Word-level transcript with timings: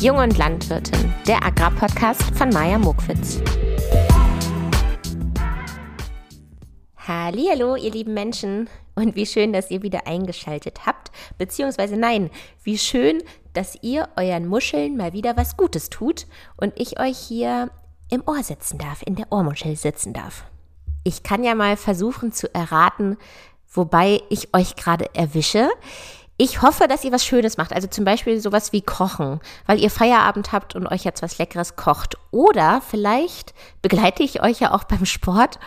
Jung 0.00 0.18
und 0.18 0.38
Landwirtin, 0.38 1.12
der 1.26 1.44
Agrarpodcast 1.44 2.22
von 2.36 2.50
Maja 2.50 2.78
Mokwitz. 2.78 3.40
Hallo, 6.98 7.74
ihr 7.74 7.90
lieben 7.90 8.14
Menschen 8.14 8.70
und 8.94 9.16
wie 9.16 9.26
schön, 9.26 9.52
dass 9.52 9.72
ihr 9.72 9.82
wieder 9.82 10.06
eingeschaltet 10.06 10.86
habt, 10.86 11.10
beziehungsweise 11.36 11.96
nein, 11.96 12.30
wie 12.62 12.78
schön, 12.78 13.24
dass 13.54 13.76
ihr 13.82 14.08
euren 14.14 14.46
Muscheln 14.46 14.96
mal 14.96 15.14
wieder 15.14 15.36
was 15.36 15.56
Gutes 15.56 15.90
tut 15.90 16.28
und 16.56 16.74
ich 16.76 17.00
euch 17.00 17.18
hier 17.18 17.68
im 18.08 18.22
Ohr 18.24 18.44
sitzen 18.44 18.78
darf, 18.78 19.02
in 19.04 19.16
der 19.16 19.32
Ohrmuschel 19.32 19.74
sitzen 19.74 20.12
darf. 20.12 20.44
Ich 21.02 21.24
kann 21.24 21.42
ja 21.42 21.56
mal 21.56 21.76
versuchen 21.76 22.30
zu 22.30 22.54
erraten, 22.54 23.16
wobei 23.68 24.22
ich 24.30 24.54
euch 24.54 24.76
gerade 24.76 25.12
erwische. 25.16 25.68
Ich 26.40 26.62
hoffe, 26.62 26.86
dass 26.86 27.02
ihr 27.04 27.10
was 27.10 27.24
Schönes 27.24 27.56
macht. 27.56 27.72
Also 27.72 27.88
zum 27.88 28.04
Beispiel 28.04 28.40
sowas 28.40 28.72
wie 28.72 28.80
Kochen, 28.80 29.40
weil 29.66 29.80
ihr 29.80 29.90
Feierabend 29.90 30.52
habt 30.52 30.76
und 30.76 30.86
euch 30.86 31.02
jetzt 31.02 31.20
was 31.20 31.36
Leckeres 31.38 31.74
kocht. 31.74 32.16
Oder 32.30 32.80
vielleicht 32.80 33.54
begleite 33.82 34.22
ich 34.22 34.40
euch 34.40 34.60
ja 34.60 34.72
auch 34.72 34.84
beim 34.84 35.04
Sport. 35.04 35.58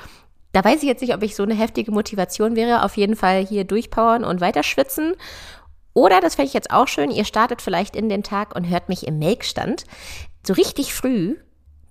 Da 0.53 0.63
weiß 0.63 0.77
ich 0.81 0.87
jetzt 0.87 1.01
nicht, 1.01 1.13
ob 1.13 1.23
ich 1.23 1.35
so 1.35 1.43
eine 1.43 1.55
heftige 1.55 1.91
Motivation 1.91 2.55
wäre. 2.55 2.83
Auf 2.85 2.95
jeden 2.95 3.17
Fall 3.17 3.45
hier 3.45 3.65
durchpowern 3.65 4.23
und 4.23 4.39
weiter 4.39 4.63
schwitzen. 4.63 5.15
Oder, 5.93 6.21
das 6.21 6.35
fände 6.35 6.47
ich 6.47 6.53
jetzt 6.53 6.71
auch 6.71 6.87
schön, 6.87 7.11
ihr 7.11 7.25
startet 7.25 7.61
vielleicht 7.61 7.97
in 7.97 8.07
den 8.07 8.23
Tag 8.23 8.55
und 8.55 8.69
hört 8.69 8.87
mich 8.87 9.05
im 9.05 9.19
Melkstand. 9.19 9.83
So 10.47 10.53
richtig 10.53 10.93
früh, 10.93 11.35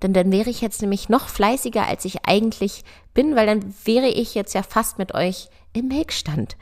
denn 0.02 0.14
dann 0.14 0.32
wäre 0.32 0.48
ich 0.48 0.62
jetzt 0.62 0.80
nämlich 0.80 1.10
noch 1.10 1.28
fleißiger, 1.28 1.86
als 1.86 2.06
ich 2.06 2.26
eigentlich 2.26 2.82
bin, 3.12 3.36
weil 3.36 3.46
dann 3.46 3.74
wäre 3.84 4.08
ich 4.08 4.34
jetzt 4.34 4.54
ja 4.54 4.62
fast 4.62 4.98
mit 4.98 5.14
euch 5.14 5.48
im 5.74 5.88
Melkstand. 5.88 6.56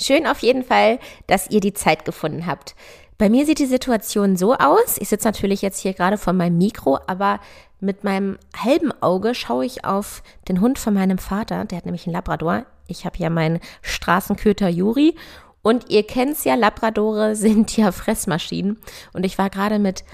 Schön 0.00 0.26
auf 0.26 0.40
jeden 0.40 0.64
Fall, 0.64 0.98
dass 1.26 1.50
ihr 1.50 1.60
die 1.60 1.74
Zeit 1.74 2.04
gefunden 2.04 2.46
habt. 2.46 2.74
Bei 3.18 3.28
mir 3.28 3.44
sieht 3.44 3.58
die 3.58 3.66
Situation 3.66 4.36
so 4.36 4.54
aus. 4.54 4.96
Ich 4.98 5.10
sitze 5.10 5.28
natürlich 5.28 5.60
jetzt 5.60 5.80
hier 5.80 5.92
gerade 5.92 6.16
vor 6.16 6.32
meinem 6.32 6.56
Mikro, 6.56 6.98
aber 7.06 7.38
mit 7.78 8.02
meinem 8.02 8.38
halben 8.56 8.92
Auge 9.02 9.34
schaue 9.34 9.66
ich 9.66 9.84
auf 9.84 10.22
den 10.48 10.62
Hund 10.62 10.78
von 10.78 10.94
meinem 10.94 11.18
Vater. 11.18 11.66
Der 11.66 11.76
hat 11.76 11.84
nämlich 11.84 12.06
einen 12.06 12.14
Labrador. 12.14 12.64
Ich 12.86 13.04
habe 13.04 13.18
ja 13.18 13.28
meinen 13.28 13.60
Straßenköter 13.82 14.68
Juri. 14.68 15.16
Und 15.62 15.90
ihr 15.90 16.06
kennt's 16.06 16.44
ja, 16.44 16.54
Labradore 16.54 17.36
sind 17.36 17.76
ja 17.76 17.92
Fressmaschinen. 17.92 18.78
Und 19.12 19.26
ich 19.26 19.36
war 19.36 19.50
gerade 19.50 19.78
mit 19.78 20.04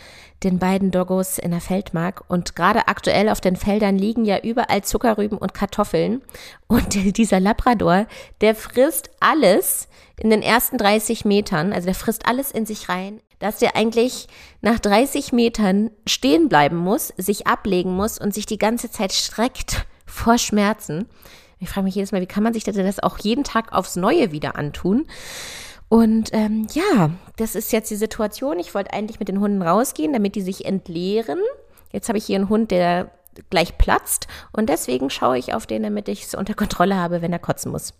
den 0.42 0.58
beiden 0.58 0.90
Doggos 0.90 1.38
in 1.38 1.50
der 1.50 1.60
Feldmark. 1.60 2.24
Und 2.28 2.56
gerade 2.56 2.88
aktuell 2.88 3.28
auf 3.28 3.40
den 3.40 3.56
Feldern 3.56 3.96
liegen 3.96 4.24
ja 4.24 4.38
überall 4.38 4.82
Zuckerrüben 4.82 5.38
und 5.38 5.54
Kartoffeln. 5.54 6.22
Und 6.66 7.16
dieser 7.16 7.40
Labrador, 7.40 8.06
der 8.40 8.54
frisst 8.54 9.10
alles 9.20 9.88
in 10.18 10.30
den 10.30 10.42
ersten 10.42 10.78
30 10.78 11.24
Metern. 11.24 11.72
Also 11.72 11.86
der 11.86 11.94
frisst 11.94 12.26
alles 12.26 12.50
in 12.50 12.66
sich 12.66 12.88
rein. 12.88 13.20
Dass 13.38 13.58
der 13.58 13.76
eigentlich 13.76 14.28
nach 14.62 14.78
30 14.78 15.32
Metern 15.32 15.90
stehen 16.06 16.48
bleiben 16.48 16.76
muss, 16.76 17.08
sich 17.16 17.46
ablegen 17.46 17.90
muss 17.90 18.18
und 18.18 18.32
sich 18.32 18.46
die 18.46 18.58
ganze 18.58 18.90
Zeit 18.90 19.12
streckt 19.12 19.86
vor 20.06 20.38
Schmerzen. 20.38 21.08
Ich 21.58 21.70
frage 21.70 21.84
mich 21.84 21.94
jedes 21.94 22.12
Mal, 22.12 22.20
wie 22.20 22.26
kann 22.26 22.42
man 22.42 22.52
sich 22.52 22.64
das 22.64 23.02
auch 23.02 23.18
jeden 23.18 23.44
Tag 23.44 23.72
aufs 23.72 23.96
Neue 23.96 24.30
wieder 24.30 24.56
antun? 24.56 25.06
Und 25.88 26.30
ähm, 26.32 26.66
ja, 26.72 27.10
das 27.36 27.54
ist 27.54 27.72
jetzt 27.72 27.90
die 27.90 27.96
Situation. 27.96 28.58
Ich 28.58 28.74
wollte 28.74 28.92
eigentlich 28.92 29.20
mit 29.20 29.28
den 29.28 29.40
Hunden 29.40 29.62
rausgehen, 29.62 30.12
damit 30.12 30.34
die 30.34 30.42
sich 30.42 30.64
entleeren. 30.64 31.38
Jetzt 31.92 32.08
habe 32.08 32.18
ich 32.18 32.26
hier 32.26 32.36
einen 32.36 32.48
Hund, 32.48 32.70
der 32.70 33.12
gleich 33.50 33.78
platzt. 33.78 34.26
Und 34.52 34.68
deswegen 34.68 35.10
schaue 35.10 35.38
ich 35.38 35.54
auf 35.54 35.66
den, 35.66 35.82
damit 35.82 36.08
ich 36.08 36.24
es 36.24 36.34
unter 36.34 36.54
Kontrolle 36.54 36.96
habe, 36.96 37.22
wenn 37.22 37.32
er 37.32 37.38
kotzen 37.38 37.70
muss. 37.70 37.94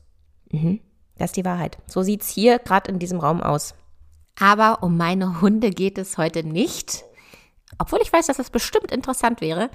Mhm. 0.50 0.80
Das 1.16 1.30
ist 1.30 1.36
die 1.36 1.44
Wahrheit. 1.44 1.78
So 1.86 2.02
sieht 2.02 2.22
es 2.22 2.28
hier 2.28 2.58
gerade 2.58 2.90
in 2.90 2.98
diesem 2.98 3.20
Raum 3.20 3.40
aus. 3.40 3.74
Aber 4.38 4.82
um 4.82 4.96
meine 4.96 5.40
Hunde 5.40 5.70
geht 5.70 5.96
es 5.96 6.18
heute 6.18 6.42
nicht. 6.42 7.04
Obwohl 7.78 8.00
ich 8.02 8.12
weiß, 8.12 8.26
dass 8.26 8.36
das 8.36 8.50
bestimmt 8.50 8.90
interessant 8.90 9.40
wäre. 9.40 9.70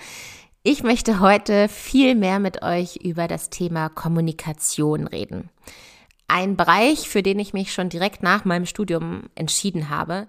Ich 0.63 0.83
möchte 0.83 1.19
heute 1.19 1.67
viel 1.67 2.13
mehr 2.13 2.39
mit 2.39 2.61
euch 2.61 2.97
über 2.97 3.27
das 3.27 3.49
Thema 3.49 3.89
Kommunikation 3.89 5.07
reden 5.07 5.49
ein 6.31 6.55
Bereich, 6.55 7.09
für 7.09 7.21
den 7.21 7.39
ich 7.39 7.53
mich 7.53 7.73
schon 7.73 7.89
direkt 7.89 8.23
nach 8.23 8.45
meinem 8.45 8.65
Studium 8.65 9.23
entschieden 9.35 9.89
habe. 9.89 10.27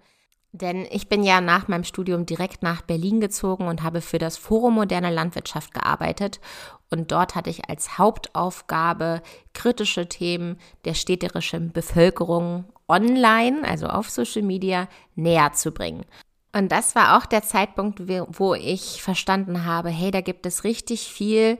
Denn 0.51 0.87
ich 0.91 1.09
bin 1.09 1.23
ja 1.23 1.41
nach 1.41 1.69
meinem 1.69 1.85
Studium 1.85 2.27
direkt 2.27 2.63
nach 2.63 2.83
Berlin 2.83 3.21
gezogen 3.21 3.69
und 3.69 3.83
habe 3.83 4.03
für 4.03 4.19
das 4.19 4.37
Forum 4.37 4.75
Moderne 4.75 5.11
Landwirtschaft 5.11 5.73
gearbeitet. 5.73 6.41
Und 6.91 7.11
dort 7.11 7.35
hatte 7.35 7.49
ich 7.49 7.71
als 7.71 7.97
Hauptaufgabe, 7.97 9.23
kritische 9.55 10.09
Themen 10.09 10.59
der 10.85 10.93
städterischen 10.93 11.73
Bevölkerung 11.73 12.65
online, 12.87 13.67
also 13.67 13.87
auf 13.87 14.11
Social 14.11 14.43
Media, 14.43 14.89
näher 15.15 15.53
zu 15.55 15.71
bringen. 15.71 16.05
Und 16.55 16.71
das 16.71 16.95
war 16.95 17.17
auch 17.17 17.25
der 17.25 17.43
Zeitpunkt, 17.43 18.03
wo 18.07 18.55
ich 18.55 19.03
verstanden 19.03 19.65
habe, 19.65 19.89
hey, 19.89 20.11
da 20.11 20.21
gibt 20.21 20.45
es 20.45 20.65
richtig 20.65 21.09
viel 21.09 21.59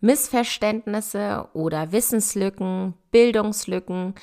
Missverständnisse 0.00 1.48
oder 1.52 1.92
Wissenslücken, 1.92 2.94
Bildungslücken. 3.10 4.14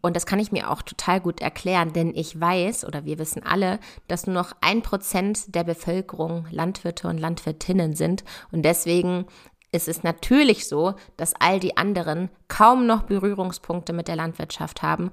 Und 0.00 0.16
das 0.16 0.26
kann 0.26 0.40
ich 0.40 0.52
mir 0.52 0.70
auch 0.70 0.82
total 0.82 1.20
gut 1.20 1.40
erklären, 1.40 1.92
denn 1.92 2.14
ich 2.14 2.38
weiß 2.38 2.84
oder 2.84 3.04
wir 3.04 3.18
wissen 3.18 3.44
alle, 3.44 3.78
dass 4.08 4.26
nur 4.26 4.34
noch 4.34 4.52
ein 4.60 4.82
Prozent 4.82 5.54
der 5.54 5.64
Bevölkerung 5.64 6.46
Landwirte 6.50 7.08
und 7.08 7.18
Landwirtinnen 7.18 7.94
sind. 7.94 8.24
Und 8.50 8.62
deswegen 8.62 9.26
ist 9.70 9.88
es 9.88 10.02
natürlich 10.02 10.68
so, 10.68 10.94
dass 11.16 11.34
all 11.38 11.60
die 11.60 11.76
anderen 11.76 12.28
kaum 12.48 12.86
noch 12.86 13.04
Berührungspunkte 13.04 13.92
mit 13.92 14.08
der 14.08 14.16
Landwirtschaft 14.16 14.82
haben 14.82 15.10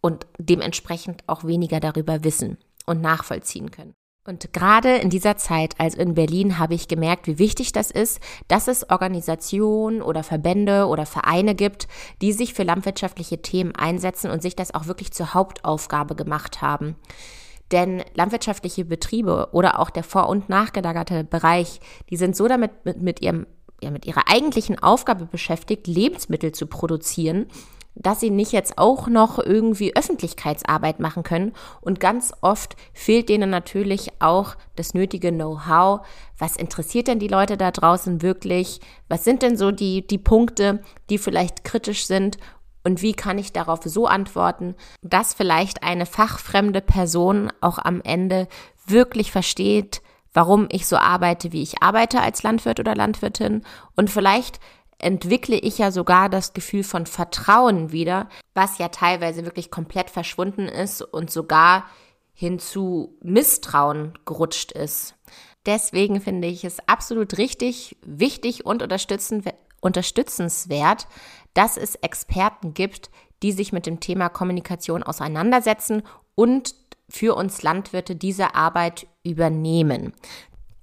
und 0.00 0.26
dementsprechend 0.38 1.24
auch 1.26 1.44
weniger 1.44 1.80
darüber 1.80 2.24
wissen 2.24 2.58
und 2.84 3.00
nachvollziehen 3.00 3.70
können. 3.70 3.94
Und 4.26 4.54
gerade 4.54 4.96
in 4.96 5.10
dieser 5.10 5.36
Zeit, 5.36 5.74
also 5.78 5.98
in 5.98 6.14
Berlin, 6.14 6.58
habe 6.58 6.72
ich 6.72 6.88
gemerkt, 6.88 7.26
wie 7.26 7.38
wichtig 7.38 7.72
das 7.72 7.90
ist, 7.90 8.20
dass 8.48 8.68
es 8.68 8.88
Organisationen 8.88 10.00
oder 10.00 10.22
Verbände 10.22 10.86
oder 10.86 11.04
Vereine 11.04 11.54
gibt, 11.54 11.88
die 12.22 12.32
sich 12.32 12.54
für 12.54 12.62
landwirtschaftliche 12.62 13.42
Themen 13.42 13.74
einsetzen 13.76 14.30
und 14.30 14.40
sich 14.40 14.56
das 14.56 14.72
auch 14.72 14.86
wirklich 14.86 15.12
zur 15.12 15.34
Hauptaufgabe 15.34 16.14
gemacht 16.14 16.62
haben. 16.62 16.96
Denn 17.70 18.02
landwirtschaftliche 18.14 18.86
Betriebe 18.86 19.48
oder 19.52 19.78
auch 19.78 19.90
der 19.90 20.04
vor- 20.04 20.30
und 20.30 20.48
nachgelagerte 20.48 21.24
Bereich, 21.24 21.80
die 22.08 22.16
sind 22.16 22.34
so 22.34 22.48
damit 22.48 22.70
mit, 22.84 23.02
mit 23.02 23.20
ihrem 23.20 23.46
ja, 23.82 23.90
mit 23.90 24.06
ihrer 24.06 24.30
eigentlichen 24.30 24.78
Aufgabe 24.78 25.26
beschäftigt, 25.26 25.86
Lebensmittel 25.86 26.52
zu 26.52 26.66
produzieren 26.66 27.46
dass 27.94 28.20
sie 28.20 28.30
nicht 28.30 28.52
jetzt 28.52 28.78
auch 28.78 29.08
noch 29.08 29.38
irgendwie 29.38 29.96
Öffentlichkeitsarbeit 29.96 31.00
machen 31.00 31.22
können. 31.22 31.52
Und 31.80 32.00
ganz 32.00 32.32
oft 32.40 32.76
fehlt 32.92 33.28
denen 33.28 33.50
natürlich 33.50 34.10
auch 34.20 34.56
das 34.76 34.94
nötige 34.94 35.30
Know-how. 35.30 36.00
Was 36.38 36.56
interessiert 36.56 37.08
denn 37.08 37.18
die 37.18 37.28
Leute 37.28 37.56
da 37.56 37.70
draußen 37.70 38.22
wirklich? 38.22 38.80
Was 39.08 39.24
sind 39.24 39.42
denn 39.42 39.56
so 39.56 39.70
die, 39.70 40.06
die 40.06 40.18
Punkte, 40.18 40.82
die 41.10 41.18
vielleicht 41.18 41.64
kritisch 41.64 42.06
sind? 42.06 42.38
Und 42.82 43.00
wie 43.00 43.14
kann 43.14 43.38
ich 43.38 43.52
darauf 43.52 43.80
so 43.84 44.06
antworten, 44.06 44.74
dass 45.00 45.32
vielleicht 45.32 45.82
eine 45.82 46.04
fachfremde 46.04 46.82
Person 46.82 47.50
auch 47.60 47.78
am 47.78 48.02
Ende 48.02 48.46
wirklich 48.86 49.32
versteht, 49.32 50.02
warum 50.34 50.66
ich 50.70 50.86
so 50.86 50.96
arbeite, 50.96 51.52
wie 51.52 51.62
ich 51.62 51.82
arbeite 51.82 52.20
als 52.20 52.42
Landwirt 52.42 52.80
oder 52.80 52.94
Landwirtin 52.94 53.62
und 53.96 54.10
vielleicht 54.10 54.60
entwickle 54.98 55.56
ich 55.56 55.78
ja 55.78 55.90
sogar 55.90 56.28
das 56.28 56.52
Gefühl 56.52 56.84
von 56.84 57.06
Vertrauen 57.06 57.92
wieder, 57.92 58.28
was 58.54 58.78
ja 58.78 58.88
teilweise 58.88 59.44
wirklich 59.44 59.70
komplett 59.70 60.10
verschwunden 60.10 60.66
ist 60.66 61.02
und 61.02 61.30
sogar 61.30 61.84
hin 62.32 62.58
zu 62.58 63.16
Misstrauen 63.22 64.18
gerutscht 64.24 64.72
ist. 64.72 65.14
Deswegen 65.66 66.20
finde 66.20 66.48
ich 66.48 66.64
es 66.64 66.78
absolut 66.88 67.38
richtig, 67.38 67.96
wichtig 68.04 68.66
und 68.66 68.82
unterstützenswert, 69.80 71.06
dass 71.54 71.76
es 71.76 71.94
Experten 71.96 72.74
gibt, 72.74 73.10
die 73.42 73.52
sich 73.52 73.72
mit 73.72 73.86
dem 73.86 74.00
Thema 74.00 74.28
Kommunikation 74.28 75.02
auseinandersetzen 75.02 76.02
und 76.34 76.74
für 77.08 77.34
uns 77.34 77.62
Landwirte 77.62 78.16
diese 78.16 78.54
Arbeit 78.54 79.06
übernehmen. 79.22 80.12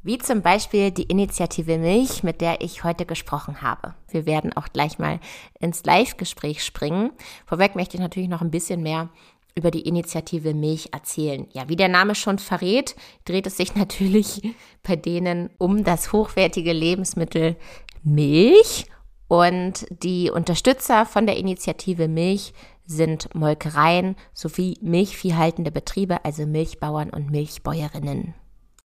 Wie 0.04 0.18
zum 0.18 0.42
Beispiel 0.42 0.90
die 0.90 1.04
Initiative 1.04 1.78
Milch, 1.78 2.24
mit 2.24 2.42
der 2.42 2.62
ich 2.62 2.84
heute 2.84 3.06
gesprochen 3.06 3.62
habe. 3.62 3.94
Wir 4.10 4.26
werden 4.26 4.52
auch 4.52 4.70
gleich 4.74 4.98
mal 4.98 5.20
ins 5.60 5.84
Live-Gespräch 5.84 6.64
springen. 6.64 7.12
Vorweg 7.46 7.76
möchte 7.76 7.98
ich 7.98 8.02
natürlich 8.02 8.30
noch 8.30 8.42
ein 8.42 8.50
bisschen 8.50 8.82
mehr 8.82 9.10
über 9.54 9.70
die 9.70 9.82
Initiative 9.88 10.56
Milch 10.56 10.90
erzählen. 10.92 11.48
Ja, 11.52 11.70
wie 11.70 11.76
der 11.76 11.88
Name 11.88 12.16
schon 12.16 12.40
verrät, 12.40 12.96
dreht 13.26 13.46
es 13.46 13.58
sich 13.58 13.76
natürlich 13.76 14.42
bei 14.82 14.96
denen 14.96 15.52
um 15.60 15.84
das 15.84 16.12
hochwertige 16.12 16.74
Lebensmittel 16.74 17.56
Milch. 18.04 18.88
Und 19.28 19.86
die 19.92 20.32
Unterstützer 20.32 21.06
von 21.06 21.28
der 21.28 21.38
Initiative 21.38 22.08
Milch 22.08 22.54
sind 22.88 23.34
Molkereien 23.36 24.16
sowie 24.34 24.78
milchviehhaltende 24.82 25.72
Betriebe, 25.72 26.26
also 26.26 26.48
Milchbauern 26.48 27.12
und 27.12 27.30
Milchbäuerinnen. 27.30 28.34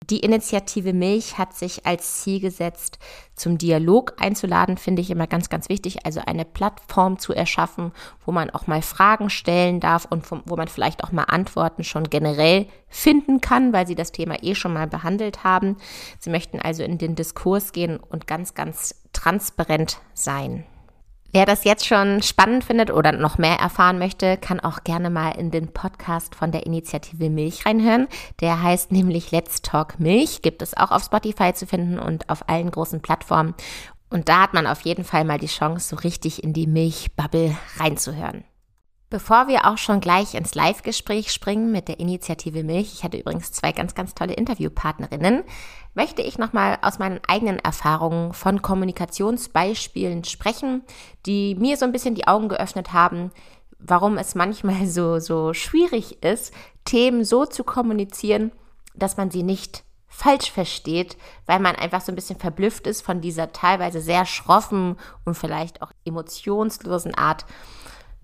Die 0.09 0.21
Initiative 0.21 0.93
Milch 0.93 1.37
hat 1.37 1.55
sich 1.55 1.85
als 1.85 2.23
Ziel 2.23 2.39
gesetzt, 2.39 3.01
zum 3.35 3.59
Dialog 3.59 4.15
einzuladen, 4.19 4.77
finde 4.77 5.03
ich 5.03 5.11
immer 5.11 5.27
ganz, 5.27 5.49
ganz 5.49 5.69
wichtig. 5.69 6.07
Also 6.07 6.21
eine 6.25 6.45
Plattform 6.45 7.19
zu 7.19 7.33
erschaffen, 7.33 7.91
wo 8.25 8.31
man 8.31 8.51
auch 8.51 8.69
mal 8.69 8.83
Fragen 8.83 9.31
stellen 9.31 9.81
darf 9.81 10.07
und 10.09 10.25
wo 10.31 10.57
man 10.57 10.69
vielleicht 10.69 11.03
auch 11.03 11.11
mal 11.11 11.25
Antworten 11.25 11.83
schon 11.83 12.09
generell 12.09 12.67
finden 12.89 13.41
kann, 13.41 13.73
weil 13.73 13.89
sie 13.89 13.97
das 13.97 14.13
Thema 14.13 14.37
eh 14.43 14.55
schon 14.55 14.75
mal 14.75 14.87
behandelt 14.87 15.43
haben. 15.43 15.77
Sie 16.21 16.31
möchten 16.31 16.61
also 16.61 16.85
in 16.85 16.99
den 16.99 17.17
Diskurs 17.17 17.73
gehen 17.73 17.99
und 17.99 18.29
ganz, 18.29 18.55
ganz 18.55 18.95
transparent 19.13 19.99
sein. 20.15 20.65
Wer 21.33 21.45
das 21.45 21.65
jetzt 21.65 21.87
schon 21.87 22.23
spannend 22.23 22.65
findet 22.65 22.91
oder 22.91 23.13
noch 23.13 23.37
mehr 23.37 23.57
erfahren 23.57 23.99
möchte, 23.99 24.37
kann 24.37 24.61
auch 24.61 24.85
gerne 24.85 25.11
mal 25.11 25.33
in 25.33 25.51
den 25.51 25.73
Podcast 25.73 26.35
von 26.35 26.53
der 26.53 26.67
Initiative 26.67 27.29
Milch 27.29 27.67
reinhören. 27.67 28.09
Der 28.41 28.63
heißt 28.63 28.93
nämlich 28.93 29.33
Let's 29.33 29.61
Talk 29.61 29.99
Milch, 29.99 30.41
gibt 30.41 30.63
es 30.63 30.77
auch 30.77 30.91
auf 30.91 31.05
Spotify 31.05 31.53
zu 31.53 31.67
finden 31.67 31.99
und 31.99 32.31
auf 32.31 32.49
allen 32.49 32.71
großen 32.71 33.01
Plattformen. 33.01 33.55
Und 34.09 34.29
da 34.29 34.43
hat 34.43 34.55
man 34.55 34.67
auf 34.67 34.83
jeden 34.83 35.05
Fall 35.05 35.25
mal 35.25 35.39
die 35.39 35.47
Chance, 35.47 35.89
so 35.89 35.97
richtig 35.97 36.43
in 36.43 36.53
die 36.53 36.67
Milchbubble 36.67 37.57
reinzuhören. 37.79 38.45
Bevor 39.09 39.47
wir 39.47 39.67
auch 39.67 39.79
schon 39.79 40.01
gleich 40.01 40.35
ins 40.35 40.55
Live-Gespräch 40.55 41.33
springen 41.33 41.71
mit 41.71 41.87
der 41.87 42.01
Initiative 42.01 42.65
Milch, 42.65 42.93
ich 42.93 43.05
hatte 43.05 43.19
übrigens 43.19 43.53
zwei 43.53 43.71
ganz, 43.73 43.95
ganz 43.95 44.15
tolle 44.15 44.35
Interviewpartnerinnen, 44.35 45.45
möchte 45.97 46.23
ich 46.23 46.39
nochmal 46.39 46.79
aus 46.83 46.99
meinen 46.99 47.21
eigenen 47.27 47.59
Erfahrungen 47.59 48.35
von 48.35 48.61
Kommunikationsbeispielen 48.61 50.25
sprechen, 50.25 50.85
die 51.25 51.55
mir 51.57 51.77
so 51.77 51.87
ein 51.87 51.93
bisschen 51.93 52.15
die 52.15 52.29
Augen 52.29 52.49
geöffnet 52.49 52.93
haben, 52.93 53.33
warum 53.79 54.19
es 54.19 54.35
manchmal 54.35 54.87
so, 54.87 55.19
so 55.19 55.55
schwierig 55.55 56.23
ist, 56.23 56.53
Themen 56.85 57.25
so 57.25 57.47
zu 57.47 57.65
kommunizieren, 57.65 58.53
dass 58.95 59.17
man 59.17 59.31
sie 59.31 59.43
nicht 59.43 59.85
falsch 60.07 60.51
versteht, 60.51 61.17
weil 61.47 61.61
man 61.61 61.77
einfach 61.77 62.03
so 62.03 62.13
ein 62.13 62.15
bisschen 62.15 62.39
verblüfft 62.39 62.87
ist 62.87 63.03
von 63.03 63.21
dieser 63.21 63.53
teilweise 63.53 64.01
sehr 64.01 64.27
schroffen 64.27 64.97
und 65.25 65.35
vielleicht 65.35 65.83
auch 65.83 65.93
emotionslosen 66.05 67.15
Art 67.15 67.47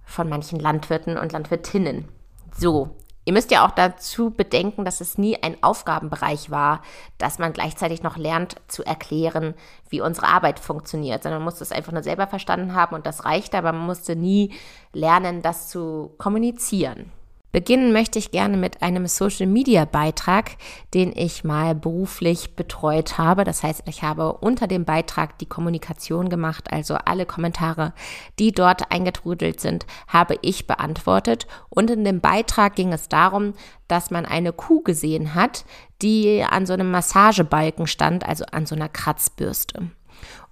von 0.05 0.29
manchen 0.29 0.61
Landwirten 0.61 1.17
und 1.17 1.33
Landwirtinnen. 1.33 2.07
So, 2.55 2.97
Ihr 3.25 3.33
müsst 3.33 3.53
ja 3.53 3.65
auch 3.65 3.71
dazu 3.71 4.31
bedenken, 4.31 4.85
dass 4.85 5.01
es 5.01 5.17
nie 5.17 5.41
ein 5.41 5.63
Aufgabenbereich 5.63 6.51
war, 6.51 6.83
dass 7.19 7.39
man 7.39 7.53
gleichzeitig 7.53 8.03
noch 8.03 8.17
lernt 8.17 8.57
zu 8.67 8.85
erklären, 8.85 9.55
wie 9.89 10.01
unsere 10.01 10.27
Arbeit 10.27 10.59
funktioniert, 10.59 11.23
sondern 11.23 11.41
man 11.41 11.45
musste 11.45 11.63
es 11.63 11.71
einfach 11.71 11.93
nur 11.93 12.03
selber 12.03 12.27
verstanden 12.27 12.75
haben 12.75 12.97
und 12.97 13.07
das 13.07 13.25
reichte, 13.25 13.57
aber 13.59 13.73
man 13.73 13.87
musste 13.87 14.17
nie 14.17 14.53
lernen, 14.93 15.41
das 15.41 15.69
zu 15.69 16.15
kommunizieren. 16.19 17.13
Beginnen 17.53 17.93
möchte 17.93 18.19
ich 18.19 18.31
gerne 18.31 18.57
mit 18.57 18.81
einem 18.81 19.07
Social-Media-Beitrag, 19.07 20.53
den 20.95 21.13
ich 21.15 21.45
mal 21.45 21.75
beruflich 21.75 22.57
betreut 22.57 23.19
habe. 23.19 23.45
Das 23.45 23.63
heißt, 23.63 23.83
ich 23.87 24.03
habe 24.03 24.33
unter 24.33 24.67
dem 24.67 24.87
Beitrag 24.87 25.39
die 25.39 25.47
Kommunikation 25.47 26.31
gemacht, 26.31 26.73
also 26.73 26.95
alle 26.95 27.27
Kommentare, 27.27 27.93
die 28.39 28.53
dort 28.53 28.91
eingetrudelt 28.91 29.61
sind, 29.61 29.85
habe 30.09 30.39
ich 30.41 30.67
beantwortet. 30.67 31.47
Und 31.69 31.91
in 31.91 32.05
dem 32.05 32.21
Beitrag 32.21 32.75
ging 32.75 32.91
es 32.95 33.11
darum, 33.11 33.53
dass 33.87 34.11
man 34.11 34.25
eine 34.25 34.55
Kuh 34.55 34.81
gesehen 34.83 35.35
hat, 35.35 35.67
die 36.01 36.43
an 36.43 36.65
so 36.65 36.73
einem 36.73 36.91
Massagebalken 36.91 37.87
stand, 37.87 38.27
also 38.27 38.47
an 38.51 38.65
so 38.65 38.75
einer 38.75 38.89
Kratzbürste. 38.89 39.91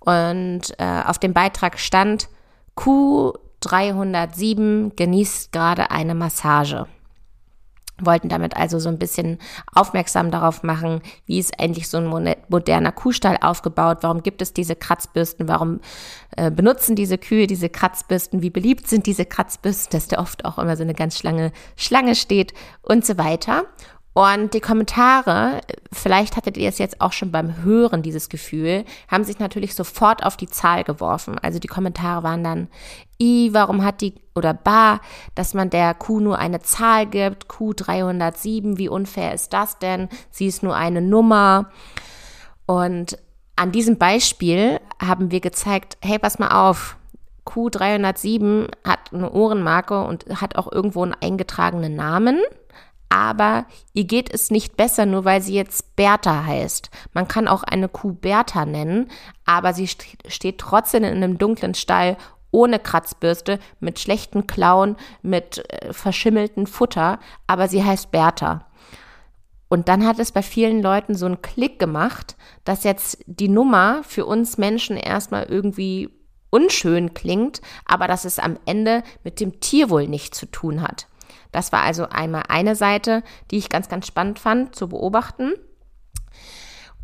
Und 0.01 0.75
äh, 0.79 1.03
auf 1.07 1.19
dem 1.19 1.33
Beitrag 1.33 1.79
stand, 1.79 2.29
Kuh 2.75 3.33
307 3.61 4.97
genießt 4.97 5.53
gerade 5.53 5.91
eine 5.91 6.15
Massage. 6.15 6.87
Wollten 8.03 8.31
damit 8.31 8.57
also 8.57 8.79
so 8.79 8.89
ein 8.89 8.99
bisschen 8.99 9.39
aufmerksam 9.75 10.31
darauf 10.31 10.63
machen, 10.63 11.03
wie 11.27 11.39
ist 11.39 11.61
eigentlich 11.61 11.89
so 11.89 11.99
ein 11.99 12.37
moderner 12.49 12.93
Kuhstall 12.93 13.37
aufgebaut, 13.43 13.99
warum 14.01 14.23
gibt 14.23 14.41
es 14.41 14.55
diese 14.55 14.75
Kratzbürsten, 14.75 15.49
warum 15.49 15.81
äh, 16.37 16.51
benutzen 16.51 16.97
diese 16.97 17.19
Kühe 17.19 17.47
diese 17.47 17.69
Kratzbürsten, 17.69 18.41
wie 18.41 18.49
beliebt 18.49 18.89
sind 18.89 19.05
diese 19.05 19.27
Kratzbürsten, 19.27 19.91
dass 19.93 20.09
da 20.09 20.19
oft 20.19 20.47
auch 20.47 20.59
immer 20.59 20.79
so 20.79 20.83
eine 20.83 20.95
ganz 20.95 21.23
lange 21.23 21.53
Schlange 21.77 22.15
steht 22.15 22.55
und 22.81 23.05
so 23.05 23.19
weiter. 23.19 23.65
Und 24.13 24.55
die 24.55 24.61
Kommentare, 24.61 25.61
vielleicht 25.93 26.37
hattet 26.37 26.57
ihr 26.57 26.69
es 26.69 26.79
jetzt 26.79 27.01
auch 27.01 27.13
schon 27.13 27.31
beim 27.31 27.63
Hören, 27.63 28.03
dieses 28.03 28.29
Gefühl, 28.29 28.85
haben 29.09 29.23
sich 29.23 29.39
natürlich 29.39 29.75
sofort 29.75 30.25
auf 30.25 30.37
die 30.37 30.49
Zahl 30.49 30.83
geworfen. 30.83 31.39
Also 31.39 31.61
die 31.61 31.69
Kommentare 31.69 32.25
waren 32.25 32.43
dann, 32.43 32.69
i, 33.21 33.51
warum 33.53 33.85
hat 33.85 34.01
die, 34.01 34.15
oder 34.35 34.55
ba, 34.55 35.01
dass 35.35 35.55
man 35.55 35.71
der 35.71 35.95
Kuh 35.95 36.21
nur 36.21 36.39
eine 36.39 36.61
Zahl 36.61 37.07
gibt, 37.07 37.49
Q 37.49 37.73
307, 37.75 38.79
wie 38.79 38.89
unfair 38.89 39.35
ist 39.35 39.53
das 39.53 39.79
denn? 39.79 40.09
Sie 40.31 40.47
ist 40.47 40.63
nur 40.63 40.75
eine 40.75 41.03
Nummer. 41.03 41.71
Und 42.67 43.19
an 43.57 43.73
diesem 43.73 43.99
Beispiel 43.99 44.81
haben 45.01 45.31
wir 45.31 45.41
gezeigt, 45.41 45.99
hey, 46.01 46.19
pass 46.19 46.39
mal 46.39 46.69
auf, 46.69 46.97
Q307 47.47 48.69
hat 48.85 49.13
eine 49.13 49.31
Ohrenmarke 49.31 50.03
und 50.05 50.27
hat 50.41 50.57
auch 50.57 50.71
irgendwo 50.71 51.03
einen 51.03 51.17
eingetragenen 51.21 51.97
Namen 51.97 52.39
aber 53.11 53.67
ihr 53.93 54.05
geht 54.05 54.33
es 54.33 54.51
nicht 54.51 54.77
besser, 54.77 55.05
nur 55.05 55.25
weil 55.25 55.43
sie 55.43 55.55
jetzt 55.55 55.97
Bertha 55.97 56.45
heißt. 56.47 56.91
Man 57.13 57.27
kann 57.27 57.49
auch 57.49 57.65
eine 57.65 57.89
Kuh 57.89 58.13
Bertha 58.13 58.65
nennen, 58.65 59.11
aber 59.45 59.75
sie 59.75 59.89
steht 59.89 60.59
trotzdem 60.59 61.03
in 61.03 61.17
einem 61.17 61.37
dunklen 61.37 61.75
Stall 61.75 62.17
ohne 62.51 62.79
Kratzbürste, 62.79 63.59
mit 63.79 63.99
schlechten 63.99 64.47
Klauen, 64.47 64.97
mit 65.23 65.65
äh, 65.71 65.93
verschimmeltem 65.93 66.67
Futter, 66.67 67.19
aber 67.47 67.69
sie 67.69 67.85
heißt 67.85 68.11
Bertha. 68.11 68.67
Und 69.69 69.89
dann 69.89 70.05
hat 70.05 70.19
es 70.19 70.33
bei 70.33 70.43
vielen 70.43 70.83
Leuten 70.83 71.15
so 71.15 71.27
einen 71.27 71.43
Klick 71.43 71.79
gemacht, 71.79 72.37
dass 72.65 72.83
jetzt 72.83 73.19
die 73.27 73.49
Nummer 73.49 74.03
für 74.03 74.27
uns 74.27 74.59
Menschen 74.59 74.97
erstmal 74.97 75.45
irgendwie 75.45 76.11
unschön 76.51 77.15
klingt, 77.15 77.61
aber 77.85 78.09
dass 78.09 78.25
es 78.25 78.41
am 78.41 78.59
Ende 78.67 79.05
mit 79.23 79.39
dem 79.39 79.61
Tierwohl 79.61 80.09
nichts 80.09 80.39
zu 80.39 80.47
tun 80.47 80.83
hat. 80.83 81.07
Das 81.53 81.71
war 81.71 81.83
also 81.83 82.09
einmal 82.09 82.45
eine 82.49 82.75
Seite, 82.75 83.23
die 83.51 83.59
ich 83.59 83.69
ganz, 83.69 83.89
ganz 83.89 84.07
spannend 84.07 84.41
fand 84.41 84.75
zu 84.75 84.89
beobachten. 84.89 85.53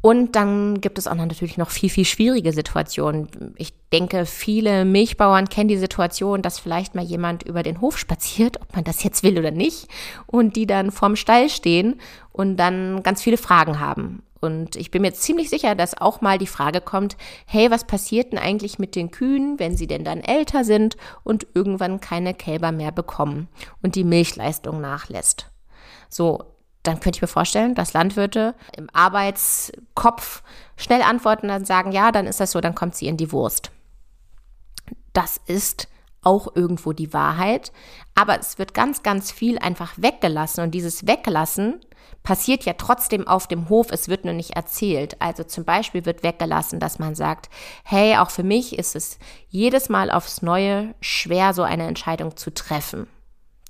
Und 0.02 0.36
dann 0.36 0.80
gibt 0.80 0.98
es 0.98 1.08
auch 1.08 1.14
natürlich 1.14 1.56
noch 1.56 1.70
viel, 1.70 1.90
viel 1.90 2.04
schwierige 2.04 2.52
Situationen. 2.52 3.54
Ich 3.56 3.72
denke, 3.92 4.24
viele 4.24 4.84
Milchbauern 4.84 5.48
kennen 5.48 5.68
die 5.68 5.76
Situation, 5.76 6.42
dass 6.42 6.58
vielleicht 6.58 6.94
mal 6.94 7.04
jemand 7.04 7.42
über 7.42 7.62
den 7.62 7.80
Hof 7.80 7.98
spaziert, 7.98 8.60
ob 8.60 8.74
man 8.74 8.84
das 8.84 9.02
jetzt 9.02 9.22
will 9.22 9.38
oder 9.38 9.50
nicht, 9.50 9.88
und 10.26 10.54
die 10.54 10.66
dann 10.66 10.92
vorm 10.92 11.16
Stall 11.16 11.48
stehen 11.48 12.00
und 12.30 12.56
dann 12.56 13.02
ganz 13.02 13.22
viele 13.22 13.36
Fragen 13.36 13.80
haben. 13.80 14.22
Und 14.40 14.76
ich 14.76 14.90
bin 14.90 15.02
mir 15.02 15.12
ziemlich 15.12 15.48
sicher, 15.50 15.74
dass 15.74 16.00
auch 16.00 16.20
mal 16.20 16.38
die 16.38 16.46
Frage 16.46 16.80
kommt, 16.80 17.16
hey, 17.46 17.70
was 17.70 17.84
passiert 17.84 18.32
denn 18.32 18.38
eigentlich 18.38 18.78
mit 18.78 18.94
den 18.94 19.10
Kühen, 19.10 19.58
wenn 19.58 19.76
sie 19.76 19.86
denn 19.86 20.04
dann 20.04 20.20
älter 20.20 20.62
sind 20.62 20.96
und 21.24 21.46
irgendwann 21.54 22.00
keine 22.00 22.34
Kälber 22.34 22.70
mehr 22.70 22.92
bekommen 22.92 23.48
und 23.82 23.94
die 23.94 24.04
Milchleistung 24.04 24.80
nachlässt? 24.80 25.50
So, 26.08 26.44
dann 26.86 27.00
könnte 27.00 27.18
ich 27.18 27.22
mir 27.22 27.28
vorstellen, 27.28 27.74
dass 27.74 27.92
Landwirte 27.92 28.54
im 28.76 28.88
Arbeitskopf 28.92 30.42
schnell 30.76 31.02
antworten 31.02 31.50
und 31.50 31.66
sagen, 31.66 31.92
ja, 31.92 32.12
dann 32.12 32.26
ist 32.26 32.40
das 32.40 32.52
so, 32.52 32.60
dann 32.60 32.74
kommt 32.74 32.94
sie 32.94 33.06
in 33.06 33.16
die 33.16 33.32
Wurst. 33.32 33.70
Das 35.12 35.40
ist 35.46 35.88
auch 36.22 36.54
irgendwo 36.56 36.92
die 36.92 37.12
Wahrheit, 37.12 37.72
aber 38.14 38.38
es 38.38 38.58
wird 38.58 38.74
ganz, 38.74 39.02
ganz 39.02 39.30
viel 39.30 39.58
einfach 39.58 39.94
weggelassen 39.96 40.64
und 40.64 40.72
dieses 40.72 41.06
Weglassen 41.06 41.80
passiert 42.22 42.64
ja 42.64 42.72
trotzdem 42.72 43.28
auf 43.28 43.46
dem 43.46 43.68
Hof, 43.68 43.92
es 43.92 44.08
wird 44.08 44.24
nur 44.24 44.34
nicht 44.34 44.56
erzählt. 44.56 45.20
Also 45.22 45.44
zum 45.44 45.64
Beispiel 45.64 46.04
wird 46.04 46.24
weggelassen, 46.24 46.80
dass 46.80 46.98
man 46.98 47.14
sagt, 47.14 47.48
hey, 47.84 48.16
auch 48.16 48.30
für 48.30 48.42
mich 48.42 48.76
ist 48.76 48.96
es 48.96 49.20
jedes 49.48 49.88
Mal 49.88 50.10
aufs 50.10 50.42
Neue 50.42 50.94
schwer, 51.00 51.54
so 51.54 51.62
eine 51.62 51.86
Entscheidung 51.86 52.36
zu 52.36 52.52
treffen. 52.52 53.06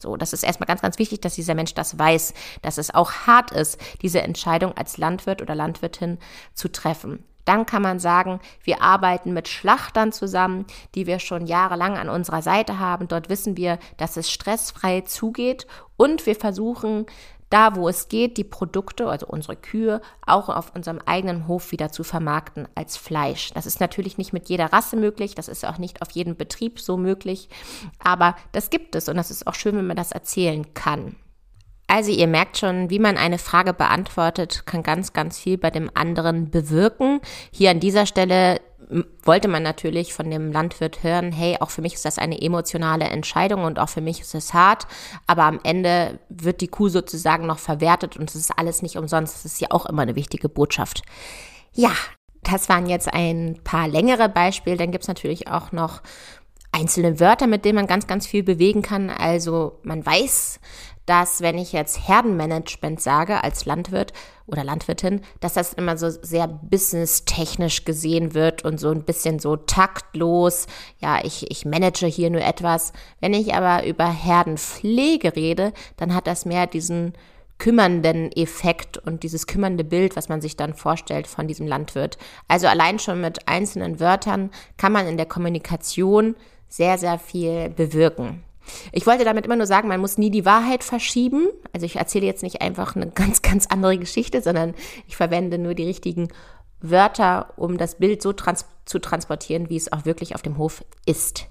So, 0.01 0.17
das 0.17 0.33
ist 0.33 0.43
erstmal 0.43 0.67
ganz, 0.67 0.83
ganz 0.83 0.99
wichtig, 0.99 1.21
dass 1.21 1.35
dieser 1.35 1.55
Mensch 1.55 1.75
das 1.75 1.99
weiß, 1.99 2.35
dass 2.63 2.79
es 2.79 2.95
auch 2.95 3.13
hart 3.27 3.51
ist, 3.51 3.81
diese 4.03 4.23
Entscheidung 4.23 4.77
als 4.77 4.99
Landwirt 4.99 5.41
oder 5.41 5.55
Landwirtin 5.55 6.19
zu 6.55 6.69
treffen. 6.69 7.25
Dann 7.47 7.65
kann 7.65 7.81
man 7.81 8.01
sagen, 8.01 8.41
wir 8.65 8.83
arbeiten 8.83 9.33
mit 9.33 9.47
Schlachtern 9.47 10.11
zusammen, 10.11 10.67
die 10.97 11.07
wir 11.07 11.21
schon 11.21 11.47
jahrelang 11.47 11.97
an 11.97 12.09
unserer 12.09 12.43
Seite 12.43 12.81
haben. 12.81 13.07
Dort 13.07 13.29
wissen 13.29 13.57
wir, 13.57 13.79
dass 13.97 14.17
es 14.17 14.31
stressfrei 14.31 15.03
zugeht 15.03 15.67
und 15.97 16.27
wir 16.27 16.35
versuchen 16.35 17.07
da, 17.51 17.77
wo 17.77 17.89
es 17.89 18.09
geht, 18.09 18.37
die 18.37 18.45
Produkte, 18.45 19.09
also 19.09 19.27
unsere 19.27 19.57
Kühe, 19.57 20.01
auch 20.27 20.49
auf 20.49 20.75
unserem 20.75 21.01
eigenen 21.07 21.47
Hof 21.47 21.73
wieder 21.73 21.93
zu 21.93 22.05
vermarkten 22.05 22.69
als 22.75 22.97
Fleisch. 22.97 23.51
Das 23.55 23.67
ist 23.67 23.81
natürlich 23.81 24.19
nicht 24.19 24.33
mit 24.33 24.49
jeder 24.49 24.73
Rasse 24.73 24.97
möglich, 24.97 25.35
das 25.35 25.49
ist 25.49 25.65
auch 25.65 25.79
nicht 25.79 26.03
auf 26.03 26.11
jedem 26.11 26.37
Betrieb 26.37 26.81
so 26.81 26.97
möglich, 26.97 27.49
aber 27.99 28.37
das 28.53 28.71
gibt 28.71 28.95
es 28.95 29.09
und 29.09 29.17
das 29.17 29.31
ist 29.31 29.47
auch 29.47 29.55
schön, 29.55 29.77
wenn 29.77 29.87
man 29.87 29.97
das 29.97 30.13
erzählen 30.13 30.75
kann. 30.75 31.17
Also 31.89 32.11
ihr 32.11 32.27
merkt 32.27 32.59
schon, 32.59 32.91
wie 32.91 32.99
man 32.99 33.17
eine 33.17 33.39
Frage 33.39 33.73
beantwortet, 33.73 34.67
kann 34.67 34.83
ganz, 34.83 35.13
ganz 35.13 35.39
viel 35.39 35.57
bei 35.57 35.71
dem 35.71 35.91
anderen 35.95 36.51
bewirken. 36.51 37.21
Hier 37.53 37.71
an 37.71 37.81
dieser 37.81 38.07
Stelle 38.07 38.61
wollte 39.25 39.49
man 39.49 39.63
natürlich 39.63 40.15
von 40.15 40.31
dem 40.31 40.53
Landwirt 40.53 41.03
hören, 41.03 41.33
hey, 41.33 41.57
auch 41.61 41.71
für 41.71 41.83
mich 41.83 41.95
ist 41.95 42.05
das 42.05 42.19
eine 42.19 42.41
emotionale 42.41 43.07
Entscheidung 43.07 43.65
und 43.65 43.79
auch 43.79 43.89
für 43.89 44.01
mich 44.01 44.21
ist 44.21 44.35
es 44.35 44.55
hart, 44.55 44.87
aber 45.27 45.45
am 45.45 45.61
Ende 45.65 46.19
wird 46.29 46.61
die 46.61 46.69
Kuh 46.69 46.89
sozusagen 46.89 47.47
noch 47.47 47.59
verwertet 47.59 48.17
und 48.17 48.31
es 48.31 48.37
ist 48.37 48.57
alles 48.57 48.83
nicht 48.83 48.97
umsonst. 48.97 49.35
Das 49.35 49.45
ist 49.45 49.61
ja 49.61 49.69
auch 49.71 49.87
immer 49.87 50.03
eine 50.03 50.15
wichtige 50.15 50.49
Botschaft. 50.49 51.03
Ja, 51.73 51.93
das 52.43 52.69
waren 52.69 52.87
jetzt 52.87 53.13
ein 53.13 53.59
paar 53.65 53.89
längere 53.89 54.29
Beispiele. 54.29 54.77
Dann 54.77 54.93
gibt 54.93 55.03
es 55.03 55.09
natürlich 55.09 55.49
auch 55.49 55.73
noch 55.73 56.01
einzelne 56.71 57.19
Wörter, 57.19 57.49
mit 57.49 57.65
denen 57.65 57.77
man 57.77 57.87
ganz, 57.87 58.07
ganz 58.07 58.27
viel 58.27 58.45
bewegen 58.45 58.83
kann. 58.83 59.11
Also 59.11 59.81
man 59.83 60.07
weiß, 60.07 60.61
dass 61.07 61.41
wenn 61.41 61.57
ich 61.57 61.73
jetzt 61.73 62.09
Herdenmanagement 62.09 63.01
sage 63.01 63.43
als 63.43 63.65
Landwirt 63.65 64.13
oder 64.47 64.65
Landwirtin, 64.65 65.23
dass 65.41 65.55
das 65.55 65.73
immer 65.73 65.97
so 65.97 66.11
sehr 66.11 66.47
businesstechnisch 66.49 67.85
gesehen 67.85 68.35
wird 68.35 68.65
und 68.65 68.79
so 68.79 68.91
ein 68.91 69.05
bisschen 69.05 69.39
so 69.39 69.57
taktlos. 69.57 70.67
Ja, 70.99 71.25
ich, 71.25 71.51
ich 71.51 71.65
manage 71.65 72.07
hier 72.07 72.31
nur 72.31 72.43
etwas. 72.43 72.93
Wenn 73.21 73.35
ich 73.35 73.55
aber 73.55 73.87
über 73.87 74.11
Herdenpflege 74.11 75.35
rede, 75.35 75.73
dann 75.97 76.15
hat 76.15 76.27
das 76.27 76.45
mehr 76.45 76.67
diesen 76.67 77.15
kümmernden 77.59 78.31
Effekt 78.33 78.99
und 78.99 79.23
dieses 79.23 79.47
kümmernde 79.47 79.85
Bild, 79.85 80.17
was 80.17 80.29
man 80.29 80.41
sich 80.41 80.57
dann 80.57 80.75
vorstellt 80.75 81.27
von 81.27 81.49
diesem 81.49 81.67
Landwirt. 81.67 82.19
Also 82.49 82.67
allein 82.67 82.99
schon 82.99 83.21
mit 83.21 83.49
einzelnen 83.49 83.99
Wörtern 83.99 84.51
kann 84.77 84.93
man 84.93 85.07
in 85.07 85.17
der 85.17 85.27
Kommunikation 85.27 86.37
sehr, 86.69 86.99
sehr 86.99 87.19
viel 87.19 87.71
bewirken. 87.71 88.43
Ich 88.93 89.07
wollte 89.07 89.25
damit 89.25 89.45
immer 89.45 89.57
nur 89.57 89.67
sagen, 89.67 89.89
man 89.89 90.01
muss 90.01 90.19
nie 90.19 90.31
die 90.31 90.45
Wahrheit 90.45 90.85
verschieben. 90.85 91.49
Also 91.73 91.87
ich 91.87 91.97
erzähle 91.97 92.27
jetzt 92.27 92.43
nicht 92.43 92.63
einfach 92.63 92.97
eine 92.97 93.11
ganz, 93.15 93.43
ganz 93.43 93.67
andere 93.67 93.99
Geschichte, 93.99 94.43
sondern 94.43 94.75
ich 95.07 95.17
verwende 95.17 95.59
nur 95.59 95.75
die 95.75 95.85
richtigen 95.85 96.29
Wörter, 96.81 97.55
um 97.57 97.79
das 97.79 97.97
Bild 97.97 98.23
so 98.23 98.33
trans 98.33 98.67
zu 98.85 98.99
transportieren, 99.01 99.69
wie 99.69 99.77
es 99.77 99.91
auch 99.93 100.05
wirklich 100.05 100.35
auf 100.35 100.43
dem 100.43 100.59
Hof 100.59 100.85
ist. 101.07 101.47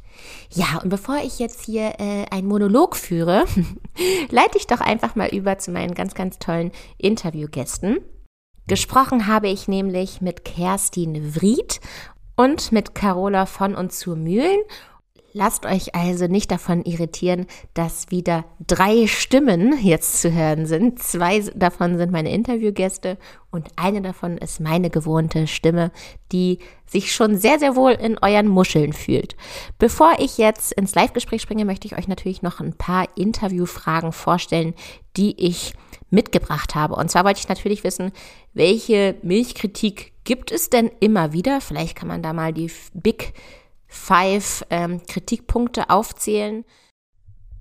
Ja, 0.49 0.79
und 0.81 0.89
bevor 0.89 1.17
ich 1.17 1.39
jetzt 1.39 1.65
hier 1.65 1.99
äh, 1.99 2.25
einen 2.31 2.47
Monolog 2.47 2.95
führe, 2.95 3.45
leite 4.29 4.57
ich 4.57 4.67
doch 4.67 4.79
einfach 4.79 5.15
mal 5.15 5.27
über 5.29 5.57
zu 5.57 5.71
meinen 5.71 5.93
ganz, 5.93 6.13
ganz 6.13 6.39
tollen 6.39 6.71
Interviewgästen. 6.97 7.97
Gesprochen 8.67 9.27
habe 9.27 9.49
ich 9.49 9.67
nämlich 9.67 10.21
mit 10.21 10.45
Kerstin 10.45 11.35
Wried 11.35 11.81
und 12.35 12.71
mit 12.71 12.95
Carola 12.95 13.45
von 13.45 13.75
und 13.75 13.91
zu 13.91 14.15
Mühlen 14.15 14.59
Lasst 15.37 15.65
euch 15.65 15.93
also 15.93 16.27
nicht 16.27 16.49
davon 16.49 16.85
irritieren, 16.85 17.45
dass 17.73 18.09
wieder 18.09 18.45
drei 18.65 19.05
Stimmen 19.05 19.77
jetzt 19.81 20.21
zu 20.21 20.31
hören 20.31 20.65
sind. 20.65 21.03
Zwei 21.03 21.41
davon 21.53 21.97
sind 21.97 22.13
meine 22.13 22.31
Interviewgäste 22.31 23.17
und 23.51 23.67
eine 23.75 24.01
davon 24.01 24.37
ist 24.37 24.61
meine 24.61 24.89
gewohnte 24.89 25.47
Stimme, 25.47 25.91
die 26.31 26.59
sich 26.85 27.13
schon 27.13 27.37
sehr, 27.37 27.59
sehr 27.59 27.75
wohl 27.75 27.91
in 27.91 28.17
euren 28.17 28.47
Muscheln 28.47 28.93
fühlt. 28.93 29.35
Bevor 29.77 30.13
ich 30.19 30.37
jetzt 30.37 30.71
ins 30.71 30.95
Live-Gespräch 30.95 31.41
springe, 31.41 31.65
möchte 31.65 31.85
ich 31.85 31.97
euch 31.97 32.07
natürlich 32.07 32.41
noch 32.41 32.61
ein 32.61 32.71
paar 32.71 33.05
Interviewfragen 33.17 34.13
vorstellen, 34.13 34.73
die 35.17 35.35
ich 35.37 35.73
mitgebracht 36.09 36.75
habe. 36.75 36.95
Und 36.95 37.11
zwar 37.11 37.25
wollte 37.25 37.41
ich 37.41 37.49
natürlich 37.49 37.83
wissen, 37.83 38.13
welche 38.53 39.15
Milchkritik 39.21 40.13
gibt 40.23 40.53
es 40.53 40.69
denn 40.69 40.89
immer 41.01 41.33
wieder? 41.33 41.59
Vielleicht 41.59 41.97
kann 41.97 42.07
man 42.07 42.23
da 42.23 42.31
mal 42.31 42.53
die 42.53 42.71
Big 42.93 43.33
Five 43.87 44.65
ähm, 44.69 45.01
Kritikpunkte 45.07 45.89
aufzählen. 45.89 46.65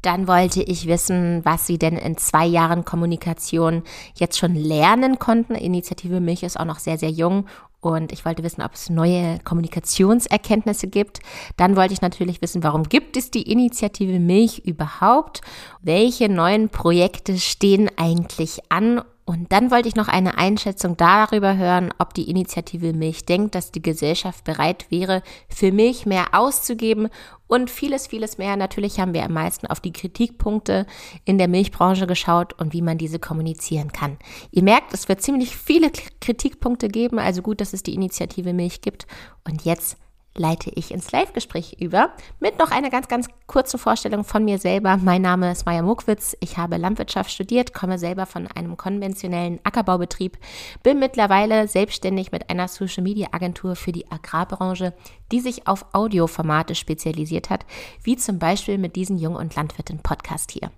Dann 0.03 0.29
wollte 0.29 0.63
ich 0.63 0.87
wissen, 0.87 1.45
was 1.45 1.67
Sie 1.67 1.79
denn 1.79 1.97
in 1.97 2.19
zwei 2.19 2.45
Jahren 2.45 2.85
Kommunikation 2.85 3.83
jetzt 4.15 4.39
schon 4.39 4.55
lernen 4.55 5.19
konnten. 5.19 5.55
Initiative 5.55 6.21
Milch 6.21 6.43
ist 6.43 6.61
auch 6.61 6.67
noch 6.67 6.79
sehr, 6.79 6.99
sehr 6.99 7.11
jung 7.11 7.47
und 7.85 8.13
ich 8.13 8.25
wollte 8.25 8.43
wissen, 8.43 8.63
ob 8.63 8.73
es 8.75 8.89
neue 8.89 9.39
Kommunikationserkenntnisse 9.45 10.89
gibt. 10.89 11.21
Dann 11.57 11.77
wollte 11.77 11.93
ich 11.93 12.01
natürlich 12.01 12.41
wissen, 12.41 12.63
warum 12.63 12.85
gibt 12.85 13.17
es 13.17 13.31
die 13.31 13.51
Initiative 13.51 14.19
Milch 14.19 14.61
überhaupt? 14.61 15.43
Welche 15.83 16.29
neuen 16.29 16.71
Projekte 16.71 17.39
stehen 17.39 17.91
eigentlich 17.97 18.61
an 18.71 19.03
und 19.27 19.53
dann 19.53 19.71
wollte 19.71 19.89
ich 19.89 19.97
noch 19.97 20.09
eine 20.09 20.37
Einschätzung 20.37 20.99
darüber 20.99 21.57
hören, 21.57 21.95
ob 21.99 22.13
die 22.13 22.29
Initiative 22.29 22.93
Milch 22.93 23.25
denkt, 23.25 23.55
dass 23.55 23.73
die 23.73 23.81
Gesellschaft 23.81 24.45
bereit 24.45 24.91
wäre, 24.91 25.23
für 25.49 25.73
Milch 25.73 26.05
mehr 26.05 26.27
auszugeben 26.33 27.09
und 27.47 27.71
vieles, 27.71 28.07
vieles 28.07 28.37
mehr. 28.37 28.57
Natürlich 28.57 29.01
haben 29.01 29.15
wir 29.15 29.25
am 29.25 29.33
meisten 29.33 29.67
auf 29.67 29.81
die 29.81 29.95
Kritikpunkte 29.95 30.87
in 31.25 31.39
der 31.39 31.49
Milchbranche 31.49 32.07
geschaut 32.07 32.53
und 32.61 32.75
wie 32.75 32.83
man 32.83 32.99
diese 32.99 33.19
kommunizieren 33.19 33.93
kann. 33.93 34.19
Ihr 34.51 34.63
merkt, 34.63 34.93
es 34.93 35.09
wird 35.09 35.23
ziemlich 35.23 35.57
viele 35.57 35.91
Kritikpunkte 36.21 36.89
geben, 36.89 37.19
also 37.19 37.41
gut, 37.41 37.63
dass 37.63 37.73
es 37.73 37.83
die 37.83 37.95
Initiative 37.95 38.53
Milch 38.53 38.83
gibt. 38.83 39.07
Und 39.45 39.65
jetzt 39.65 39.97
leite 40.37 40.71
ich 40.75 40.91
ins 40.91 41.13
Live-Gespräch 41.13 41.77
über 41.81 42.11
mit 42.41 42.59
noch 42.59 42.71
einer 42.71 42.91
ganz, 42.91 43.09
ganz 43.09 43.29
kurzen 43.47 43.79
Vorstellung 43.79 44.25
von 44.25 44.45
mir 44.45 44.59
selber. 44.59 44.97
Mein 44.97 45.23
Name 45.23 45.53
ist 45.53 45.65
Maja 45.65 45.83
Muckwitz. 45.83 46.37
Ich 46.41 46.57
habe 46.57 46.77
Landwirtschaft 46.77 47.31
studiert, 47.31 47.73
komme 47.73 47.99
selber 47.99 48.27
von 48.27 48.47
einem 48.49 48.77
konventionellen 48.77 49.61
Ackerbaubetrieb, 49.63 50.39
bin 50.83 50.99
mittlerweile 50.99 51.69
selbstständig 51.69 52.33
mit 52.33 52.51
einer 52.51 52.69
Social-Media-Agentur 52.69 53.77
für 53.77 53.93
die 53.93 54.11
Agrarbranche, 54.11 54.93
die 55.31 55.41
sich 55.41 55.69
auf 55.69 55.87
Audioformate 55.93 56.75
spezialisiert 56.75 57.51
hat, 57.51 57.65
wie 58.03 58.17
zum 58.17 58.39
Beispiel 58.39 58.79
mit 58.79 58.97
diesem 58.97 59.17
Jung- 59.17 59.37
und 59.37 59.55
Landwirtin-Podcast 59.55 60.51
hier. 60.51 60.71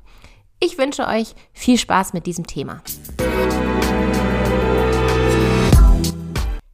Ich 0.60 0.78
wünsche 0.78 1.06
euch 1.06 1.34
viel 1.52 1.78
Spaß 1.78 2.12
mit 2.12 2.26
diesem 2.26 2.46
Thema. 2.46 2.82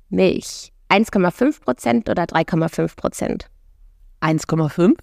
Milch 0.08 0.71
1,5 0.92 1.62
Prozent 1.62 2.10
oder 2.10 2.24
3,5 2.24 2.96
Prozent? 2.96 3.48
1,5? 4.20 4.98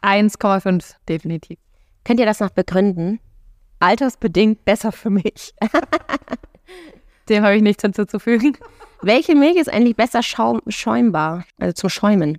1,5, 0.00 0.94
definitiv. 1.08 1.58
Könnt 2.04 2.20
ihr 2.20 2.26
das 2.26 2.38
noch 2.38 2.50
begründen? 2.50 3.18
Altersbedingt 3.80 4.64
besser 4.64 4.92
für 4.92 5.10
mich. 5.10 5.52
Dem 7.28 7.42
habe 7.42 7.56
ich 7.56 7.62
nichts 7.62 7.82
hinzuzufügen. 7.82 8.56
Welche 9.02 9.34
Milch 9.34 9.56
ist 9.56 9.72
eigentlich 9.72 9.96
besser 9.96 10.22
schaum, 10.22 10.60
schäumbar, 10.68 11.44
also 11.58 11.72
zum 11.72 11.90
Schäumen? 11.90 12.38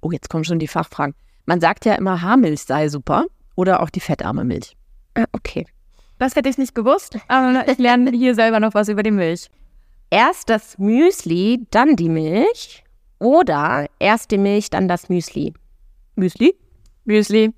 Oh, 0.00 0.10
jetzt 0.10 0.30
kommen 0.30 0.44
schon 0.44 0.58
die 0.58 0.68
Fachfragen. 0.68 1.14
Man 1.44 1.60
sagt 1.60 1.84
ja 1.84 1.96
immer, 1.96 2.22
Haarmilch 2.22 2.62
sei 2.62 2.88
super 2.88 3.26
oder 3.56 3.82
auch 3.82 3.90
die 3.90 4.00
fettarme 4.00 4.44
Milch. 4.44 4.74
Ah, 5.14 5.26
okay. 5.32 5.66
Das 6.18 6.34
hätte 6.34 6.48
ich 6.48 6.56
nicht 6.56 6.74
gewusst, 6.74 7.18
aber 7.28 7.68
ich 7.68 7.76
lerne 7.76 8.10
hier 8.12 8.34
selber 8.34 8.58
noch 8.58 8.72
was 8.72 8.88
über 8.88 9.02
die 9.02 9.10
Milch 9.10 9.50
erst 10.12 10.50
das 10.50 10.78
Müsli, 10.78 11.66
dann 11.70 11.96
die 11.96 12.10
Milch 12.10 12.84
oder 13.18 13.86
erst 13.98 14.30
die 14.30 14.38
Milch, 14.38 14.68
dann 14.68 14.86
das 14.86 15.08
Müsli? 15.08 15.54
Müsli? 16.16 16.54
Müsli. 17.04 17.52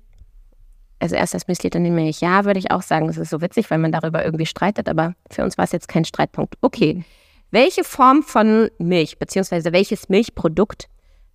Also 0.99 1.15
erst 1.15 1.33
das 1.33 1.47
Müsli, 1.47 1.69
dann 1.69 1.83
die 1.83 1.91
Milch. 1.91 2.21
Ja, 2.21 2.45
würde 2.45 2.59
ich 2.59 2.71
auch 2.71 2.81
sagen. 2.81 3.07
Das 3.07 3.17
ist 3.17 3.29
so 3.29 3.41
witzig, 3.41 3.69
weil 3.69 3.79
man 3.79 3.91
darüber 3.91 4.23
irgendwie 4.23 4.45
streitet, 4.45 4.87
aber 4.87 5.15
für 5.29 5.43
uns 5.43 5.57
war 5.57 5.65
es 5.65 5.73
jetzt 5.73 5.89
kein 5.89 6.05
Streitpunkt. 6.05 6.55
Okay. 6.61 7.03
Welche 7.51 7.83
Form 7.83 8.23
von 8.23 8.69
Milch, 8.79 9.19
beziehungsweise 9.19 9.73
welches 9.73 10.07
Milchprodukt 10.07 10.87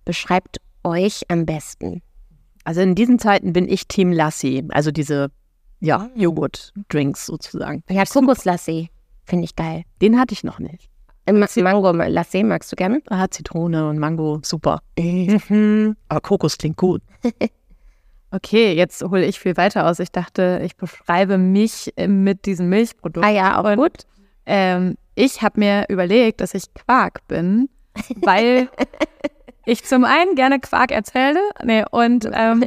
beschreibt 0.05 0.57
euch 0.83 1.21
am 1.29 1.45
besten? 1.45 2.01
Also 2.63 2.81
in 2.81 2.95
diesen 2.95 3.19
Zeiten 3.19 3.53
bin 3.53 3.69
ich 3.69 3.87
Team 3.87 4.11
Lassi, 4.11 4.63
also 4.69 4.91
diese 4.91 5.31
ja, 5.79 6.09
Joghurt-Drinks 6.15 7.27
sozusagen. 7.27 7.83
Ja, 7.89 8.05
Kokoslassi. 8.05 8.89
Finde 9.25 9.45
ich 9.45 9.55
geil. 9.55 9.83
Den 10.01 10.19
hatte 10.19 10.33
ich 10.33 10.43
noch 10.43 10.59
nicht. 10.59 10.90
Mango 11.33 11.91
Latte 11.91 12.43
magst 12.43 12.71
du 12.71 12.75
gerne? 12.75 13.01
Ah, 13.09 13.27
Zitrone 13.29 13.89
und 13.89 13.99
Mango, 13.99 14.39
super. 14.43 14.81
Mhm. 14.97 15.95
Aber 16.09 16.21
Kokos 16.21 16.57
klingt 16.57 16.77
gut. 16.77 17.01
okay, 18.31 18.73
jetzt 18.73 19.03
hole 19.03 19.25
ich 19.25 19.39
viel 19.39 19.57
weiter 19.57 19.87
aus. 19.87 19.99
Ich 19.99 20.11
dachte, 20.11 20.61
ich 20.63 20.75
beschreibe 20.75 21.37
mich 21.37 21.93
äh, 21.97 22.07
mit 22.07 22.45
diesem 22.45 22.69
Milchprodukt. 22.69 23.25
Ah 23.25 23.29
ja, 23.29 23.61
auch 23.61 23.75
gut. 23.75 24.05
Ähm, 24.45 24.95
ich 25.15 25.41
habe 25.41 25.59
mir 25.59 25.85
überlegt, 25.89 26.41
dass 26.41 26.53
ich 26.53 26.73
Quark 26.73 27.27
bin, 27.27 27.69
weil 28.21 28.69
ich 29.65 29.83
zum 29.83 30.05
einen 30.05 30.35
gerne 30.35 30.59
Quark 30.59 30.91
erzähle 30.91 31.39
nee, 31.63 31.83
und 31.91 32.27
ähm, 32.33 32.65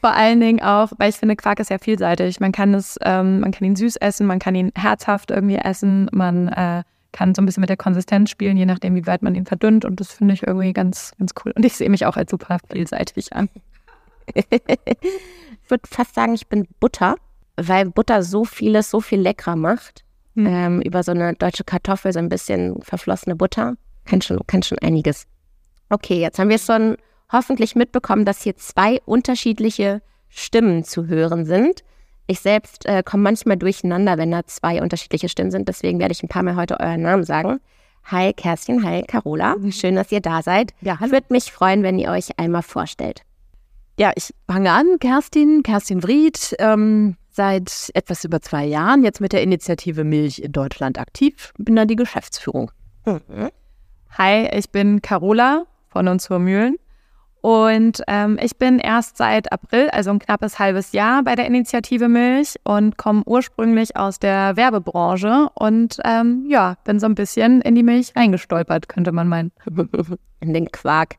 vor 0.00 0.12
allen 0.12 0.40
Dingen 0.40 0.60
auch, 0.60 0.92
weil 0.98 1.10
ich 1.10 1.16
finde, 1.16 1.36
Quark 1.36 1.60
ist 1.60 1.70
ja 1.70 1.78
vielseitig. 1.78 2.40
Man 2.40 2.52
kann 2.52 2.74
es, 2.74 2.98
ähm, 3.02 3.40
man 3.40 3.52
kann 3.52 3.66
ihn 3.66 3.76
süß 3.76 3.96
essen, 3.96 4.26
man 4.26 4.38
kann 4.38 4.54
ihn 4.54 4.70
herzhaft 4.76 5.30
irgendwie 5.30 5.56
essen, 5.56 6.08
man 6.12 6.48
äh, 6.48 6.82
kann 7.14 7.34
so 7.34 7.40
ein 7.40 7.46
bisschen 7.46 7.60
mit 7.60 7.70
der 7.70 7.76
Konsistenz 7.76 8.28
spielen, 8.28 8.56
je 8.56 8.66
nachdem, 8.66 8.96
wie 8.96 9.06
weit 9.06 9.22
man 9.22 9.34
ihn 9.36 9.46
verdünnt. 9.46 9.84
Und 9.84 10.00
das 10.00 10.12
finde 10.12 10.34
ich 10.34 10.42
irgendwie 10.42 10.72
ganz, 10.72 11.12
ganz 11.16 11.30
cool. 11.44 11.52
Und 11.54 11.64
ich 11.64 11.74
sehe 11.74 11.88
mich 11.88 12.04
auch 12.04 12.16
als 12.16 12.30
super 12.30 12.58
vielseitig 12.70 13.32
an. 13.32 13.48
ich 14.34 15.68
würde 15.68 15.88
fast 15.88 16.14
sagen, 16.14 16.34
ich 16.34 16.48
bin 16.48 16.66
Butter, 16.80 17.14
weil 17.56 17.88
Butter 17.88 18.22
so 18.22 18.44
vieles, 18.44 18.90
so 18.90 19.00
viel 19.00 19.20
leckerer 19.20 19.54
macht. 19.54 20.04
Hm. 20.34 20.46
Ähm, 20.46 20.82
über 20.82 21.04
so 21.04 21.12
eine 21.12 21.34
deutsche 21.34 21.62
Kartoffel, 21.62 22.12
so 22.12 22.18
ein 22.18 22.28
bisschen 22.28 22.82
verflossene 22.82 23.36
Butter. 23.36 23.76
Kann 24.06 24.20
schon, 24.20 24.40
kann 24.48 24.64
schon 24.64 24.78
einiges. 24.80 25.26
Okay, 25.90 26.20
jetzt 26.20 26.40
haben 26.40 26.48
wir 26.48 26.58
schon 26.58 26.96
hoffentlich 27.30 27.76
mitbekommen, 27.76 28.24
dass 28.24 28.42
hier 28.42 28.56
zwei 28.56 29.00
unterschiedliche 29.04 30.02
Stimmen 30.28 30.82
zu 30.82 31.06
hören 31.06 31.44
sind. 31.46 31.84
Ich 32.26 32.40
selbst 32.40 32.86
äh, 32.86 33.02
komme 33.02 33.22
manchmal 33.22 33.56
durcheinander, 33.56 34.16
wenn 34.16 34.30
da 34.30 34.46
zwei 34.46 34.80
unterschiedliche 34.82 35.28
Stimmen 35.28 35.50
sind. 35.50 35.68
Deswegen 35.68 35.98
werde 35.98 36.12
ich 36.12 36.22
ein 36.22 36.28
paar 36.28 36.42
Mal 36.42 36.56
heute 36.56 36.80
euren 36.80 37.02
Namen 37.02 37.24
sagen. 37.24 37.60
Hi 38.04 38.32
Kerstin, 38.32 38.82
hi 38.84 39.02
Carola. 39.02 39.56
Mhm. 39.56 39.72
Schön, 39.72 39.96
dass 39.96 40.12
ihr 40.12 40.20
da 40.20 40.42
seid. 40.42 40.72
Ja, 40.80 41.00
hallo. 41.00 41.12
Würde 41.12 41.26
mich 41.30 41.52
freuen, 41.52 41.82
wenn 41.82 41.98
ihr 41.98 42.10
euch 42.10 42.38
einmal 42.38 42.62
vorstellt. 42.62 43.22
Ja, 43.98 44.12
ich 44.14 44.34
fange 44.46 44.72
an. 44.72 44.98
Kerstin, 44.98 45.62
Kerstin 45.62 46.02
Wried, 46.02 46.56
ähm, 46.58 47.16
seit 47.30 47.90
etwas 47.94 48.24
über 48.24 48.40
zwei 48.40 48.64
Jahren 48.64 49.04
jetzt 49.04 49.20
mit 49.20 49.32
der 49.32 49.42
Initiative 49.42 50.04
Milch 50.04 50.38
in 50.38 50.52
Deutschland 50.52 50.98
aktiv. 50.98 51.52
Bin 51.58 51.76
da 51.76 51.84
die 51.84 51.96
Geschäftsführung. 51.96 52.70
Mhm. 53.04 53.50
Hi, 54.16 54.48
ich 54.52 54.70
bin 54.70 55.02
Carola 55.02 55.64
von 55.88 56.08
uns 56.08 56.24
zur 56.24 56.38
Mühlen. 56.38 56.76
Und 57.44 58.02
ähm, 58.08 58.38
ich 58.40 58.56
bin 58.56 58.78
erst 58.78 59.18
seit 59.18 59.52
April, 59.52 59.90
also 59.90 60.08
ein 60.08 60.18
knappes 60.18 60.58
halbes 60.58 60.92
Jahr, 60.92 61.22
bei 61.22 61.34
der 61.34 61.44
Initiative 61.44 62.08
Milch 62.08 62.54
und 62.64 62.96
komme 62.96 63.22
ursprünglich 63.26 63.98
aus 63.98 64.18
der 64.18 64.56
Werbebranche 64.56 65.50
und 65.52 65.98
ähm, 66.06 66.46
ja, 66.48 66.76
bin 66.84 66.98
so 66.98 67.04
ein 67.04 67.14
bisschen 67.14 67.60
in 67.60 67.74
die 67.74 67.82
Milch 67.82 68.16
reingestolpert, 68.16 68.88
könnte 68.88 69.12
man 69.12 69.28
meinen. 69.28 69.52
In 70.40 70.52
den 70.52 70.70
Quark. 70.70 71.16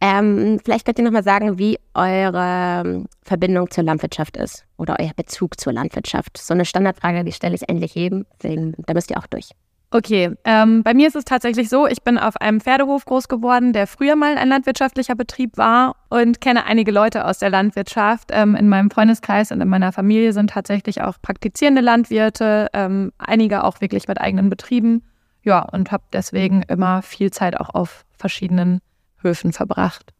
Ähm, 0.00 0.60
vielleicht 0.64 0.86
könnt 0.86 0.98
ihr 0.98 1.04
nochmal 1.04 1.24
sagen, 1.24 1.58
wie 1.58 1.78
eure 1.94 2.84
ähm, 2.84 3.06
Verbindung 3.22 3.68
zur 3.70 3.82
Landwirtschaft 3.82 4.36
ist 4.36 4.64
oder 4.76 4.96
euer 5.00 5.10
Bezug 5.16 5.58
zur 5.58 5.72
Landwirtschaft. 5.72 6.36
So 6.36 6.54
eine 6.54 6.64
Standardfrage, 6.64 7.24
die 7.24 7.32
stelle 7.32 7.54
ich 7.56 7.68
endlich 7.68 7.94
jedem, 7.96 8.26
deswegen, 8.40 8.74
da 8.86 8.94
müsst 8.94 9.10
ihr 9.10 9.18
auch 9.18 9.26
durch. 9.26 9.50
Okay, 9.92 10.36
ähm, 10.44 10.84
bei 10.84 10.94
mir 10.94 11.08
ist 11.08 11.16
es 11.16 11.24
tatsächlich 11.24 11.68
so, 11.68 11.88
ich 11.88 12.02
bin 12.02 12.16
auf 12.16 12.36
einem 12.36 12.60
Pferdehof 12.60 13.04
groß 13.06 13.26
geworden, 13.26 13.72
der 13.72 13.88
früher 13.88 14.14
mal 14.14 14.36
ein 14.36 14.48
landwirtschaftlicher 14.48 15.16
Betrieb 15.16 15.58
war 15.58 15.96
und 16.08 16.40
kenne 16.40 16.64
einige 16.64 16.92
Leute 16.92 17.24
aus 17.24 17.38
der 17.38 17.50
Landwirtschaft. 17.50 18.28
Ähm, 18.30 18.54
in 18.54 18.68
meinem 18.68 18.92
Freundeskreis 18.92 19.50
und 19.50 19.60
in 19.60 19.68
meiner 19.68 19.90
Familie 19.90 20.32
sind 20.32 20.50
tatsächlich 20.50 21.02
auch 21.02 21.20
praktizierende 21.20 21.80
Landwirte, 21.80 22.68
ähm, 22.72 23.12
einige 23.18 23.64
auch 23.64 23.80
wirklich 23.80 24.06
mit 24.06 24.20
eigenen 24.20 24.48
Betrieben. 24.48 25.02
Ja, 25.42 25.60
und 25.60 25.90
habe 25.90 26.04
deswegen 26.12 26.62
immer 26.62 27.02
viel 27.02 27.32
Zeit 27.32 27.58
auch 27.58 27.70
auf 27.70 28.04
verschiedenen 28.16 28.80
Höfen 29.22 29.52
verbracht. 29.52 30.12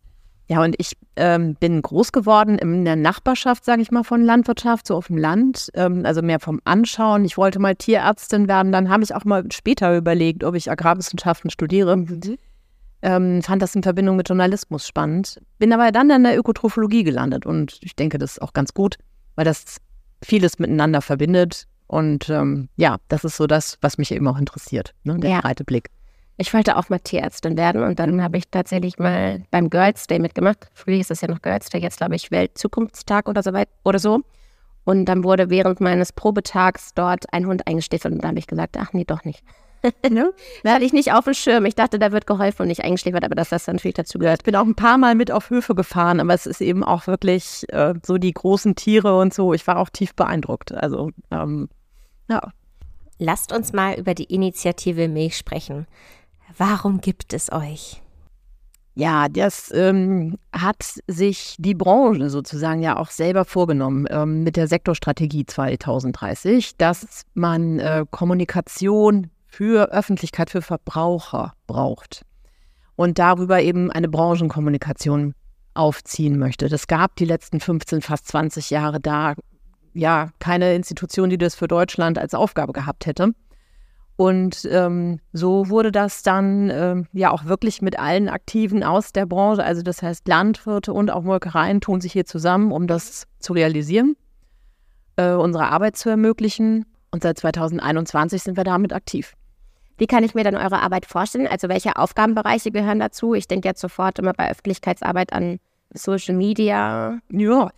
Ja, 0.50 0.64
und 0.64 0.74
ich 0.78 0.96
ähm, 1.14 1.54
bin 1.54 1.80
groß 1.80 2.10
geworden 2.10 2.58
in 2.58 2.84
der 2.84 2.96
Nachbarschaft, 2.96 3.64
sage 3.64 3.82
ich 3.82 3.92
mal, 3.92 4.02
von 4.02 4.20
Landwirtschaft, 4.20 4.84
so 4.84 4.96
auf 4.96 5.06
dem 5.06 5.16
Land, 5.16 5.70
ähm, 5.74 6.04
also 6.04 6.22
mehr 6.22 6.40
vom 6.40 6.60
Anschauen. 6.64 7.24
Ich 7.24 7.36
wollte 7.36 7.60
mal 7.60 7.76
Tierärztin 7.76 8.48
werden, 8.48 8.72
dann 8.72 8.90
habe 8.90 9.04
ich 9.04 9.14
auch 9.14 9.24
mal 9.24 9.44
später 9.52 9.96
überlegt, 9.96 10.42
ob 10.42 10.56
ich 10.56 10.68
Agrarwissenschaften 10.68 11.50
studiere. 11.50 11.96
Mhm. 11.96 12.36
Ähm, 13.02 13.42
fand 13.42 13.62
das 13.62 13.76
in 13.76 13.84
Verbindung 13.84 14.16
mit 14.16 14.28
Journalismus 14.28 14.88
spannend. 14.88 15.40
Bin 15.60 15.72
aber 15.72 15.92
dann 15.92 16.10
in 16.10 16.24
der 16.24 16.36
Ökotrophologie 16.36 17.04
gelandet 17.04 17.46
und 17.46 17.78
ich 17.82 17.94
denke, 17.94 18.18
das 18.18 18.32
ist 18.32 18.42
auch 18.42 18.52
ganz 18.52 18.74
gut, 18.74 18.96
weil 19.36 19.44
das 19.44 19.76
vieles 20.20 20.58
miteinander 20.58 21.00
verbindet. 21.00 21.68
Und 21.86 22.28
ähm, 22.28 22.68
ja, 22.74 22.96
das 23.06 23.22
ist 23.22 23.36
so 23.36 23.46
das, 23.46 23.78
was 23.82 23.98
mich 23.98 24.10
eben 24.10 24.26
auch 24.26 24.38
interessiert, 24.38 24.94
ne? 25.04 25.16
der 25.16 25.30
ja. 25.30 25.40
breite 25.42 25.62
Blick. 25.62 25.90
Ich 26.40 26.54
wollte 26.54 26.78
auch 26.78 26.88
mal 26.88 26.98
Tierärztin 26.98 27.58
werden 27.58 27.82
und 27.82 27.98
dann 27.98 28.22
habe 28.22 28.38
ich 28.38 28.48
tatsächlich 28.50 28.98
mal 28.98 29.42
beim 29.50 29.68
Girls 29.68 30.06
Day 30.06 30.18
mitgemacht. 30.18 30.70
Früher 30.72 30.98
ist 30.98 31.10
es 31.10 31.20
ja 31.20 31.28
noch 31.28 31.42
Girls 31.42 31.68
Day, 31.68 31.82
jetzt 31.82 31.98
glaube 31.98 32.14
ich 32.14 32.30
Weltzukunftstag 32.30 33.28
oder 33.28 33.42
so 33.42 33.52
weit 33.52 33.68
oder 33.84 33.98
so. 33.98 34.22
Und 34.84 35.04
dann 35.04 35.22
wurde 35.22 35.50
während 35.50 35.82
meines 35.82 36.14
Probetags 36.14 36.94
dort 36.94 37.30
ein 37.34 37.46
Hund 37.46 37.66
eingeschläfert 37.66 38.12
und 38.12 38.24
da 38.24 38.28
habe 38.28 38.38
ich 38.38 38.46
gesagt, 38.46 38.78
ach 38.78 38.94
nee, 38.94 39.04
doch 39.04 39.22
nicht. 39.24 39.44
ne? 40.10 40.32
Da 40.62 40.72
hatte 40.72 40.84
ich 40.86 40.94
nicht 40.94 41.12
auf 41.12 41.26
dem 41.26 41.34
Schirm. 41.34 41.66
Ich 41.66 41.74
dachte, 41.74 41.98
da 41.98 42.10
wird 42.10 42.26
geholfen 42.26 42.62
und 42.62 42.68
nicht 42.68 42.84
eingeschläfert, 42.84 43.22
aber 43.22 43.34
dass 43.34 43.50
das 43.50 43.66
natürlich 43.66 43.96
dazu 43.96 44.18
gehört. 44.18 44.40
Ich 44.40 44.44
bin 44.44 44.56
auch 44.56 44.64
ein 44.64 44.74
paar 44.74 44.96
Mal 44.96 45.16
mit 45.16 45.30
auf 45.30 45.50
Höfe 45.50 45.74
gefahren, 45.74 46.20
aber 46.20 46.32
es 46.32 46.46
ist 46.46 46.62
eben 46.62 46.82
auch 46.82 47.06
wirklich 47.06 47.66
äh, 47.68 47.92
so 48.02 48.16
die 48.16 48.32
großen 48.32 48.76
Tiere 48.76 49.18
und 49.18 49.34
so. 49.34 49.52
Ich 49.52 49.66
war 49.66 49.76
auch 49.76 49.90
tief 49.90 50.14
beeindruckt. 50.14 50.72
Also, 50.72 51.10
ähm, 51.30 51.68
ja. 52.30 52.40
Lasst 53.18 53.52
uns 53.52 53.74
mal 53.74 53.98
über 53.98 54.14
die 54.14 54.32
Initiative 54.32 55.06
Milch 55.06 55.36
sprechen. 55.36 55.86
Warum 56.56 57.00
gibt 57.00 57.32
es 57.32 57.50
euch? 57.52 58.02
Ja, 58.94 59.28
das 59.28 59.72
ähm, 59.72 60.36
hat 60.52 60.84
sich 61.06 61.56
die 61.58 61.74
Branche 61.74 62.28
sozusagen 62.28 62.82
ja 62.82 62.96
auch 62.96 63.10
selber 63.10 63.44
vorgenommen 63.44 64.06
ähm, 64.10 64.42
mit 64.42 64.56
der 64.56 64.66
Sektorstrategie 64.66 65.46
2030, 65.46 66.76
dass 66.76 67.22
man 67.34 67.78
äh, 67.78 68.04
Kommunikation 68.10 69.30
für 69.46 69.90
Öffentlichkeit, 69.92 70.50
für 70.50 70.60
Verbraucher 70.60 71.54
braucht 71.66 72.26
und 72.96 73.18
darüber 73.18 73.62
eben 73.62 73.90
eine 73.90 74.08
Branchenkommunikation 74.08 75.34
aufziehen 75.74 76.38
möchte. 76.38 76.68
Das 76.68 76.86
gab 76.86 77.16
die 77.16 77.24
letzten 77.24 77.60
15, 77.60 78.02
fast 78.02 78.26
20 78.28 78.70
Jahre 78.70 79.00
da 79.00 79.34
ja 79.94 80.30
keine 80.40 80.74
Institution, 80.74 81.30
die 81.30 81.38
das 81.38 81.54
für 81.54 81.68
Deutschland 81.68 82.18
als 82.18 82.34
Aufgabe 82.34 82.72
gehabt 82.72 83.06
hätte. 83.06 83.32
Und 84.20 84.68
ähm, 84.70 85.18
so 85.32 85.70
wurde 85.70 85.90
das 85.90 86.22
dann 86.22 86.68
ähm, 86.68 87.06
ja 87.14 87.30
auch 87.30 87.46
wirklich 87.46 87.80
mit 87.80 87.98
allen 87.98 88.28
Aktiven 88.28 88.84
aus 88.84 89.12
der 89.12 89.24
Branche, 89.24 89.64
also 89.64 89.80
das 89.80 90.02
heißt 90.02 90.28
Landwirte 90.28 90.92
und 90.92 91.10
auch 91.10 91.22
Molkereien 91.22 91.80
tun 91.80 92.02
sich 92.02 92.12
hier 92.12 92.26
zusammen, 92.26 92.70
um 92.70 92.86
das 92.86 93.26
zu 93.38 93.54
realisieren, 93.54 94.16
äh, 95.16 95.32
unsere 95.32 95.68
Arbeit 95.68 95.96
zu 95.96 96.10
ermöglichen. 96.10 96.84
Und 97.10 97.22
seit 97.22 97.38
2021 97.38 98.42
sind 98.42 98.58
wir 98.58 98.64
damit 98.64 98.92
aktiv. 98.92 99.32
Wie 99.96 100.06
kann 100.06 100.22
ich 100.22 100.34
mir 100.34 100.44
dann 100.44 100.54
eure 100.54 100.82
Arbeit 100.82 101.06
vorstellen? 101.06 101.46
Also 101.46 101.70
welche 101.70 101.96
Aufgabenbereiche 101.96 102.70
gehören 102.72 102.98
dazu? 102.98 103.32
Ich 103.32 103.48
denke 103.48 103.68
jetzt 103.68 103.80
sofort 103.80 104.18
immer 104.18 104.34
bei 104.34 104.50
Öffentlichkeitsarbeit 104.50 105.32
an 105.32 105.60
Social 105.94 106.34
Media. 106.34 107.20
Ja, 107.30 107.70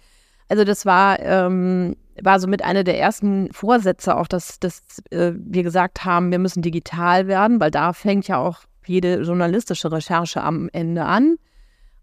also 0.52 0.64
das 0.64 0.84
war 0.84 1.18
ähm, 1.20 1.96
war 2.20 2.38
somit 2.38 2.62
einer 2.62 2.84
der 2.84 2.98
ersten 3.00 3.50
Vorsätze 3.52 4.16
auch, 4.16 4.26
dass, 4.26 4.60
dass 4.60 4.82
äh, 5.10 5.32
wir 5.34 5.62
gesagt 5.62 6.04
haben, 6.04 6.30
wir 6.30 6.38
müssen 6.38 6.60
digital 6.60 7.26
werden, 7.26 7.58
weil 7.58 7.70
da 7.70 7.94
fängt 7.94 8.28
ja 8.28 8.36
auch 8.36 8.60
jede 8.86 9.22
journalistische 9.22 9.90
Recherche 9.90 10.42
am 10.42 10.68
Ende 10.74 11.04
an. 11.04 11.36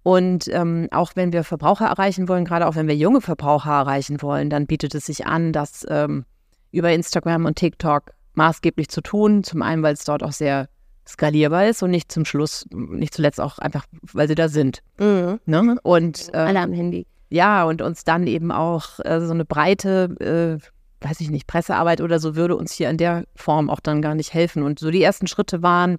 Und 0.01 0.47
ähm, 0.47 0.87
auch 0.89 1.11
wenn 1.13 1.31
wir 1.31 1.43
Verbraucher 1.43 1.85
erreichen 1.85 2.27
wollen, 2.27 2.43
gerade 2.43 2.65
auch 2.65 2.75
wenn 2.75 2.87
wir 2.87 2.95
junge 2.95 3.21
Verbraucher 3.21 3.71
erreichen 3.71 4.19
wollen, 4.23 4.49
dann 4.49 4.65
bietet 4.65 4.95
es 4.95 5.05
sich 5.05 5.27
an, 5.27 5.53
das 5.53 5.85
ähm, 5.87 6.25
über 6.71 6.91
Instagram 6.91 7.45
und 7.45 7.55
TikTok 7.55 8.11
maßgeblich 8.33 8.89
zu 8.89 9.01
tun. 9.01 9.43
Zum 9.43 9.61
einen, 9.61 9.83
weil 9.83 9.93
es 9.93 10.05
dort 10.05 10.23
auch 10.23 10.31
sehr 10.31 10.69
skalierbar 11.07 11.67
ist 11.67 11.83
und 11.83 11.91
nicht 11.91 12.11
zum 12.11 12.25
Schluss, 12.25 12.65
nicht 12.71 13.13
zuletzt 13.13 13.39
auch 13.39 13.59
einfach, 13.59 13.85
weil 14.01 14.27
sie 14.27 14.35
da 14.35 14.49
sind. 14.49 14.81
Mhm. 14.97 15.39
Ne? 15.45 15.77
Und, 15.83 16.33
äh, 16.33 16.37
Alle 16.37 16.61
am 16.61 16.73
Handy. 16.73 17.05
Ja, 17.29 17.63
und 17.63 17.81
uns 17.81 18.03
dann 18.03 18.25
eben 18.27 18.51
auch 18.51 18.99
äh, 19.03 19.21
so 19.21 19.33
eine 19.33 19.45
breite, 19.45 20.59
äh, 20.61 21.05
weiß 21.07 21.21
ich 21.21 21.29
nicht, 21.29 21.47
Pressearbeit 21.47 22.01
oder 22.01 22.19
so 22.19 22.35
würde 22.35 22.55
uns 22.55 22.73
hier 22.73 22.89
in 22.89 22.97
der 22.97 23.25
Form 23.35 23.69
auch 23.69 23.79
dann 23.79 24.01
gar 24.01 24.15
nicht 24.15 24.33
helfen. 24.33 24.63
Und 24.63 24.79
so 24.79 24.89
die 24.89 25.03
ersten 25.03 25.27
Schritte 25.27 25.61
waren, 25.61 25.97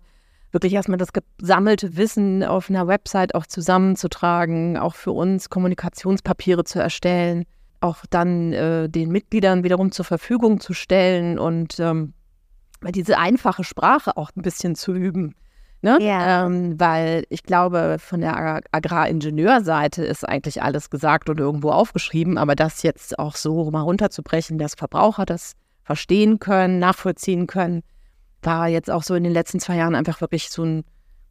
wirklich 0.53 0.73
erstmal 0.75 0.99
das 0.99 1.11
gesammelte 1.13 1.97
Wissen 1.97 2.43
auf 2.43 2.69
einer 2.69 2.87
Website 2.89 3.35
auch 3.35 3.47
zusammenzutragen, 3.47 4.77
auch 4.77 4.95
für 4.95 5.13
uns 5.13 5.49
Kommunikationspapiere 5.49 6.65
zu 6.65 6.81
erstellen, 6.81 7.45
auch 7.81 8.05
dann 8.11 8.53
äh, 8.53 8.89
den 8.89 9.11
Mitgliedern 9.11 9.63
wiederum 9.65 9.93
zur 9.93 10.05
Verfügung 10.05 10.61
zu 10.61 10.75
stellen 10.75 11.39
und 11.39 11.79
ähm, 11.79 12.13
diese 12.89 13.19
einfache 13.19 13.65
Sprache 13.65 14.17
auch 14.17 14.31
ein 14.37 14.43
bisschen 14.43 14.75
zu 14.75 14.93
üben. 14.95 15.35
Ne? 15.83 15.99
Ja. 16.01 16.47
Ähm, 16.47 16.79
weil 16.79 17.25
ich 17.31 17.43
glaube, 17.43 17.97
von 17.99 18.21
der 18.21 18.61
Agraringenieurseite 18.71 20.05
ist 20.05 20.29
eigentlich 20.29 20.63
alles 20.63 20.91
gesagt 20.91 21.31
und 21.31 21.41
irgendwo 21.41 21.71
aufgeschrieben, 21.71 22.37
aber 22.37 22.55
das 22.55 22.83
jetzt 22.83 23.19
auch 23.19 23.35
so 23.35 23.71
mal 23.71 23.81
runterzubrechen, 23.81 24.59
dass 24.59 24.75
Verbraucher 24.75 25.25
das 25.25 25.55
verstehen 25.83 26.39
können, 26.39 26.79
nachvollziehen 26.79 27.47
können, 27.47 27.83
war 28.43 28.69
jetzt 28.69 28.91
auch 28.91 29.03
so 29.03 29.15
in 29.15 29.25
den 29.25 29.33
letzten 29.33 29.59
zwei 29.59 29.77
Jahren 29.77 29.95
einfach 29.95 30.21
wirklich 30.21 30.51
so 30.51 30.65
ein 30.65 30.85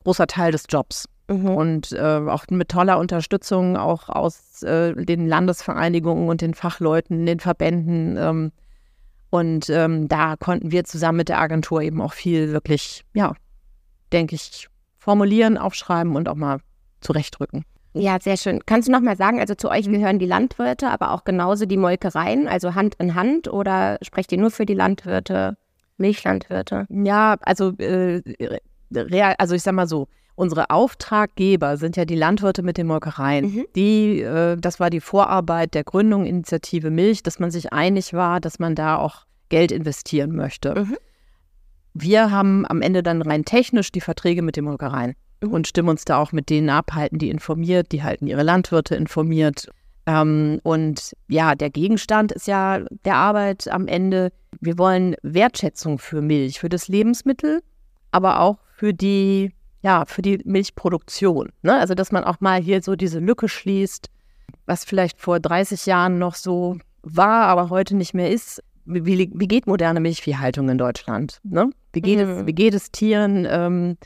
großer 0.04 0.26
Teil 0.26 0.52
des 0.52 0.66
Jobs. 0.68 1.06
Mhm. 1.28 1.50
Und 1.50 1.92
äh, 1.92 2.22
auch 2.28 2.46
mit 2.50 2.70
toller 2.70 2.98
Unterstützung 2.98 3.78
auch 3.78 4.10
aus 4.10 4.64
äh, 4.64 4.94
den 4.96 5.28
Landesvereinigungen 5.28 6.28
und 6.28 6.42
den 6.42 6.56
Fachleuten, 6.56 7.26
den 7.28 7.40
Verbänden. 7.40 8.18
Ähm, 8.18 8.52
und 9.30 9.70
ähm, 9.70 10.08
da 10.08 10.36
konnten 10.38 10.72
wir 10.72 10.86
zusammen 10.86 11.18
mit 11.18 11.30
der 11.30 11.40
Agentur 11.40 11.84
eben 11.84 12.02
auch 12.02 12.14
viel 12.14 12.52
wirklich, 12.52 13.06
ja, 13.14 13.36
denke 14.12 14.36
ich, 14.36 14.68
formulieren, 14.98 15.58
aufschreiben 15.58 16.16
und 16.16 16.28
auch 16.30 16.36
mal 16.36 16.60
zurechtrücken. 17.02 17.66
Ja, 17.94 18.20
sehr 18.22 18.38
schön. 18.38 18.62
Kannst 18.66 18.88
du 18.88 18.92
noch 18.92 19.02
mal 19.02 19.18
sagen, 19.18 19.40
also 19.40 19.56
zu 19.56 19.70
euch 19.70 19.90
gehören 19.90 20.20
die 20.20 20.26
Landwirte, 20.26 20.90
aber 20.90 21.12
auch 21.12 21.24
genauso 21.24 21.66
die 21.66 21.78
Molkereien, 21.78 22.48
also 22.48 22.76
Hand 22.76 22.96
in 23.00 23.16
Hand 23.16 23.52
oder 23.52 23.98
sprecht 24.02 24.32
ihr 24.32 24.38
nur 24.38 24.52
für 24.52 24.66
die 24.66 24.76
Landwirte, 24.76 25.58
Milchlandwirte? 25.98 26.86
Ja, 26.90 27.38
also, 27.42 27.72
äh, 27.78 28.22
real, 28.94 29.36
also 29.38 29.56
ich 29.56 29.64
sag 29.64 29.74
mal 29.74 29.88
so, 29.88 30.08
unsere 30.36 30.70
Auftraggeber 30.70 31.78
sind 31.78 31.98
ja 31.98 32.06
die 32.06 32.16
Landwirte 32.16 32.62
mit 32.62 32.78
den 32.78 32.88
Molkereien. 32.88 33.46
Mhm. 33.46 33.66
Die, 33.76 34.22
äh, 34.22 34.56
das 34.56 34.80
war 34.80 34.90
die 34.90 35.02
Vorarbeit 35.02 35.74
der 35.74 35.84
Gründung 35.84 36.26
Initiative 36.26 36.92
Milch, 36.92 37.24
dass 37.24 37.40
man 37.40 37.52
sich 37.52 37.74
einig 37.74 38.14
war, 38.14 38.40
dass 38.40 38.60
man 38.60 38.76
da 38.76 38.98
auch 38.98 39.26
Geld 39.50 39.72
investieren 39.72 40.36
möchte. 40.36 40.76
Mhm. 40.76 40.98
Wir 41.94 42.32
haben 42.32 42.66
am 42.68 42.82
Ende 42.82 43.04
dann 43.04 43.22
rein 43.22 43.46
technisch 43.46 43.92
die 43.92 44.02
Verträge 44.02 44.42
mit 44.42 44.56
den 44.56 44.66
Molkereien 44.66 45.16
mhm. 45.42 45.52
und 45.52 45.68
stimmen 45.68 45.90
uns 45.90 46.06
da 46.06 46.18
auch 46.18 46.32
mit 46.32 46.50
denen 46.50 46.70
ab, 46.70 46.94
halten 46.94 47.18
die 47.18 47.30
informiert, 47.30 47.92
die 47.92 48.04
halten 48.04 48.28
ihre 48.28 48.44
Landwirte 48.44 48.96
informiert. 48.96 49.68
Ähm, 50.06 50.60
und 50.64 51.16
ja, 51.28 51.56
der 51.56 51.70
Gegenstand 51.70 52.32
ist 52.32 52.48
ja 52.48 52.80
der 53.06 53.16
Arbeit 53.16 53.68
am 53.68 53.88
Ende. 53.88 54.32
Wir 54.60 54.78
wollen 54.78 55.16
Wertschätzung 55.22 56.00
für 56.00 56.22
Milch, 56.22 56.60
für 56.60 56.70
das 56.70 56.88
Lebensmittel, 56.88 57.62
aber 58.12 58.40
auch 58.40 58.58
für 58.76 58.94
die, 58.94 59.54
ja, 59.82 60.06
für 60.06 60.22
die 60.22 60.42
Milchproduktion. 60.46 61.50
Ne? 61.62 61.78
Also, 61.78 61.94
dass 61.96 62.12
man 62.12 62.24
auch 62.24 62.40
mal 62.40 62.62
hier 62.62 62.82
so 62.82 62.96
diese 62.96 63.20
Lücke 63.20 63.48
schließt, 63.50 64.10
was 64.66 64.86
vielleicht 64.86 65.20
vor 65.20 65.40
30 65.40 65.86
Jahren 65.86 66.18
noch 66.18 66.36
so 66.36 66.78
war, 67.02 67.48
aber 67.48 67.70
heute 67.70 67.96
nicht 67.96 68.14
mehr 68.14 68.32
ist. 68.32 68.64
Wie, 68.90 69.30
wie 69.34 69.48
geht 69.48 69.68
moderne 69.68 70.00
Milchviehhaltung 70.00 70.68
in 70.70 70.78
Deutschland? 70.78 71.40
Ne? 71.44 71.70
Wie, 71.94 72.02
geht 72.02 72.18
mhm. 72.18 72.40
es, 72.40 72.46
wie 72.48 72.54
geht 72.54 72.74
es 72.74 72.92
Tieren 72.92 73.48
ähm, 73.50 73.98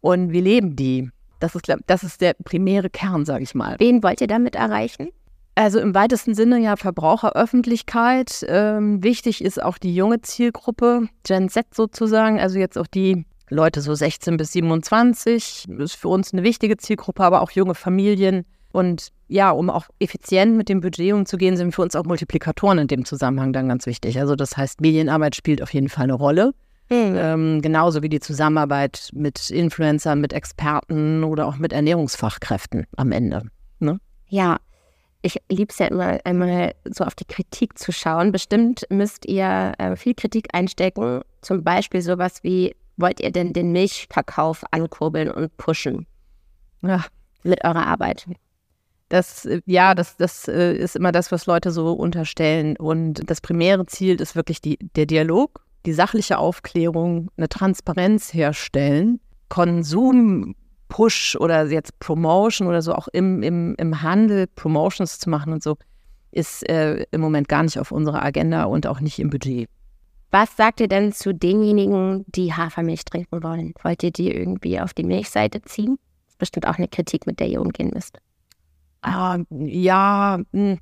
und 0.00 0.32
wie 0.32 0.40
leben 0.40 0.74
die? 0.74 1.10
Das 1.38 1.54
ist, 1.54 1.72
das 1.86 2.02
ist 2.02 2.20
der 2.20 2.34
primäre 2.34 2.90
Kern, 2.90 3.24
sage 3.24 3.44
ich 3.44 3.54
mal. 3.54 3.76
Wen 3.78 4.02
wollt 4.02 4.20
ihr 4.20 4.26
damit 4.26 4.56
erreichen? 4.56 5.10
Also 5.54 5.78
im 5.80 5.94
weitesten 5.94 6.34
Sinne 6.34 6.58
ja 6.58 6.76
Verbraucheröffentlichkeit. 6.76 8.44
Ähm, 8.48 9.02
wichtig 9.02 9.42
ist 9.42 9.62
auch 9.62 9.78
die 9.78 9.94
junge 9.94 10.20
Zielgruppe, 10.20 11.08
Gen 11.22 11.48
Z 11.48 11.74
sozusagen, 11.74 12.40
also 12.40 12.58
jetzt 12.58 12.76
auch 12.76 12.86
die 12.86 13.24
Leute 13.48 13.80
so 13.80 13.94
16 13.94 14.36
bis 14.36 14.52
27, 14.52 15.66
ist 15.78 15.94
für 15.94 16.08
uns 16.08 16.32
eine 16.32 16.42
wichtige 16.42 16.76
Zielgruppe, 16.76 17.22
aber 17.22 17.42
auch 17.42 17.52
junge 17.52 17.74
Familien. 17.74 18.44
Und 18.72 19.12
ja, 19.28 19.50
um 19.50 19.70
auch 19.70 19.86
effizient 19.98 20.56
mit 20.56 20.68
dem 20.68 20.80
Budget 20.80 21.12
umzugehen, 21.12 21.56
sind 21.56 21.74
für 21.74 21.82
uns 21.82 21.96
auch 21.96 22.04
Multiplikatoren 22.04 22.78
in 22.78 22.88
dem 22.88 23.04
Zusammenhang 23.04 23.52
dann 23.52 23.68
ganz 23.68 23.86
wichtig. 23.86 24.20
Also 24.20 24.36
das 24.36 24.56
heißt, 24.56 24.80
Medienarbeit 24.80 25.34
spielt 25.34 25.62
auf 25.62 25.74
jeden 25.74 25.88
Fall 25.88 26.04
eine 26.04 26.14
Rolle. 26.14 26.52
Mhm. 26.88 27.16
Ähm, 27.16 27.62
genauso 27.62 28.02
wie 28.02 28.08
die 28.08 28.20
Zusammenarbeit 28.20 29.10
mit 29.12 29.50
Influencern, 29.50 30.20
mit 30.20 30.32
Experten 30.32 31.24
oder 31.24 31.46
auch 31.46 31.56
mit 31.56 31.72
Ernährungsfachkräften 31.72 32.86
am 32.96 33.10
Ende. 33.10 33.42
Ne? 33.80 33.98
Ja, 34.28 34.58
ich 35.22 35.38
liebe 35.50 35.72
es 35.72 35.78
ja 35.78 35.86
immer, 35.86 36.20
einmal 36.24 36.74
so 36.84 37.02
auf 37.02 37.16
die 37.16 37.24
Kritik 37.24 37.76
zu 37.76 37.90
schauen. 37.90 38.30
Bestimmt 38.30 38.86
müsst 38.90 39.26
ihr 39.26 39.72
äh, 39.78 39.96
viel 39.96 40.14
Kritik 40.14 40.46
einstecken. 40.52 41.22
Zum 41.40 41.64
Beispiel 41.64 42.02
sowas 42.02 42.44
wie, 42.44 42.76
wollt 42.96 43.18
ihr 43.18 43.32
denn 43.32 43.52
den 43.52 43.72
Milchverkauf 43.72 44.62
ankurbeln 44.70 45.28
und 45.30 45.56
pushen? 45.56 46.06
Ja. 46.82 47.04
Mit 47.42 47.64
eurer 47.64 47.86
Arbeit. 47.86 48.26
Das, 49.08 49.48
ja, 49.66 49.94
das, 49.94 50.16
das 50.16 50.48
äh, 50.48 50.74
ist 50.74 50.96
immer 50.96 51.12
das, 51.12 51.30
was 51.30 51.46
Leute 51.46 51.70
so 51.70 51.92
unterstellen. 51.92 52.76
Und 52.76 53.28
das 53.30 53.40
primäre 53.40 53.86
Ziel 53.86 54.20
ist 54.20 54.34
wirklich 54.34 54.60
die, 54.60 54.78
der 54.96 55.06
Dialog, 55.06 55.64
die 55.86 55.92
sachliche 55.92 56.38
Aufklärung, 56.38 57.30
eine 57.36 57.48
Transparenz 57.48 58.34
herstellen, 58.34 59.20
Konsum 59.48 60.56
Push 60.88 61.36
oder 61.36 61.66
jetzt 61.66 61.98
Promotion 61.98 62.68
oder 62.68 62.82
so 62.82 62.94
auch 62.94 63.08
im, 63.08 63.42
im, 63.42 63.74
im 63.76 64.02
Handel 64.02 64.46
Promotions 64.46 65.18
zu 65.18 65.30
machen 65.30 65.52
und 65.52 65.62
so, 65.62 65.76
ist 66.30 66.68
äh, 66.68 67.04
im 67.10 67.20
Moment 67.20 67.48
gar 67.48 67.62
nicht 67.62 67.78
auf 67.78 67.92
unserer 67.92 68.22
Agenda 68.22 68.64
und 68.64 68.86
auch 68.86 69.00
nicht 69.00 69.18
im 69.18 69.30
Budget. 69.30 69.68
Was 70.30 70.56
sagt 70.56 70.80
ihr 70.80 70.88
denn 70.88 71.12
zu 71.12 71.32
denjenigen, 71.32 72.24
die 72.28 72.52
Hafermilch 72.52 73.04
trinken 73.04 73.42
wollen? 73.42 73.72
Wollt 73.82 74.02
ihr 74.02 74.10
die 74.10 74.30
irgendwie 74.30 74.80
auf 74.80 74.92
die 74.92 75.04
Milchseite 75.04 75.62
ziehen? 75.62 75.98
Das 76.24 76.34
ist 76.34 76.38
bestimmt 76.38 76.66
auch 76.66 76.76
eine 76.76 76.88
Kritik, 76.88 77.26
mit 77.26 77.40
der 77.40 77.48
ihr 77.48 77.60
umgehen 77.60 77.90
müsst. 77.94 78.18
Ah, 79.06 79.38
ja, 79.50 80.40
hm. 80.52 80.78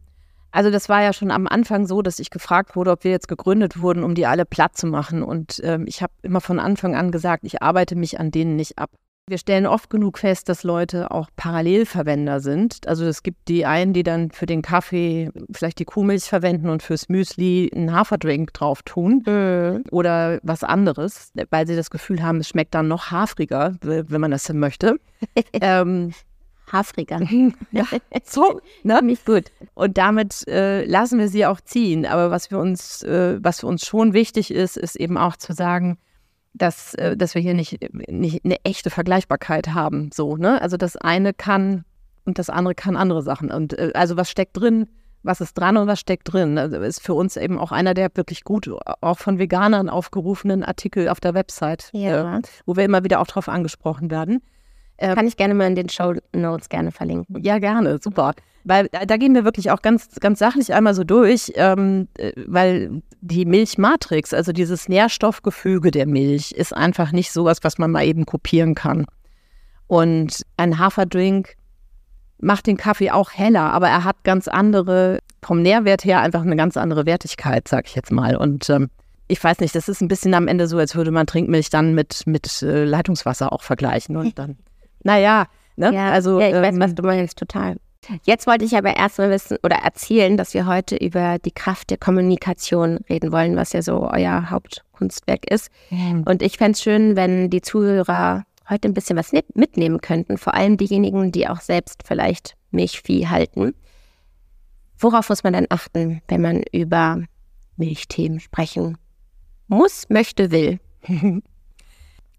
also 0.50 0.70
das 0.70 0.88
war 0.88 1.02
ja 1.02 1.12
schon 1.12 1.30
am 1.30 1.46
Anfang 1.46 1.86
so, 1.86 2.00
dass 2.00 2.18
ich 2.18 2.30
gefragt 2.30 2.74
wurde, 2.74 2.90
ob 2.92 3.04
wir 3.04 3.10
jetzt 3.10 3.28
gegründet 3.28 3.82
wurden, 3.82 4.02
um 4.02 4.14
die 4.14 4.26
alle 4.26 4.46
platt 4.46 4.78
zu 4.78 4.86
machen. 4.86 5.22
Und 5.22 5.60
ähm, 5.62 5.84
ich 5.86 6.02
habe 6.02 6.12
immer 6.22 6.40
von 6.40 6.58
Anfang 6.58 6.94
an 6.94 7.10
gesagt, 7.10 7.44
ich 7.44 7.62
arbeite 7.62 7.96
mich 7.96 8.18
an 8.18 8.30
denen 8.30 8.56
nicht 8.56 8.78
ab. 8.78 8.90
Wir 9.26 9.36
stellen 9.36 9.66
oft 9.66 9.90
genug 9.90 10.18
fest, 10.18 10.48
dass 10.48 10.64
Leute 10.64 11.10
auch 11.10 11.28
Parallelverwender 11.36 12.40
sind. 12.40 12.86
Also 12.86 13.04
es 13.04 13.22
gibt 13.22 13.48
die 13.48 13.66
einen, 13.66 13.92
die 13.92 14.02
dann 14.02 14.30
für 14.30 14.46
den 14.46 14.62
Kaffee 14.62 15.30
vielleicht 15.52 15.78
die 15.78 15.86
Kuhmilch 15.86 16.24
verwenden 16.24 16.70
und 16.70 16.82
fürs 16.82 17.10
Müsli 17.10 17.70
einen 17.74 17.92
Haferdrink 17.92 18.54
drauf 18.54 18.82
tun 18.82 19.22
mhm. 19.26 19.84
oder 19.90 20.40
was 20.42 20.62
anderes, 20.62 21.30
weil 21.50 21.66
sie 21.66 21.76
das 21.76 21.90
Gefühl 21.90 22.22
haben, 22.22 22.40
es 22.40 22.48
schmeckt 22.48 22.74
dann 22.74 22.88
noch 22.88 23.10
hafriger, 23.10 23.76
wenn 23.82 24.20
man 24.20 24.30
das 24.30 24.44
denn 24.44 24.58
möchte. 24.58 24.96
ähm, 25.54 26.12
Hafriger. 26.70 27.20
ja, 27.72 27.84
so, 28.24 28.60
ne? 28.82 29.00
Nicht 29.02 29.24
gut. 29.24 29.52
Und 29.74 29.98
damit 29.98 30.46
äh, 30.48 30.84
lassen 30.84 31.18
wir 31.18 31.28
sie 31.28 31.46
auch 31.46 31.60
ziehen. 31.60 32.06
Aber 32.06 32.30
was 32.30 32.48
für 32.48 32.58
uns, 32.58 33.02
äh, 33.02 33.38
was 33.42 33.60
für 33.60 33.66
uns 33.66 33.86
schon 33.86 34.12
wichtig 34.12 34.50
ist, 34.50 34.76
ist 34.76 34.96
eben 34.96 35.16
auch 35.16 35.36
zu 35.36 35.52
sagen, 35.52 35.98
dass, 36.54 36.94
äh, 36.94 37.16
dass 37.16 37.34
wir 37.34 37.42
hier 37.42 37.54
nicht, 37.54 37.78
nicht 38.08 38.44
eine 38.44 38.64
echte 38.64 38.90
Vergleichbarkeit 38.90 39.68
haben. 39.68 40.10
So, 40.12 40.36
ne? 40.36 40.60
Also 40.62 40.76
das 40.76 40.96
eine 40.96 41.34
kann 41.34 41.84
und 42.24 42.38
das 42.38 42.50
andere 42.50 42.74
kann 42.74 42.96
andere 42.96 43.22
Sachen. 43.22 43.50
Und 43.50 43.78
äh, 43.78 43.92
also 43.94 44.16
was 44.16 44.30
steckt 44.30 44.56
drin, 44.56 44.88
was 45.22 45.40
ist 45.40 45.54
dran 45.54 45.76
und 45.76 45.86
was 45.86 46.00
steckt 46.00 46.32
drin. 46.32 46.58
Also 46.58 46.76
ist 46.76 47.02
für 47.02 47.14
uns 47.14 47.36
eben 47.36 47.58
auch 47.58 47.72
einer 47.72 47.94
der 47.94 48.10
wirklich 48.14 48.44
gut, 48.44 48.70
auch 49.00 49.18
von 49.18 49.38
Veganern 49.38 49.88
aufgerufenen 49.88 50.62
Artikel 50.62 51.08
auf 51.08 51.20
der 51.20 51.34
Website, 51.34 51.90
ja. 51.92 52.38
äh, 52.38 52.42
wo 52.66 52.76
wir 52.76 52.84
immer 52.84 53.04
wieder 53.04 53.20
auch 53.20 53.26
drauf 53.26 53.48
angesprochen 53.48 54.10
werden. 54.10 54.40
Äh, 54.96 55.14
Kann 55.14 55.26
ich 55.26 55.36
gerne 55.36 55.54
mal 55.54 55.66
in 55.66 55.74
den 55.74 55.88
Show 55.88 56.14
Notes 56.32 56.68
gerne 56.68 56.92
verlinken. 56.92 57.42
Ja, 57.42 57.58
gerne, 57.58 57.98
super. 58.00 58.32
Weil 58.64 58.88
da, 58.88 59.04
da 59.04 59.16
gehen 59.16 59.34
wir 59.34 59.44
wirklich 59.44 59.70
auch 59.70 59.82
ganz, 59.82 60.08
ganz 60.20 60.38
sachlich 60.38 60.72
einmal 60.72 60.94
so 60.94 61.04
durch, 61.04 61.52
ähm, 61.56 62.08
äh, 62.16 62.32
weil 62.46 63.02
die 63.20 63.44
Milchmatrix, 63.44 64.32
also 64.32 64.52
dieses 64.52 64.88
Nährstoffgefüge 64.88 65.90
der 65.90 66.06
Milch, 66.06 66.52
ist 66.52 66.74
einfach 66.74 67.12
nicht 67.12 67.32
sowas, 67.32 67.58
was 67.62 67.78
man 67.78 67.90
mal 67.90 68.04
eben 68.04 68.24
kopieren 68.24 68.74
kann. 68.74 69.04
Und 69.86 70.42
ein 70.56 70.78
Haferdrink 70.78 71.56
macht 72.38 72.66
den 72.66 72.76
Kaffee 72.76 73.10
auch 73.10 73.32
heller, 73.32 73.72
aber 73.72 73.88
er 73.88 74.04
hat 74.04 74.22
ganz 74.24 74.48
andere, 74.48 75.18
vom 75.42 75.60
Nährwert 75.60 76.04
her 76.04 76.20
einfach 76.20 76.42
eine 76.42 76.56
ganz 76.56 76.76
andere 76.76 77.06
Wertigkeit, 77.06 77.68
sag 77.68 77.86
ich 77.86 77.94
jetzt 77.94 78.12
mal. 78.12 78.36
Und 78.36 78.70
ähm, 78.70 78.88
ich 79.28 79.42
weiß 79.42 79.60
nicht, 79.60 79.74
das 79.74 79.88
ist 79.88 80.00
ein 80.00 80.08
bisschen 80.08 80.34
am 80.34 80.48
Ende 80.48 80.66
so, 80.68 80.78
als 80.78 80.94
würde 80.94 81.10
man 81.10 81.26
Trinkmilch 81.26 81.70
dann 81.70 81.94
mit, 81.94 82.26
mit 82.26 82.62
äh, 82.62 82.84
Leitungswasser 82.84 83.52
auch 83.52 83.62
vergleichen. 83.62 84.16
Und 84.16 84.38
dann 84.38 84.56
naja, 85.04 85.46
ne? 85.76 85.94
Ja, 85.94 86.10
also, 86.10 86.40
ja, 86.40 86.48
ich 86.48 86.54
ähm, 86.54 86.62
weiß, 86.62 86.74
was 86.80 86.94
du 86.94 87.02
meinst, 87.02 87.38
total. 87.38 87.76
Jetzt 88.24 88.46
wollte 88.46 88.64
ich 88.64 88.76
aber 88.76 88.96
erstmal 88.96 89.30
wissen 89.30 89.56
oder 89.62 89.76
erzählen, 89.76 90.36
dass 90.36 90.52
wir 90.52 90.66
heute 90.66 90.96
über 90.96 91.38
die 91.38 91.52
Kraft 91.52 91.90
der 91.90 91.96
Kommunikation 91.96 92.98
reden 93.08 93.32
wollen, 93.32 93.56
was 93.56 93.72
ja 93.72 93.82
so 93.82 94.08
euer 94.10 94.50
Hauptkunstwerk 94.50 95.50
ist. 95.50 95.70
Mhm. 95.90 96.24
Und 96.26 96.42
ich 96.42 96.58
fände 96.58 96.72
es 96.72 96.82
schön, 96.82 97.16
wenn 97.16 97.50
die 97.50 97.62
Zuhörer 97.62 98.44
heute 98.68 98.88
ein 98.88 98.94
bisschen 98.94 99.16
was 99.16 99.32
mitnehmen 99.54 100.00
könnten, 100.00 100.38
vor 100.38 100.54
allem 100.54 100.76
diejenigen, 100.76 101.32
die 101.32 101.48
auch 101.48 101.60
selbst 101.60 102.02
vielleicht 102.06 102.56
Milchvieh 102.70 103.26
halten. 103.26 103.74
Worauf 104.98 105.28
muss 105.28 105.44
man 105.44 105.52
dann 105.52 105.66
achten, 105.68 106.22
wenn 106.28 106.40
man 106.40 106.62
über 106.72 107.22
Milchthemen 107.76 108.40
sprechen 108.40 108.96
muss, 109.66 110.08
möchte, 110.08 110.50
will? 110.50 110.78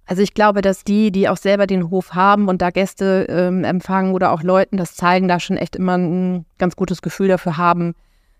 Also 0.05 0.21
ich 0.21 0.33
glaube, 0.33 0.61
dass 0.61 0.83
die, 0.83 1.11
die 1.11 1.27
auch 1.29 1.37
selber 1.37 1.65
den 1.65 1.89
Hof 1.89 2.13
haben 2.13 2.47
und 2.47 2.61
da 2.61 2.69
Gäste 2.69 3.25
ähm, 3.27 3.63
empfangen 3.63 4.13
oder 4.13 4.31
auch 4.31 4.43
Leuten 4.43 4.77
das 4.77 4.95
zeigen, 4.95 5.27
da 5.27 5.39
schon 5.39 5.57
echt 5.57 5.75
immer 5.75 5.97
ein 5.97 6.45
ganz 6.57 6.75
gutes 6.75 7.01
Gefühl 7.01 7.27
dafür 7.27 7.57
haben, 7.57 7.95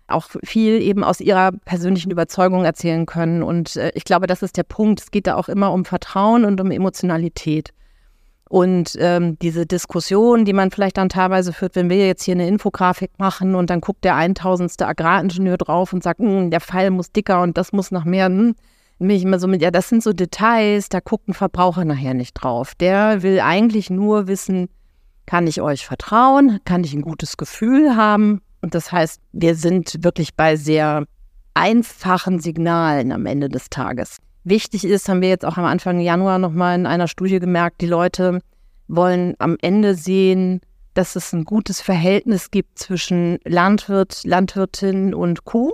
auch 0.06 0.28
viel 0.44 0.80
eben 0.80 1.02
aus 1.02 1.20
ihrer 1.20 1.50
persönlichen 1.52 2.12
Überzeugung 2.12 2.64
erzählen 2.64 3.06
können. 3.06 3.42
Und 3.42 3.76
äh, 3.76 3.90
ich 3.94 4.04
glaube, 4.04 4.28
das 4.28 4.42
ist 4.42 4.56
der 4.56 4.62
Punkt. 4.62 5.00
Es 5.00 5.10
geht 5.10 5.26
da 5.26 5.34
auch 5.34 5.48
immer 5.48 5.72
um 5.72 5.84
Vertrauen 5.84 6.44
und 6.44 6.60
um 6.60 6.70
Emotionalität. 6.70 7.72
Und 8.48 8.92
ähm, 9.00 9.36
diese 9.40 9.66
Diskussion, 9.66 10.44
die 10.44 10.52
man 10.52 10.70
vielleicht 10.70 10.98
dann 10.98 11.08
teilweise 11.08 11.52
führt, 11.52 11.74
wenn 11.74 11.90
wir 11.90 12.06
jetzt 12.06 12.22
hier 12.22 12.34
eine 12.34 12.46
Infografik 12.46 13.10
machen 13.18 13.56
und 13.56 13.70
dann 13.70 13.80
guckt 13.80 14.04
der 14.04 14.14
1000. 14.14 14.82
Agraringenieur 14.82 15.56
drauf 15.56 15.92
und 15.92 16.04
sagt, 16.04 16.20
hm, 16.20 16.52
der 16.52 16.60
Pfeil 16.60 16.90
muss 16.90 17.10
dicker 17.10 17.42
und 17.42 17.58
das 17.58 17.72
muss 17.72 17.90
nach 17.90 18.04
mehr. 18.04 18.26
Hm, 18.26 18.54
mich 18.98 19.22
immer 19.22 19.38
so 19.38 19.46
mit, 19.46 19.62
ja, 19.62 19.70
das 19.70 19.88
sind 19.88 20.02
so 20.02 20.12
Details, 20.12 20.88
da 20.88 21.00
guckt 21.00 21.28
ein 21.28 21.34
Verbraucher 21.34 21.84
nachher 21.84 22.14
nicht 22.14 22.34
drauf. 22.34 22.74
Der 22.74 23.22
will 23.22 23.40
eigentlich 23.40 23.90
nur 23.90 24.26
wissen, 24.26 24.68
kann 25.26 25.46
ich 25.46 25.60
euch 25.60 25.84
vertrauen? 25.84 26.60
Kann 26.64 26.84
ich 26.84 26.94
ein 26.94 27.02
gutes 27.02 27.36
Gefühl 27.36 27.96
haben? 27.96 28.40
Und 28.62 28.74
das 28.74 28.92
heißt, 28.92 29.20
wir 29.32 29.54
sind 29.54 30.02
wirklich 30.02 30.34
bei 30.34 30.56
sehr 30.56 31.04
einfachen 31.54 32.38
Signalen 32.38 33.12
am 33.12 33.26
Ende 33.26 33.48
des 33.48 33.70
Tages. 33.70 34.18
Wichtig 34.44 34.84
ist, 34.84 35.08
haben 35.08 35.22
wir 35.22 35.28
jetzt 35.28 35.44
auch 35.44 35.56
am 35.56 35.64
Anfang 35.64 36.00
Januar 36.00 36.38
nochmal 36.38 36.78
in 36.78 36.86
einer 36.86 37.08
Studie 37.08 37.40
gemerkt, 37.40 37.80
die 37.80 37.86
Leute 37.86 38.40
wollen 38.88 39.34
am 39.38 39.56
Ende 39.60 39.94
sehen, 39.94 40.60
dass 40.94 41.16
es 41.16 41.32
ein 41.32 41.44
gutes 41.44 41.80
Verhältnis 41.80 42.50
gibt 42.50 42.78
zwischen 42.78 43.38
Landwirt, 43.44 44.22
Landwirtin 44.24 45.14
und 45.14 45.44
Kuh. 45.44 45.72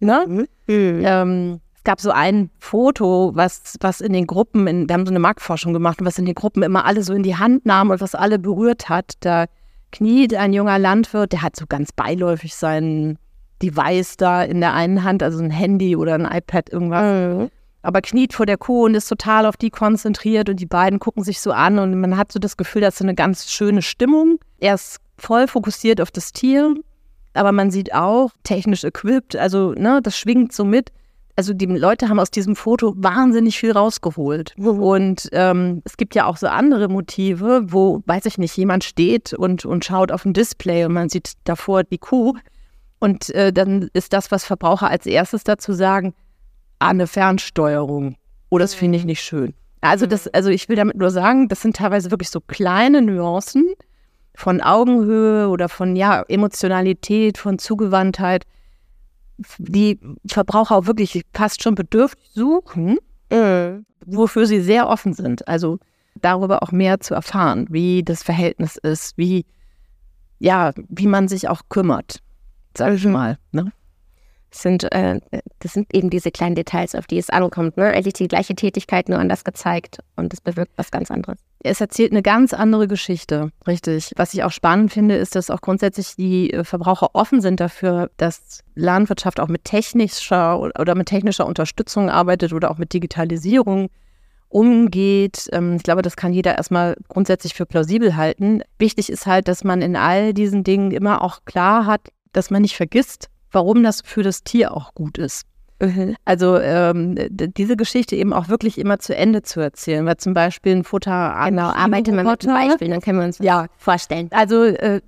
Ne? 0.00 0.46
Mhm. 0.66 1.02
Ähm, 1.04 1.60
gab 1.84 2.00
so 2.00 2.10
ein 2.10 2.50
Foto, 2.58 3.32
was, 3.34 3.76
was 3.80 4.00
in 4.00 4.12
den 4.12 4.26
Gruppen, 4.26 4.66
in, 4.66 4.88
wir 4.88 4.94
haben 4.94 5.06
so 5.06 5.12
eine 5.12 5.18
Marktforschung 5.18 5.72
gemacht, 5.72 5.98
was 6.02 6.18
in 6.18 6.26
den 6.26 6.34
Gruppen 6.34 6.62
immer 6.62 6.84
alle 6.84 7.02
so 7.02 7.12
in 7.12 7.22
die 7.22 7.36
Hand 7.36 7.66
nahm 7.66 7.90
und 7.90 8.00
was 8.00 8.14
alle 8.14 8.38
berührt 8.38 8.88
hat. 8.88 9.14
Da 9.20 9.46
kniet 9.92 10.34
ein 10.34 10.52
junger 10.52 10.78
Landwirt, 10.78 11.32
der 11.32 11.42
hat 11.42 11.56
so 11.56 11.66
ganz 11.66 11.92
beiläufig 11.92 12.54
sein 12.54 13.18
Device 13.62 14.16
da 14.16 14.42
in 14.42 14.60
der 14.60 14.74
einen 14.74 15.02
Hand, 15.04 15.22
also 15.22 15.42
ein 15.42 15.50
Handy 15.50 15.96
oder 15.96 16.14
ein 16.14 16.24
iPad, 16.24 16.70
irgendwas. 16.70 17.36
Mhm. 17.36 17.50
Aber 17.82 18.00
kniet 18.02 18.34
vor 18.34 18.46
der 18.46 18.58
Kuh 18.58 18.84
und 18.84 18.94
ist 18.94 19.08
total 19.08 19.46
auf 19.46 19.56
die 19.56 19.70
konzentriert 19.70 20.48
und 20.48 20.60
die 20.60 20.66
beiden 20.66 20.98
gucken 20.98 21.24
sich 21.24 21.40
so 21.40 21.52
an 21.52 21.78
und 21.78 21.98
man 21.98 22.16
hat 22.16 22.32
so 22.32 22.38
das 22.38 22.56
Gefühl, 22.56 22.82
das 22.82 22.96
ist 22.96 23.02
eine 23.02 23.14
ganz 23.14 23.50
schöne 23.50 23.82
Stimmung. 23.82 24.38
Er 24.58 24.74
ist 24.74 24.98
voll 25.16 25.46
fokussiert 25.46 26.00
auf 26.00 26.10
das 26.10 26.32
Tier 26.32 26.74
aber 27.38 27.52
man 27.52 27.70
sieht 27.70 27.94
auch 27.94 28.30
technisch 28.42 28.84
equipped, 28.84 29.36
also 29.36 29.72
ne, 29.72 30.00
das 30.02 30.18
schwingt 30.18 30.52
so 30.52 30.64
mit. 30.64 30.92
Also 31.38 31.54
die 31.54 31.66
Leute 31.66 32.08
haben 32.08 32.18
aus 32.18 32.32
diesem 32.32 32.56
Foto 32.56 32.94
wahnsinnig 32.96 33.60
viel 33.60 33.70
rausgeholt. 33.70 34.54
Mhm. 34.56 34.82
Und 34.82 35.28
ähm, 35.30 35.82
es 35.84 35.96
gibt 35.96 36.16
ja 36.16 36.26
auch 36.26 36.36
so 36.36 36.48
andere 36.48 36.88
Motive, 36.88 37.62
wo, 37.68 38.02
weiß 38.06 38.26
ich 38.26 38.38
nicht, 38.38 38.56
jemand 38.56 38.82
steht 38.82 39.34
und, 39.34 39.64
und 39.64 39.84
schaut 39.84 40.10
auf 40.10 40.24
ein 40.24 40.32
Display 40.32 40.84
und 40.84 40.94
man 40.94 41.08
sieht 41.08 41.34
davor 41.44 41.84
die 41.84 41.98
Kuh. 41.98 42.34
Und 42.98 43.30
äh, 43.36 43.52
dann 43.52 43.88
ist 43.92 44.12
das, 44.14 44.32
was 44.32 44.44
Verbraucher 44.44 44.90
als 44.90 45.06
erstes 45.06 45.44
dazu 45.44 45.72
sagen, 45.74 46.12
ah, 46.80 46.88
eine 46.88 47.06
Fernsteuerung. 47.06 48.16
Oh, 48.50 48.58
das 48.58 48.74
finde 48.74 48.98
ich 48.98 49.04
nicht 49.04 49.22
schön. 49.22 49.54
Also 49.80 50.06
das, 50.06 50.26
also 50.26 50.50
ich 50.50 50.68
will 50.68 50.74
damit 50.74 50.96
nur 50.96 51.12
sagen, 51.12 51.46
das 51.46 51.62
sind 51.62 51.76
teilweise 51.76 52.10
wirklich 52.10 52.30
so 52.30 52.40
kleine 52.40 53.00
Nuancen 53.00 53.74
von 54.34 54.60
Augenhöhe 54.60 55.50
oder 55.50 55.68
von 55.68 55.94
ja, 55.94 56.24
Emotionalität, 56.26 57.38
von 57.38 57.60
Zugewandtheit, 57.60 58.44
die 59.58 59.98
Verbraucher 60.26 60.76
auch 60.76 60.86
wirklich 60.86 61.22
fast 61.32 61.62
schon 61.62 61.74
bedürftig 61.74 62.30
suchen, 62.34 62.98
Mhm. 63.30 63.84
wofür 64.06 64.46
sie 64.46 64.60
sehr 64.60 64.88
offen 64.88 65.12
sind. 65.12 65.46
Also 65.48 65.78
darüber 66.20 66.62
auch 66.62 66.72
mehr 66.72 66.98
zu 67.00 67.14
erfahren, 67.14 67.66
wie 67.70 68.02
das 68.02 68.22
Verhältnis 68.22 68.76
ist, 68.76 69.16
wie 69.18 69.44
ja, 70.40 70.72
wie 70.88 71.06
man 71.08 71.28
sich 71.28 71.48
auch 71.48 71.62
kümmert, 71.68 72.20
sag 72.76 72.94
ich 72.94 73.04
mal. 73.04 73.38
Ne? 73.52 73.72
Sind, 74.50 74.90
äh, 74.92 75.20
das 75.58 75.74
sind 75.74 75.94
eben 75.94 76.10
diese 76.10 76.30
kleinen 76.30 76.54
Details, 76.54 76.94
auf 76.94 77.06
die 77.06 77.18
es 77.18 77.28
ankommt. 77.28 77.76
Ne? 77.76 77.86
Eigentlich 77.86 78.14
die 78.14 78.28
gleiche 78.28 78.54
Tätigkeit, 78.54 79.08
nur 79.08 79.18
anders 79.18 79.44
gezeigt. 79.44 79.98
Und 80.16 80.32
es 80.32 80.40
bewirkt 80.40 80.72
was 80.76 80.90
ganz 80.90 81.10
anderes. 81.10 81.38
Es 81.60 81.80
erzählt 81.80 82.12
eine 82.12 82.22
ganz 82.22 82.54
andere 82.54 82.86
Geschichte, 82.88 83.50
richtig. 83.66 84.12
Was 84.16 84.32
ich 84.32 84.44
auch 84.44 84.52
spannend 84.52 84.92
finde, 84.92 85.16
ist, 85.16 85.34
dass 85.34 85.50
auch 85.50 85.60
grundsätzlich 85.60 86.14
die 86.16 86.52
äh, 86.52 86.64
Verbraucher 86.64 87.10
offen 87.14 87.40
sind 87.40 87.60
dafür, 87.60 88.10
dass 88.16 88.62
Landwirtschaft 88.74 89.40
auch 89.40 89.48
mit 89.48 89.64
technischer 89.64 90.60
oder 90.60 90.94
mit 90.94 91.08
technischer 91.08 91.46
Unterstützung 91.46 92.10
arbeitet 92.10 92.52
oder 92.52 92.70
auch 92.70 92.78
mit 92.78 92.92
Digitalisierung 92.92 93.90
umgeht. 94.48 95.48
Ähm, 95.52 95.76
Ich 95.76 95.82
glaube, 95.82 96.02
das 96.02 96.16
kann 96.16 96.32
jeder 96.32 96.56
erstmal 96.56 96.96
grundsätzlich 97.08 97.54
für 97.54 97.66
plausibel 97.66 98.16
halten. 98.16 98.62
Wichtig 98.78 99.10
ist 99.10 99.26
halt, 99.26 99.48
dass 99.48 99.64
man 99.64 99.82
in 99.82 99.96
all 99.96 100.32
diesen 100.32 100.64
Dingen 100.64 100.92
immer 100.92 101.22
auch 101.22 101.44
klar 101.44 101.86
hat, 101.86 102.00
dass 102.32 102.50
man 102.50 102.62
nicht 102.62 102.76
vergisst, 102.76 103.28
warum 103.52 103.82
das 103.82 104.02
für 104.04 104.22
das 104.22 104.42
Tier 104.42 104.72
auch 104.72 104.94
gut 104.94 105.18
ist. 105.18 105.44
Also 106.24 106.58
ähm, 106.58 107.14
diese 107.30 107.76
Geschichte 107.76 108.16
eben 108.16 108.32
auch 108.32 108.48
wirklich 108.48 108.78
immer 108.78 108.98
zu 108.98 109.14
Ende 109.14 109.42
zu 109.42 109.60
erzählen, 109.60 110.04
weil 110.06 110.16
zum 110.16 110.34
Beispiel 110.34 110.74
ein 110.74 110.82
Futter 110.84 111.40
Genau, 111.44 111.68
arbeite 111.68 112.10
mal 112.10 112.24
mit 112.24 112.48
einem 112.48 112.68
Beispiel, 112.68 112.88
dann 112.88 113.00
können 113.00 113.20
wir 113.20 113.26
uns 113.26 113.38
Ja. 113.38 113.66
vorstellen. 113.76 114.28
Also 114.32 114.64
äh, 114.64 115.00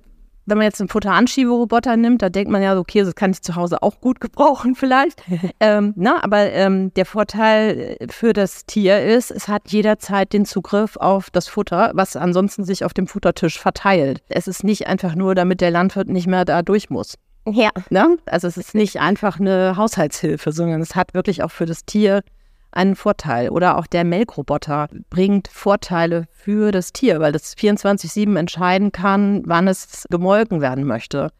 wenn 0.45 0.57
man 0.57 0.65
jetzt 0.65 0.79
einen 0.79 0.87
Futteranschiebroboter 0.89 1.97
nimmt, 1.97 2.21
da 2.21 2.29
denkt 2.29 2.49
man 2.51 2.61
ja, 2.61 2.77
okay, 2.77 3.03
das 3.03 3.15
kann 3.15 3.31
ich 3.31 3.41
zu 3.41 3.55
Hause 3.55 3.83
auch 3.83 3.99
gut 3.99 4.21
gebrauchen 4.21 4.75
vielleicht. 4.75 5.21
ähm, 5.59 5.93
na, 5.97 6.23
aber 6.23 6.51
ähm, 6.51 6.93
der 6.93 7.05
Vorteil 7.05 7.97
äh, 7.99 8.07
für 8.09 8.31
das 8.31 8.65
Tier 8.65 9.03
ist, 9.03 9.29
es 9.29 9.49
hat 9.49 9.63
jederzeit 9.67 10.31
den 10.31 10.45
Zugriff 10.45 10.95
auf 10.95 11.29
das 11.31 11.49
Futter, 11.49 11.91
was 11.95 12.15
ansonsten 12.15 12.63
sich 12.63 12.85
auf 12.85 12.93
dem 12.93 13.07
Futtertisch 13.07 13.59
verteilt. 13.59 14.21
Es 14.29 14.47
ist 14.47 14.63
nicht 14.63 14.87
einfach 14.87 15.15
nur, 15.15 15.35
damit 15.35 15.59
der 15.59 15.71
Landwirt 15.71 16.07
nicht 16.07 16.27
mehr 16.27 16.45
da 16.45 16.61
durch 16.61 16.89
muss. 16.89 17.15
Ja, 17.47 17.71
Ne? 17.89 18.17
Also 18.25 18.47
es 18.47 18.57
ist 18.57 18.75
nicht 18.75 18.99
einfach 18.99 19.39
eine 19.39 19.75
Haushaltshilfe, 19.75 20.51
sondern 20.51 20.81
es 20.81 20.95
hat 20.95 21.13
wirklich 21.13 21.43
auch 21.43 21.51
für 21.51 21.65
das 21.65 21.85
Tier 21.85 22.21
einen 22.71 22.95
Vorteil. 22.95 23.49
Oder 23.49 23.77
auch 23.77 23.87
der 23.87 24.03
Melkroboter 24.03 24.87
bringt 25.09 25.47
Vorteile 25.47 26.25
für 26.31 26.71
das 26.71 26.93
Tier, 26.93 27.19
weil 27.19 27.31
das 27.31 27.55
24-7 27.57 28.37
entscheiden 28.37 28.91
kann, 28.91 29.43
wann 29.45 29.67
es 29.67 30.05
gemolken 30.09 30.61
werden 30.61 30.85
möchte. 30.85 31.31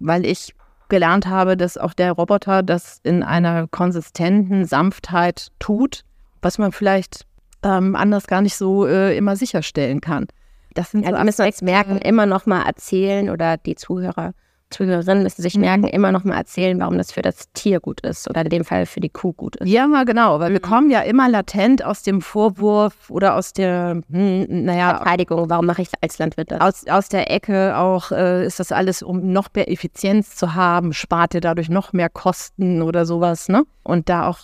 Weil 0.00 0.26
ich 0.26 0.54
gelernt 0.88 1.26
habe, 1.26 1.56
dass 1.56 1.78
auch 1.78 1.94
der 1.94 2.12
Roboter 2.12 2.62
das 2.62 3.00
in 3.02 3.22
einer 3.22 3.66
konsistenten 3.68 4.64
Sanftheit 4.66 5.48
tut, 5.58 6.02
was 6.42 6.58
man 6.58 6.72
vielleicht 6.72 7.26
ähm, 7.62 7.96
anders 7.96 8.26
gar 8.26 8.42
nicht 8.42 8.56
so 8.56 8.86
äh, 8.86 9.16
immer 9.16 9.36
sicherstellen 9.36 10.00
kann. 10.00 10.26
Das 10.74 10.90
sind 10.90 11.04
ja 11.04 11.10
so 11.10 11.16
wir 11.16 11.24
müssen 11.24 11.46
uns 11.46 11.62
merken, 11.62 11.98
immer 11.98 12.26
noch 12.26 12.46
mal 12.46 12.62
erzählen 12.62 13.30
oder 13.30 13.56
die 13.56 13.74
Zuhörer, 13.74 14.34
Zuhörerinnen 14.76 15.22
müssen 15.22 15.42
sich 15.42 15.56
merken, 15.56 15.84
immer 15.84 16.12
noch 16.12 16.24
mal 16.24 16.36
erzählen, 16.36 16.78
warum 16.78 16.98
das 16.98 17.12
für 17.12 17.22
das 17.22 17.50
Tier 17.54 17.80
gut 17.80 18.00
ist 18.02 18.28
oder 18.28 18.42
in 18.42 18.50
dem 18.50 18.64
Fall 18.64 18.84
für 18.86 19.00
die 19.00 19.08
Kuh 19.08 19.32
gut 19.32 19.56
ist. 19.56 19.68
Ja, 19.68 19.86
mal 19.86 20.04
genau, 20.04 20.38
weil 20.38 20.52
wir 20.52 20.58
Mhm. 20.58 20.68
kommen 20.70 20.90
ja 20.90 21.00
immer 21.00 21.28
latent 21.28 21.84
aus 21.84 22.02
dem 22.02 22.20
Vorwurf 22.20 23.10
oder 23.10 23.34
aus 23.36 23.52
der, 23.52 24.02
hm, 24.10 24.46
naja, 24.64 24.96
Verteidigung, 24.96 25.48
warum 25.48 25.66
mache 25.66 25.82
ich 25.82 25.88
als 26.00 26.18
Landwirt 26.18 26.50
das? 26.50 26.60
aus, 26.60 26.86
aus 26.88 27.08
der 27.08 27.30
Ecke 27.30 27.76
auch, 27.76 28.12
äh, 28.12 28.44
ist 28.46 28.60
das 28.60 28.72
alles, 28.72 29.02
um 29.02 29.32
noch 29.32 29.48
mehr 29.54 29.70
Effizienz 29.70 30.36
zu 30.36 30.54
haben, 30.54 30.92
spart 30.92 31.34
ihr 31.34 31.40
dadurch 31.40 31.68
noch 31.68 31.92
mehr 31.92 32.08
Kosten 32.10 32.82
oder 32.82 33.06
sowas, 33.06 33.48
ne? 33.48 33.64
Und 33.82 34.08
da 34.08 34.28
auch 34.28 34.38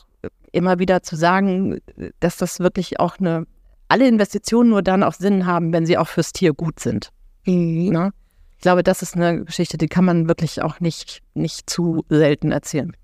immer 0.52 0.78
wieder 0.78 1.02
zu 1.02 1.16
sagen, 1.16 1.78
dass 2.20 2.36
das 2.36 2.60
wirklich 2.60 3.00
auch 3.00 3.18
eine, 3.18 3.46
alle 3.88 4.06
Investitionen 4.08 4.70
nur 4.70 4.82
dann 4.82 5.02
auch 5.02 5.14
Sinn 5.14 5.46
haben, 5.46 5.72
wenn 5.72 5.86
sie 5.86 5.98
auch 5.98 6.08
fürs 6.08 6.32
Tier 6.32 6.52
gut 6.54 6.80
sind. 6.80 7.10
Ne? 7.46 8.12
Ich 8.62 8.64
glaube, 8.64 8.84
das 8.84 9.02
ist 9.02 9.16
eine 9.16 9.44
Geschichte, 9.44 9.76
die 9.76 9.88
kann 9.88 10.04
man 10.04 10.28
wirklich 10.28 10.62
auch 10.62 10.78
nicht, 10.78 11.20
nicht 11.34 11.68
zu 11.68 12.04
selten 12.08 12.52
erzählen. 12.52 12.96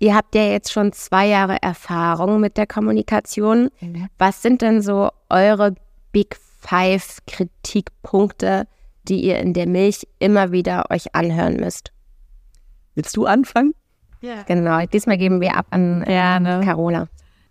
Ihr 0.00 0.14
habt 0.14 0.34
ja 0.34 0.42
jetzt 0.42 0.70
schon 0.70 0.92
zwei 0.92 1.26
Jahre 1.26 1.62
Erfahrung 1.62 2.40
mit 2.40 2.58
der 2.58 2.66
Kommunikation. 2.66 3.70
Was 4.18 4.42
sind 4.42 4.60
denn 4.60 4.82
so 4.82 5.08
eure 5.30 5.76
Big 6.12 6.36
Five 6.60 7.20
Kritikpunkte, 7.26 8.66
die 9.04 9.22
ihr 9.22 9.38
in 9.38 9.54
der 9.54 9.66
Milch 9.66 10.06
immer 10.18 10.52
wieder 10.52 10.90
euch 10.90 11.14
anhören 11.14 11.56
müsst? 11.56 11.90
Willst 12.94 13.16
du 13.16 13.24
anfangen? 13.24 13.72
Genau, 14.46 14.84
diesmal 14.84 15.16
geben 15.16 15.40
wir 15.40 15.56
ab 15.56 15.68
an 15.70 16.02
äh, 16.02 16.14
Ja, 16.14 16.38
ne? 16.38 16.60
Carola. 16.62 17.08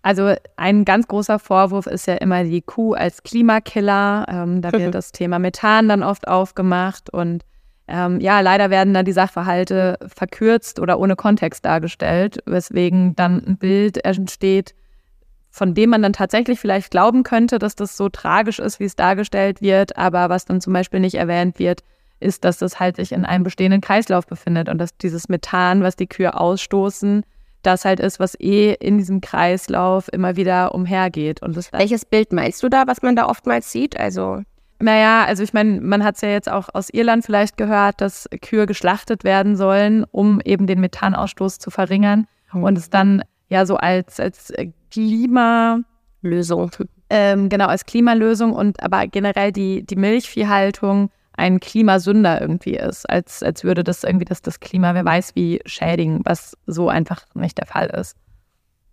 Also 0.08 0.34
ein 0.56 0.86
ganz 0.86 1.06
großer 1.10 1.38
Vorwurf 1.38 1.86
ist 1.86 2.08
ja 2.08 2.14
immer 2.14 2.46
die 2.46 2.62
Kuh 2.62 2.94
als 2.94 3.24
Klimakiller. 3.24 4.26
Ähm, 4.30 4.62
da 4.62 4.72
wird 4.72 4.96
das 4.96 5.12
Thema 5.12 5.38
Methan 5.38 5.90
dann 5.90 6.02
oft 6.02 6.30
aufgemacht 6.30 7.10
und 7.10 7.44
ähm, 7.90 8.22
ja, 8.22 8.40
leider 8.40 8.70
werden 8.70 8.94
dann 8.94 9.04
die 9.04 9.12
Sachverhalte 9.12 9.98
verkürzt 10.08 10.80
oder 10.80 10.98
ohne 10.98 11.18
Kontext 11.18 11.66
dargestellt, 11.66 12.40
weswegen 12.46 13.18
dann 13.18 13.46
ein 13.46 13.58
Bild 13.58 14.06
entsteht, 14.06 14.76
von 15.50 15.74
dem 15.74 15.90
man 15.90 16.04
dann 16.04 16.14
tatsächlich 16.14 16.62
vielleicht 16.62 16.90
glauben 16.90 17.24
könnte, 17.24 17.60
dass 17.60 17.76
das 17.76 17.98
so 17.98 18.08
tragisch 18.08 18.60
ist, 18.60 18.80
wie 18.80 18.86
es 18.86 18.96
dargestellt 18.96 19.62
wird, 19.62 19.98
aber 19.98 20.30
was 20.30 20.46
dann 20.46 20.62
zum 20.62 20.72
Beispiel 20.72 21.02
nicht 21.02 21.16
erwähnt 21.16 21.60
wird, 21.60 21.84
ist, 22.22 22.46
dass 22.46 22.60
das 22.60 22.80
halt 22.80 22.96
sich 22.96 23.12
in 23.12 23.26
einem 23.26 23.44
bestehenden 23.44 23.82
Kreislauf 23.82 24.26
befindet 24.26 24.70
und 24.70 24.78
dass 24.78 24.96
dieses 24.96 25.28
Methan, 25.28 25.84
was 25.84 25.98
die 25.98 26.08
Kühe 26.08 26.34
ausstoßen, 26.34 27.26
das 27.64 27.86
halt 27.86 28.00
ist, 28.00 28.20
was 28.20 28.40
eh 28.40 28.74
in 28.74 28.98
diesem 28.98 29.22
Kreislauf 29.22 30.08
immer 30.12 30.36
wieder 30.36 30.74
umhergeht. 30.74 31.42
Und 31.42 31.56
Welches 31.72 32.06
Bild 32.06 32.32
meinst 32.34 32.64
du 32.64 32.70
da, 32.70 32.84
was 32.88 33.02
man 33.02 33.16
da 33.16 33.26
oftmals 33.28 33.72
sieht? 33.72 34.00
Also, 34.00 34.42
naja, 34.80 35.26
also 35.26 35.44
ich 35.44 35.54
meine, 35.54 35.82
man 35.82 36.04
hat 36.04 36.16
es 36.16 36.22
ja 36.22 36.30
jetzt 36.30 36.50
auch 36.50 36.70
aus 36.74 36.90
Irland 36.90 37.26
vielleicht 37.26 37.58
gehört, 37.58 38.00
dass 38.00 38.30
Kühe 38.42 38.66
geschlachtet 38.68 39.24
werden 39.24 39.56
sollen, 39.56 40.06
um 40.12 40.40
eben 40.42 40.68
den 40.68 40.80
Methanausstoß 40.80 41.60
zu 41.60 41.72
verringern. 41.72 42.28
Und 42.54 42.78
es 42.78 42.90
dann 42.90 43.24
ja 43.50 43.66
so 43.66 43.76
als, 43.78 44.20
als 44.20 44.50
äh, 44.52 44.72
Klima, 44.92 45.82
Lösung. 46.22 46.72
ähm, 47.10 47.50
genau, 47.50 47.68
als 47.68 47.86
Klimalösung 47.86 48.54
und 48.54 48.82
aber 48.82 49.08
generell 49.08 49.52
die, 49.52 49.86
die 49.86 49.96
Milchviehhaltung 49.96 51.10
ein 51.38 51.60
Klimasünder 51.60 52.42
irgendwie 52.42 52.76
ist, 52.76 53.10
als, 53.10 53.42
als 53.44 53.64
würde 53.64 53.84
das 53.84 54.04
irgendwie 54.04 54.26
das, 54.26 54.42
das 54.42 54.60
Klima, 54.60 54.94
wer 54.94 55.06
weiß 55.06 55.36
wie, 55.36 55.62
schädigen, 55.66 56.22
was 56.24 56.58
so 56.66 56.90
einfach 56.90 57.26
nicht 57.34 57.58
der 57.58 57.68
Fall 57.68 57.88
ist. 57.88 58.16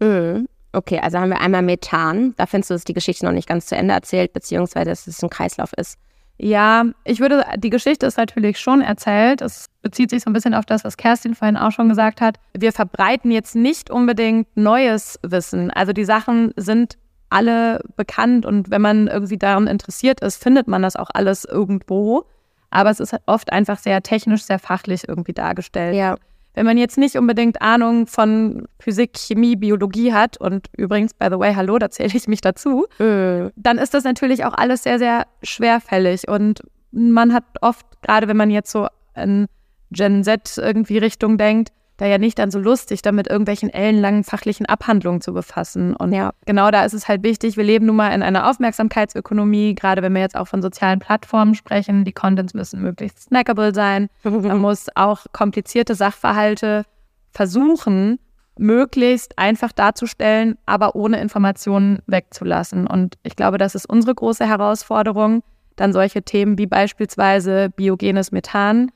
Mhm. 0.00 0.46
Okay, 0.72 1.00
also 1.00 1.18
haben 1.18 1.30
wir 1.30 1.40
einmal 1.40 1.62
Methan. 1.62 2.34
Da 2.36 2.46
findest 2.46 2.70
du, 2.70 2.74
dass 2.74 2.84
die 2.84 2.94
Geschichte 2.94 3.24
noch 3.24 3.32
nicht 3.32 3.48
ganz 3.48 3.66
zu 3.66 3.76
Ende 3.76 3.94
erzählt, 3.94 4.32
beziehungsweise 4.32 4.90
dass 4.90 5.06
es 5.06 5.22
ein 5.22 5.30
Kreislauf 5.30 5.72
ist. 5.74 5.98
Ja, 6.36 6.84
ich 7.04 7.20
würde, 7.20 7.44
die 7.58 7.70
Geschichte 7.70 8.06
ist 8.06 8.18
natürlich 8.18 8.58
schon 8.58 8.80
erzählt. 8.80 9.40
Es 9.40 9.66
bezieht 9.82 10.10
sich 10.10 10.24
so 10.24 10.30
ein 10.30 10.32
bisschen 10.32 10.54
auf 10.54 10.66
das, 10.66 10.84
was 10.84 10.96
Kerstin 10.96 11.36
vorhin 11.36 11.56
auch 11.56 11.70
schon 11.70 11.88
gesagt 11.88 12.20
hat. 12.20 12.38
Wir 12.58 12.72
verbreiten 12.72 13.30
jetzt 13.30 13.54
nicht 13.54 13.88
unbedingt 13.88 14.48
neues 14.56 15.18
Wissen. 15.22 15.70
Also 15.70 15.92
die 15.92 16.04
Sachen 16.04 16.52
sind 16.56 16.98
alle 17.30 17.80
bekannt 17.96 18.46
und 18.46 18.70
wenn 18.70 18.82
man 18.82 19.06
irgendwie 19.06 19.38
daran 19.38 19.68
interessiert 19.68 20.20
ist, 20.20 20.42
findet 20.42 20.66
man 20.66 20.82
das 20.82 20.96
auch 20.96 21.10
alles 21.14 21.44
irgendwo. 21.44 22.26
Aber 22.74 22.90
es 22.90 23.00
ist 23.00 23.14
oft 23.26 23.52
einfach 23.52 23.78
sehr 23.78 24.02
technisch, 24.02 24.42
sehr 24.42 24.58
fachlich 24.58 25.08
irgendwie 25.08 25.32
dargestellt. 25.32 25.94
Ja. 25.94 26.16
Wenn 26.54 26.66
man 26.66 26.76
jetzt 26.78 26.98
nicht 26.98 27.16
unbedingt 27.16 27.62
Ahnung 27.62 28.06
von 28.06 28.66
Physik, 28.78 29.16
Chemie, 29.16 29.56
Biologie 29.56 30.12
hat 30.12 30.36
und 30.36 30.68
übrigens, 30.76 31.14
by 31.14 31.26
the 31.30 31.38
way, 31.38 31.54
hallo, 31.54 31.78
da 31.78 31.90
zähle 31.90 32.12
ich 32.14 32.28
mich 32.28 32.40
dazu, 32.40 32.86
Mhm. 32.98 33.50
dann 33.56 33.78
ist 33.78 33.94
das 33.94 34.04
natürlich 34.04 34.44
auch 34.44 34.54
alles 34.54 34.82
sehr, 34.82 34.98
sehr 34.98 35.26
schwerfällig. 35.42 36.28
Und 36.28 36.62
man 36.92 37.32
hat 37.32 37.44
oft, 37.60 37.86
gerade 38.02 38.28
wenn 38.28 38.36
man 38.36 38.50
jetzt 38.50 38.70
so 38.70 38.88
in 39.16 39.46
Gen 39.90 40.22
Z 40.24 40.58
irgendwie 40.58 40.98
Richtung 40.98 41.38
denkt, 41.38 41.70
da 41.96 42.06
ja 42.06 42.18
nicht 42.18 42.38
dann 42.38 42.50
so 42.50 42.58
lustig, 42.58 43.02
damit 43.02 43.28
irgendwelchen 43.28 43.70
ellenlangen 43.70 44.24
fachlichen 44.24 44.66
Abhandlungen 44.66 45.20
zu 45.20 45.32
befassen. 45.32 45.94
Und 45.94 46.12
ja. 46.12 46.32
genau 46.44 46.70
da 46.70 46.84
ist 46.84 46.92
es 46.92 47.06
halt 47.06 47.22
wichtig, 47.22 47.56
wir 47.56 47.64
leben 47.64 47.86
nun 47.86 47.96
mal 47.96 48.10
in 48.10 48.22
einer 48.22 48.50
Aufmerksamkeitsökonomie, 48.50 49.74
gerade 49.74 50.02
wenn 50.02 50.12
wir 50.12 50.20
jetzt 50.20 50.36
auch 50.36 50.48
von 50.48 50.60
sozialen 50.60 50.98
Plattformen 50.98 51.54
sprechen. 51.54 52.04
Die 52.04 52.12
Contents 52.12 52.54
müssen 52.54 52.82
möglichst 52.82 53.22
snackable 53.22 53.72
sein. 53.74 54.08
Man 54.24 54.58
muss 54.58 54.88
auch 54.96 55.26
komplizierte 55.32 55.94
Sachverhalte 55.94 56.84
versuchen, 57.30 58.18
möglichst 58.58 59.38
einfach 59.38 59.72
darzustellen, 59.72 60.56
aber 60.66 60.96
ohne 60.96 61.20
Informationen 61.20 62.00
wegzulassen. 62.06 62.86
Und 62.86 63.16
ich 63.22 63.36
glaube, 63.36 63.58
das 63.58 63.74
ist 63.74 63.86
unsere 63.86 64.14
große 64.14 64.46
Herausforderung, 64.46 65.42
dann 65.76 65.92
solche 65.92 66.22
Themen 66.22 66.58
wie 66.58 66.66
beispielsweise 66.66 67.70
biogenes 67.70 68.32
Methan 68.32 68.90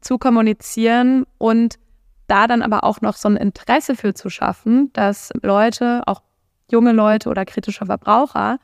zu 0.00 0.18
kommunizieren 0.18 1.24
und 1.38 1.76
da 2.26 2.46
dann 2.46 2.62
aber 2.62 2.84
auch 2.84 3.00
noch 3.00 3.16
so 3.16 3.28
ein 3.28 3.36
Interesse 3.36 3.96
für 3.96 4.14
zu 4.14 4.30
schaffen, 4.30 4.92
dass 4.92 5.30
Leute, 5.42 6.02
auch 6.06 6.22
junge 6.70 6.92
Leute 6.92 7.28
oder 7.28 7.44
kritische 7.44 7.86
Verbraucher, 7.86 8.58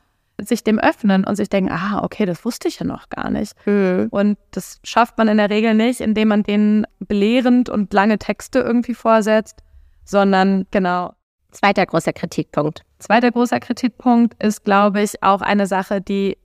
sich 0.47 0.63
dem 0.63 0.79
öffnen 0.79 1.23
und 1.23 1.35
sich 1.35 1.49
denken, 1.49 1.71
ah, 1.71 2.01
okay, 2.03 2.25
das 2.25 2.43
wusste 2.45 2.67
ich 2.67 2.79
ja 2.79 2.85
noch 2.85 3.09
gar 3.09 3.29
nicht. 3.29 3.53
Mhm. 3.65 4.07
Und 4.09 4.37
das 4.51 4.79
schafft 4.83 5.17
man 5.17 5.27
in 5.27 5.37
der 5.37 5.49
Regel 5.49 5.73
nicht, 5.73 6.01
indem 6.01 6.29
man 6.29 6.43
denen 6.43 6.85
belehrend 6.99 7.69
und 7.69 7.93
lange 7.93 8.17
Texte 8.17 8.59
irgendwie 8.59 8.95
vorsetzt, 8.95 9.61
sondern 10.03 10.65
genau. 10.71 11.13
Zweiter 11.51 11.85
großer 11.85 12.13
Kritikpunkt. 12.13 12.83
Zweiter 12.99 13.29
großer 13.29 13.59
Kritikpunkt 13.59 14.41
ist, 14.41 14.63
glaube 14.63 15.01
ich, 15.01 15.21
auch 15.21 15.41
eine 15.41 15.67
Sache, 15.67 15.99
die 15.99 16.37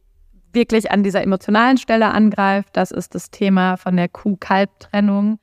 wirklich 0.52 0.90
an 0.90 1.04
dieser 1.04 1.22
emotionalen 1.22 1.78
Stelle 1.78 2.08
angreift. 2.08 2.70
Das 2.72 2.90
ist 2.90 3.14
das 3.14 3.30
Thema 3.30 3.76
von 3.76 3.96
der 3.96 4.08
Kuh-Kalb-Trennung. 4.08 5.38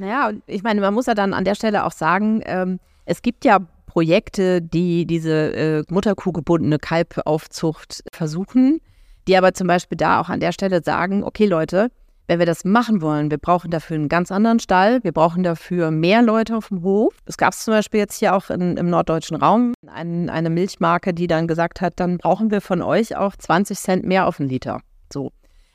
Naja, 0.00 0.32
ich 0.46 0.62
meine, 0.62 0.80
man 0.80 0.94
muss 0.94 1.04
ja 1.04 1.14
dann 1.14 1.34
an 1.34 1.44
der 1.44 1.54
Stelle 1.54 1.84
auch 1.84 1.92
sagen, 1.92 2.40
ähm, 2.46 2.80
es 3.04 3.20
gibt 3.20 3.44
ja 3.44 3.58
Projekte, 3.84 4.62
die 4.62 5.04
diese 5.04 5.52
äh, 5.52 5.84
Mutterkuh 5.90 6.32
gebundene 6.32 6.78
Kalbaufzucht 6.78 8.02
versuchen, 8.10 8.80
die 9.28 9.36
aber 9.36 9.52
zum 9.52 9.66
Beispiel 9.66 9.98
da 9.98 10.18
auch 10.18 10.30
an 10.30 10.40
der 10.40 10.52
Stelle 10.52 10.82
sagen, 10.82 11.22
okay 11.22 11.44
Leute, 11.44 11.90
wenn 12.28 12.38
wir 12.38 12.46
das 12.46 12.64
machen 12.64 13.02
wollen, 13.02 13.30
wir 13.30 13.36
brauchen 13.36 13.70
dafür 13.70 13.96
einen 13.96 14.08
ganz 14.08 14.32
anderen 14.32 14.58
Stall, 14.58 15.04
wir 15.04 15.12
brauchen 15.12 15.42
dafür 15.42 15.90
mehr 15.90 16.22
Leute 16.22 16.56
auf 16.56 16.68
dem 16.68 16.82
Hof. 16.82 17.12
Es 17.26 17.36
gab 17.36 17.52
zum 17.52 17.74
Beispiel 17.74 18.00
jetzt 18.00 18.20
hier 18.20 18.34
auch 18.34 18.48
in, 18.48 18.78
im 18.78 18.88
norddeutschen 18.88 19.36
Raum 19.36 19.74
ein, 19.86 20.30
eine 20.30 20.48
Milchmarke, 20.48 21.12
die 21.12 21.26
dann 21.26 21.46
gesagt 21.46 21.82
hat, 21.82 22.00
dann 22.00 22.16
brauchen 22.16 22.50
wir 22.50 22.62
von 22.62 22.80
euch 22.80 23.16
auch 23.16 23.36
20 23.36 23.78
Cent 23.78 24.04
mehr 24.06 24.26
auf 24.26 24.38
den 24.38 24.48
Liter. 24.48 24.80
So. 25.12 25.30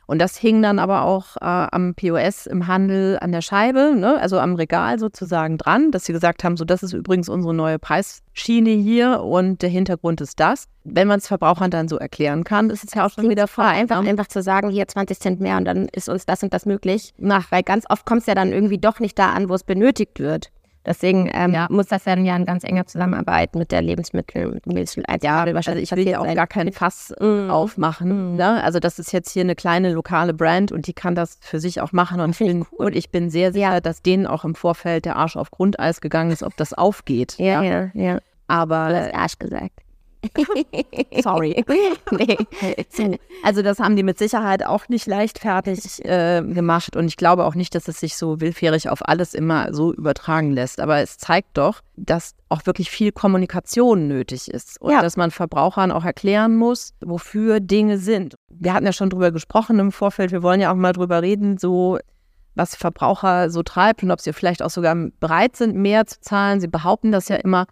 Und 0.07 0.19
das 0.19 0.37
hing 0.37 0.61
dann 0.61 0.79
aber 0.79 1.03
auch 1.03 1.35
äh, 1.37 1.45
am 1.45 1.95
POS 1.95 2.45
im 2.45 2.67
Handel 2.67 3.17
an 3.19 3.31
der 3.31 3.41
Scheibe, 3.41 3.95
ne? 3.95 4.19
also 4.19 4.39
am 4.39 4.55
Regal 4.55 4.99
sozusagen 4.99 5.57
dran, 5.57 5.91
dass 5.91 6.05
sie 6.05 6.13
gesagt 6.13 6.43
haben, 6.43 6.57
so 6.57 6.65
das 6.65 6.83
ist 6.83 6.93
übrigens 6.93 7.29
unsere 7.29 7.53
neue 7.53 7.79
Preisschiene 7.79 8.69
hier 8.69 9.21
und 9.21 9.61
der 9.61 9.69
Hintergrund 9.69 10.21
ist 10.21 10.39
das. 10.39 10.67
Wenn 10.83 11.07
man 11.07 11.19
es 11.19 11.27
Verbrauchern 11.27 11.71
dann 11.71 11.87
so 11.87 11.97
erklären 11.97 12.43
kann, 12.43 12.69
ist 12.69 12.83
es 12.83 12.93
ja 12.93 13.05
auch 13.05 13.09
schon 13.09 13.29
wieder 13.29 13.47
vor. 13.47 13.65
Einfach, 13.65 14.05
einfach 14.05 14.27
zu 14.27 14.43
sagen, 14.43 14.69
hier 14.69 14.87
20 14.87 15.19
Cent 15.19 15.41
mehr 15.41 15.57
und 15.57 15.65
dann 15.65 15.87
ist 15.91 16.09
uns 16.09 16.25
das 16.25 16.43
und 16.43 16.53
das 16.53 16.65
möglich. 16.65 17.13
Nach, 17.17 17.51
weil 17.51 17.63
ganz 17.63 17.85
oft 17.89 18.05
kommt 18.05 18.21
es 18.21 18.27
ja 18.27 18.35
dann 18.35 18.53
irgendwie 18.53 18.77
doch 18.77 18.99
nicht 18.99 19.17
da 19.17 19.31
an, 19.31 19.49
wo 19.49 19.55
es 19.55 19.63
benötigt 19.63 20.19
wird. 20.19 20.51
Deswegen 20.85 21.29
ähm, 21.33 21.53
ja. 21.53 21.67
muss 21.69 21.87
das 21.87 22.03
dann 22.03 22.25
ja 22.25 22.35
in 22.35 22.45
ganz 22.45 22.63
enger 22.63 22.85
Zusammenarbeit 22.85 23.55
mit 23.55 23.71
der 23.71 23.81
Lebensmittel, 23.81 24.61
Lebensmittel 24.65 25.15
ja, 25.23 25.43
also 25.43 25.71
ich 25.71 25.91
will 25.91 26.07
ja 26.07 26.19
auch 26.19 26.35
gar 26.35 26.47
kein 26.47 26.71
Fass 26.71 27.13
mm. 27.19 27.49
aufmachen. 27.49 28.33
Mm. 28.33 28.35
Ne? 28.35 28.63
Also 28.63 28.79
das 28.79 28.99
ist 28.99 29.11
jetzt 29.11 29.31
hier 29.31 29.43
eine 29.43 29.55
kleine 29.55 29.93
lokale 29.93 30.33
Brand 30.33 30.71
und 30.71 30.87
die 30.87 30.93
kann 30.93 31.15
das 31.15 31.37
für 31.41 31.59
sich 31.59 31.81
auch 31.81 31.91
machen. 31.91 32.19
Und, 32.19 32.31
ich 32.31 32.37
bin, 32.39 32.65
cool. 32.71 32.87
und 32.87 32.95
ich 32.95 33.09
bin 33.09 33.29
sehr 33.29 33.51
sicher, 33.51 33.73
ja. 33.73 33.81
dass 33.81 34.01
denen 34.01 34.27
auch 34.27 34.43
im 34.43 34.55
Vorfeld 34.55 35.05
der 35.05 35.15
Arsch 35.15 35.35
auf 35.35 35.51
Grundeis 35.51 36.01
gegangen 36.01 36.31
ist, 36.31 36.43
ob 36.43 36.55
das 36.57 36.73
aufgeht. 36.73 37.35
Ja, 37.37 37.63
ja, 37.63 37.89
ja. 37.93 38.19
Aber. 38.47 38.89
Du 38.89 39.01
hast 39.01 39.15
Arsch 39.15 39.39
gesagt. 39.39 39.84
Sorry. 41.21 41.63
nee. 42.11 42.37
Also 43.43 43.61
das 43.61 43.79
haben 43.79 43.95
die 43.95 44.03
mit 44.03 44.17
Sicherheit 44.17 44.65
auch 44.65 44.87
nicht 44.89 45.07
leichtfertig 45.07 46.03
äh, 46.05 46.41
gemacht 46.41 46.95
und 46.95 47.07
ich 47.07 47.17
glaube 47.17 47.45
auch 47.45 47.55
nicht, 47.55 47.75
dass 47.75 47.87
es 47.87 47.99
sich 47.99 48.17
so 48.17 48.41
willfährig 48.41 48.89
auf 48.89 49.07
alles 49.07 49.33
immer 49.33 49.73
so 49.73 49.93
übertragen 49.93 50.51
lässt. 50.51 50.79
Aber 50.79 50.99
es 50.99 51.17
zeigt 51.17 51.57
doch, 51.57 51.81
dass 51.95 52.35
auch 52.49 52.65
wirklich 52.65 52.89
viel 52.89 53.11
Kommunikation 53.11 54.07
nötig 54.07 54.49
ist 54.49 54.81
und 54.81 54.91
ja. 54.91 55.01
dass 55.01 55.17
man 55.17 55.31
Verbrauchern 55.31 55.91
auch 55.91 56.05
erklären 56.05 56.55
muss, 56.55 56.93
wofür 57.01 57.59
Dinge 57.59 57.97
sind. 57.97 58.35
Wir 58.49 58.73
hatten 58.73 58.85
ja 58.85 58.93
schon 58.93 59.09
drüber 59.09 59.31
gesprochen 59.31 59.79
im 59.79 59.91
Vorfeld. 59.91 60.31
Wir 60.31 60.43
wollen 60.43 60.61
ja 60.61 60.71
auch 60.71 60.75
mal 60.75 60.93
drüber 60.93 61.21
reden, 61.21 61.57
so 61.57 61.97
was 62.55 62.75
Verbraucher 62.75 63.49
so 63.49 63.63
treibt 63.63 64.01
und 64.03 64.11
ob 64.11 64.21
sie 64.21 64.33
vielleicht 64.33 64.63
auch 64.63 64.69
sogar 64.69 64.95
bereit 65.19 65.55
sind, 65.55 65.75
mehr 65.75 66.05
zu 66.05 66.19
zahlen. 66.21 66.61
Sie 66.61 66.67
behaupten 66.67 67.11
das 67.11 67.27
ja 67.27 67.35
immer 67.35 67.65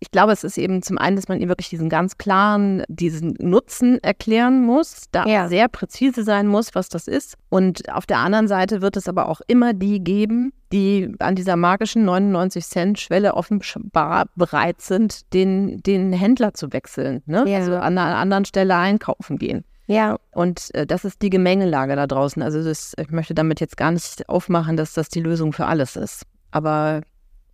ich 0.00 0.10
glaube, 0.10 0.32
es 0.32 0.44
ist 0.44 0.56
eben 0.56 0.82
zum 0.82 0.96
einen, 0.96 1.16
dass 1.16 1.28
man 1.28 1.40
ihr 1.40 1.48
wirklich 1.48 1.68
diesen 1.68 1.90
ganz 1.90 2.16
klaren, 2.16 2.82
diesen 2.88 3.36
Nutzen 3.38 4.02
erklären 4.02 4.64
muss, 4.64 5.04
da 5.12 5.26
ja. 5.26 5.46
sehr 5.46 5.68
präzise 5.68 6.24
sein 6.24 6.46
muss, 6.46 6.74
was 6.74 6.88
das 6.88 7.06
ist. 7.06 7.36
Und 7.50 7.92
auf 7.92 8.06
der 8.06 8.18
anderen 8.18 8.48
Seite 8.48 8.80
wird 8.80 8.96
es 8.96 9.08
aber 9.08 9.28
auch 9.28 9.42
immer 9.46 9.74
die 9.74 10.02
geben, 10.02 10.54
die 10.72 11.14
an 11.18 11.34
dieser 11.34 11.56
magischen 11.56 12.06
99 12.06 12.64
Cent 12.64 12.98
Schwelle 12.98 13.34
offenbar 13.34 14.26
bereit 14.36 14.80
sind, 14.80 15.32
den, 15.34 15.82
den 15.82 16.14
Händler 16.14 16.54
zu 16.54 16.72
wechseln. 16.72 17.22
Ne? 17.26 17.44
Ja. 17.46 17.58
Also 17.58 17.74
an 17.76 17.98
einer 17.98 18.16
anderen 18.16 18.46
Stelle 18.46 18.76
einkaufen 18.76 19.36
gehen. 19.36 19.64
Ja. 19.86 20.16
Und 20.32 20.74
äh, 20.74 20.86
das 20.86 21.04
ist 21.04 21.20
die 21.20 21.30
Gemengelage 21.30 21.94
da 21.94 22.06
draußen. 22.06 22.42
Also 22.42 22.62
das, 22.62 22.94
ich 22.98 23.10
möchte 23.10 23.34
damit 23.34 23.60
jetzt 23.60 23.76
gar 23.76 23.90
nicht 23.90 24.26
aufmachen, 24.30 24.78
dass 24.78 24.94
das 24.94 25.10
die 25.10 25.20
Lösung 25.20 25.52
für 25.52 25.66
alles 25.66 25.96
ist. 25.96 26.22
Aber 26.52 27.02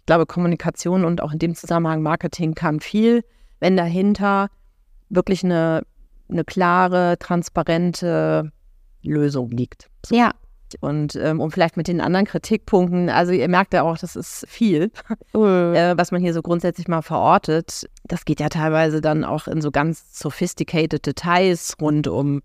glaube, 0.06 0.26
Kommunikation 0.26 1.04
und 1.04 1.20
auch 1.20 1.32
in 1.32 1.38
dem 1.38 1.54
Zusammenhang 1.54 2.02
Marketing 2.02 2.54
kann 2.54 2.80
viel, 2.80 3.24
wenn 3.60 3.76
dahinter 3.76 4.48
wirklich 5.08 5.44
eine, 5.44 5.82
eine 6.28 6.44
klare, 6.44 7.18
transparente 7.18 8.52
Lösung 9.02 9.50
liegt. 9.50 9.88
Ja. 10.10 10.32
Und 10.80 11.14
ähm, 11.14 11.40
um 11.40 11.52
vielleicht 11.52 11.76
mit 11.76 11.86
den 11.86 12.00
anderen 12.00 12.26
Kritikpunkten, 12.26 13.08
also 13.08 13.30
ihr 13.30 13.48
merkt 13.48 13.72
ja 13.72 13.82
auch, 13.82 13.96
das 13.96 14.16
ist 14.16 14.44
viel, 14.48 14.90
mhm. 15.32 15.74
äh, 15.74 15.96
was 15.96 16.10
man 16.10 16.20
hier 16.20 16.34
so 16.34 16.42
grundsätzlich 16.42 16.88
mal 16.88 17.02
verortet. 17.02 17.88
Das 18.04 18.24
geht 18.24 18.40
ja 18.40 18.48
teilweise 18.48 19.00
dann 19.00 19.24
auch 19.24 19.46
in 19.46 19.60
so 19.60 19.70
ganz 19.70 20.18
sophisticated 20.18 21.06
Details 21.06 21.76
rund 21.80 22.08
um 22.08 22.42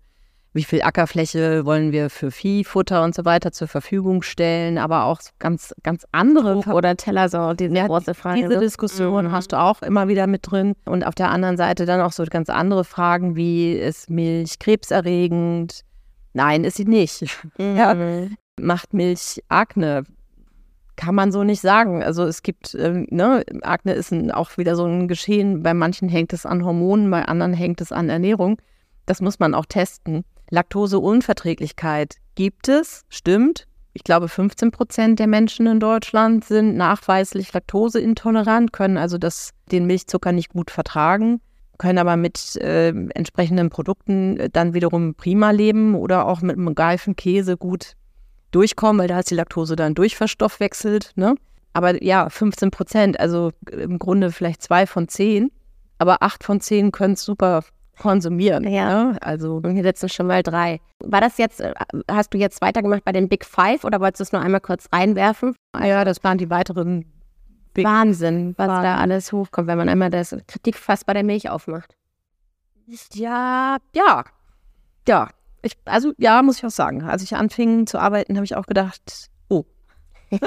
wie 0.54 0.64
viel 0.64 0.82
Ackerfläche 0.82 1.64
wollen 1.64 1.92
wir 1.92 2.10
für 2.10 2.30
Viehfutter 2.30 3.02
und 3.02 3.14
so 3.14 3.24
weiter 3.24 3.52
zur 3.52 3.68
Verfügung 3.68 4.22
stellen, 4.22 4.76
aber 4.76 5.04
auch 5.04 5.20
ganz, 5.38 5.74
ganz 5.82 6.06
andere. 6.12 6.54
Buch 6.54 6.66
oder 6.66 6.96
Teller, 6.96 7.28
so 7.28 7.54
diese 7.54 7.74
ja, 7.74 7.86
große 7.86 8.14
Frage. 8.14 8.42
Diese 8.42 8.60
Diskussion 8.60 9.26
mhm. 9.26 9.32
hast 9.32 9.52
du 9.52 9.58
auch 9.58 9.80
immer 9.82 10.08
wieder 10.08 10.26
mit 10.26 10.50
drin. 10.50 10.74
Und 10.84 11.04
auf 11.04 11.14
der 11.14 11.30
anderen 11.30 11.56
Seite 11.56 11.86
dann 11.86 12.00
auch 12.00 12.12
so 12.12 12.24
ganz 12.24 12.50
andere 12.50 12.84
Fragen 12.84 13.34
wie, 13.34 13.72
ist 13.72 14.10
Milch 14.10 14.58
krebserregend? 14.58 15.82
Nein, 16.34 16.64
ist 16.64 16.76
sie 16.76 16.84
nicht. 16.84 17.24
Mhm. 17.58 17.76
Ja. 17.76 17.96
Macht 18.60 18.92
Milch 18.92 19.42
Akne? 19.48 20.04
Kann 20.96 21.14
man 21.14 21.32
so 21.32 21.42
nicht 21.42 21.60
sagen. 21.60 22.02
Also 22.02 22.24
es 22.24 22.42
gibt, 22.42 22.74
äh, 22.74 23.04
ne, 23.08 23.44
Akne 23.62 23.94
ist 23.94 24.12
ein, 24.12 24.30
auch 24.30 24.56
wieder 24.58 24.76
so 24.76 24.84
ein 24.84 25.08
Geschehen. 25.08 25.62
Bei 25.62 25.74
manchen 25.74 26.08
hängt 26.08 26.32
es 26.32 26.46
an 26.46 26.64
Hormonen, 26.64 27.10
bei 27.10 27.24
anderen 27.24 27.54
hängt 27.54 27.80
es 27.80 27.92
an 27.92 28.08
Ernährung. 28.08 28.58
Das 29.06 29.20
muss 29.20 29.38
man 29.38 29.54
auch 29.54 29.66
testen. 29.66 30.24
Laktoseunverträglichkeit 30.52 32.16
gibt 32.34 32.68
es, 32.68 33.04
stimmt. 33.08 33.66
Ich 33.94 34.04
glaube, 34.04 34.28
15 34.28 34.70
Prozent 34.70 35.18
der 35.18 35.26
Menschen 35.26 35.66
in 35.66 35.80
Deutschland 35.80 36.44
sind 36.44 36.76
nachweislich 36.76 37.52
laktoseintolerant, 37.52 38.72
können 38.72 38.98
also 38.98 39.16
das, 39.16 39.52
den 39.70 39.86
Milchzucker 39.86 40.30
nicht 40.30 40.50
gut 40.50 40.70
vertragen, 40.70 41.40
können 41.78 41.98
aber 41.98 42.16
mit 42.16 42.56
äh, 42.56 42.88
entsprechenden 42.88 43.70
Produkten 43.70 44.38
äh, 44.38 44.50
dann 44.50 44.74
wiederum 44.74 45.14
prima 45.14 45.50
leben 45.50 45.94
oder 45.94 46.26
auch 46.26 46.42
mit 46.42 46.58
einem 46.58 46.74
geifen 46.74 47.16
Käse 47.16 47.56
gut 47.56 47.94
durchkommen, 48.50 49.00
weil 49.00 49.08
da 49.08 49.20
ist 49.20 49.30
die 49.30 49.34
Laktose 49.34 49.74
dann 49.74 49.94
durchverstoffwechselt. 49.94 51.12
Ne? 51.16 51.34
Aber 51.72 52.02
ja, 52.04 52.28
15 52.28 52.70
Prozent, 52.70 53.18
also 53.18 53.52
im 53.70 53.98
Grunde 53.98 54.30
vielleicht 54.30 54.62
zwei 54.62 54.86
von 54.86 55.08
zehn, 55.08 55.50
aber 55.96 56.22
acht 56.22 56.44
von 56.44 56.60
zehn 56.60 56.92
können 56.92 57.14
es 57.14 57.24
super 57.24 57.62
konsumieren. 57.98 58.68
Ja. 58.68 59.04
Ne? 59.04 59.18
Also 59.22 59.60
hier 59.64 59.82
sitzen 59.82 60.08
schon 60.08 60.26
mal 60.26 60.42
drei. 60.42 60.80
War 61.00 61.20
das 61.20 61.38
jetzt, 61.38 61.60
äh, 61.60 61.74
hast 62.10 62.32
du 62.34 62.38
jetzt 62.38 62.60
weitergemacht 62.60 63.04
bei 63.04 63.12
den 63.12 63.28
Big 63.28 63.44
Five 63.44 63.84
oder 63.84 64.00
wolltest 64.00 64.20
du 64.20 64.22
es 64.24 64.32
nur 64.32 64.42
einmal 64.42 64.60
kurz 64.60 64.88
reinwerfen? 64.92 65.54
Ja, 65.78 66.04
das 66.04 66.22
waren 66.24 66.38
die 66.38 66.50
weiteren 66.50 67.06
Big 67.74 67.86
Wahnsinn, 67.86 68.54
was 68.56 68.68
Wahnsinn. 68.68 68.84
da 68.84 68.96
alles 68.98 69.32
hochkommt, 69.32 69.66
wenn 69.66 69.78
man 69.78 69.88
einmal 69.88 70.10
das 70.10 70.36
Kritikfass 70.46 71.04
bei 71.04 71.14
der 71.14 71.24
Milch 71.24 71.48
aufmacht. 71.48 71.96
Ja, 73.14 73.78
ja, 73.94 74.24
ja. 75.08 75.28
Ich, 75.62 75.76
also 75.84 76.12
ja, 76.18 76.42
muss 76.42 76.58
ich 76.58 76.66
auch 76.66 76.70
sagen. 76.70 77.02
Als 77.04 77.22
ich 77.22 77.36
anfing 77.36 77.86
zu 77.86 77.98
arbeiten, 77.98 78.34
habe 78.36 78.44
ich 78.44 78.56
auch 78.56 78.66
gedacht, 78.66 79.30
oh. 79.48 79.64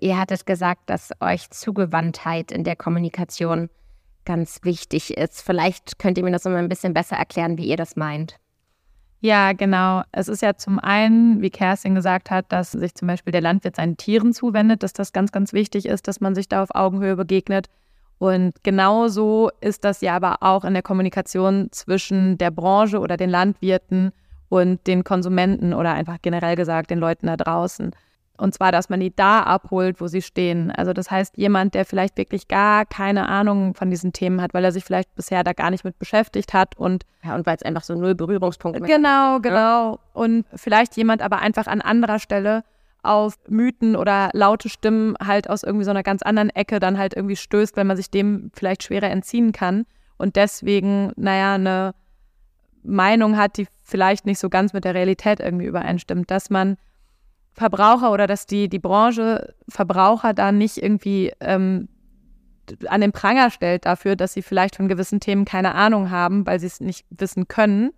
Ihr 0.00 0.18
hattet 0.18 0.44
gesagt, 0.44 0.90
dass 0.90 1.12
euch 1.20 1.50
Zugewandtheit 1.50 2.52
in 2.52 2.62
der 2.62 2.76
Kommunikation 2.76 3.70
ganz 4.24 4.60
wichtig 4.62 5.16
ist. 5.16 5.42
Vielleicht 5.42 5.98
könnt 5.98 6.18
ihr 6.18 6.24
mir 6.24 6.32
das 6.32 6.44
mal 6.44 6.56
ein 6.56 6.68
bisschen 6.68 6.94
besser 6.94 7.16
erklären, 7.16 7.58
wie 7.58 7.66
ihr 7.66 7.76
das 7.76 7.96
meint. 7.96 8.38
Ja, 9.20 9.52
genau. 9.52 10.02
Es 10.10 10.26
ist 10.26 10.42
ja 10.42 10.56
zum 10.56 10.80
einen, 10.80 11.42
wie 11.42 11.50
Kerstin 11.50 11.94
gesagt 11.94 12.30
hat, 12.30 12.50
dass 12.50 12.72
sich 12.72 12.94
zum 12.96 13.06
Beispiel 13.06 13.30
der 13.30 13.40
Landwirt 13.40 13.76
seinen 13.76 13.96
Tieren 13.96 14.32
zuwendet, 14.32 14.82
dass 14.82 14.92
das 14.92 15.12
ganz, 15.12 15.30
ganz 15.30 15.52
wichtig 15.52 15.86
ist, 15.86 16.08
dass 16.08 16.20
man 16.20 16.34
sich 16.34 16.48
da 16.48 16.62
auf 16.62 16.74
Augenhöhe 16.74 17.14
begegnet. 17.14 17.68
Und 18.18 18.52
genauso 18.64 19.50
ist 19.60 19.84
das 19.84 20.00
ja 20.00 20.16
aber 20.16 20.38
auch 20.40 20.64
in 20.64 20.74
der 20.74 20.82
Kommunikation 20.82 21.68
zwischen 21.70 22.36
der 22.36 22.50
Branche 22.50 22.98
oder 22.98 23.16
den 23.16 23.30
Landwirten 23.30 24.12
und 24.48 24.86
den 24.86 25.04
Konsumenten 25.04 25.72
oder 25.72 25.92
einfach 25.94 26.18
generell 26.20 26.56
gesagt 26.56 26.90
den 26.90 26.98
Leuten 26.98 27.28
da 27.28 27.36
draußen. 27.36 27.92
Und 28.38 28.54
zwar, 28.54 28.72
dass 28.72 28.88
man 28.88 29.00
die 29.00 29.14
da 29.14 29.42
abholt, 29.42 30.00
wo 30.00 30.08
sie 30.08 30.22
stehen. 30.22 30.70
Also 30.70 30.92
das 30.92 31.10
heißt, 31.10 31.36
jemand, 31.36 31.74
der 31.74 31.84
vielleicht 31.84 32.16
wirklich 32.16 32.48
gar 32.48 32.84
keine 32.86 33.28
Ahnung 33.28 33.74
von 33.74 33.90
diesen 33.90 34.12
Themen 34.12 34.40
hat, 34.40 34.54
weil 34.54 34.64
er 34.64 34.72
sich 34.72 34.84
vielleicht 34.84 35.14
bisher 35.14 35.44
da 35.44 35.52
gar 35.52 35.70
nicht 35.70 35.84
mit 35.84 35.98
beschäftigt 35.98 36.52
hat 36.54 36.76
und 36.76 37.04
ja, 37.22 37.34
und 37.34 37.46
weil 37.46 37.56
es 37.56 37.62
einfach 37.62 37.84
so 37.84 37.94
null 37.94 38.14
Berührungspunkte 38.14 38.80
gibt. 38.80 38.90
Genau, 38.90 39.38
genau. 39.40 40.00
Und 40.12 40.46
vielleicht 40.54 40.96
jemand 40.96 41.22
aber 41.22 41.38
einfach 41.40 41.66
an 41.66 41.80
anderer 41.80 42.18
Stelle 42.18 42.64
auf 43.02 43.38
Mythen 43.48 43.96
oder 43.96 44.30
laute 44.32 44.68
Stimmen 44.68 45.14
halt 45.24 45.50
aus 45.50 45.62
irgendwie 45.62 45.84
so 45.84 45.90
einer 45.90 46.02
ganz 46.02 46.22
anderen 46.22 46.50
Ecke 46.50 46.80
dann 46.80 46.98
halt 46.98 47.14
irgendwie 47.14 47.36
stößt, 47.36 47.76
wenn 47.76 47.86
man 47.86 47.96
sich 47.96 48.10
dem 48.10 48.50
vielleicht 48.54 48.82
schwerer 48.84 49.10
entziehen 49.10 49.52
kann 49.52 49.86
und 50.18 50.36
deswegen, 50.36 51.12
naja, 51.16 51.54
eine 51.54 51.94
Meinung 52.84 53.36
hat, 53.36 53.56
die 53.56 53.66
vielleicht 53.82 54.24
nicht 54.24 54.38
so 54.38 54.48
ganz 54.48 54.72
mit 54.72 54.84
der 54.84 54.94
Realität 54.94 55.40
irgendwie 55.40 55.66
übereinstimmt, 55.66 56.30
dass 56.30 56.48
man 56.48 56.76
Verbraucher 57.54 58.12
oder 58.12 58.26
dass 58.26 58.46
die, 58.46 58.68
die 58.68 58.78
Branche 58.78 59.54
Verbraucher 59.68 60.32
da 60.32 60.52
nicht 60.52 60.78
irgendwie 60.78 61.32
ähm, 61.40 61.88
an 62.88 63.00
den 63.00 63.12
Pranger 63.12 63.50
stellt 63.50 63.86
dafür, 63.86 64.16
dass 64.16 64.32
sie 64.32 64.42
vielleicht 64.42 64.76
von 64.76 64.88
gewissen 64.88 65.20
Themen 65.20 65.44
keine 65.44 65.74
Ahnung 65.74 66.10
haben, 66.10 66.46
weil 66.46 66.60
sie 66.60 66.66
es 66.66 66.80
nicht 66.80 67.04
wissen 67.10 67.48
können, 67.48 67.90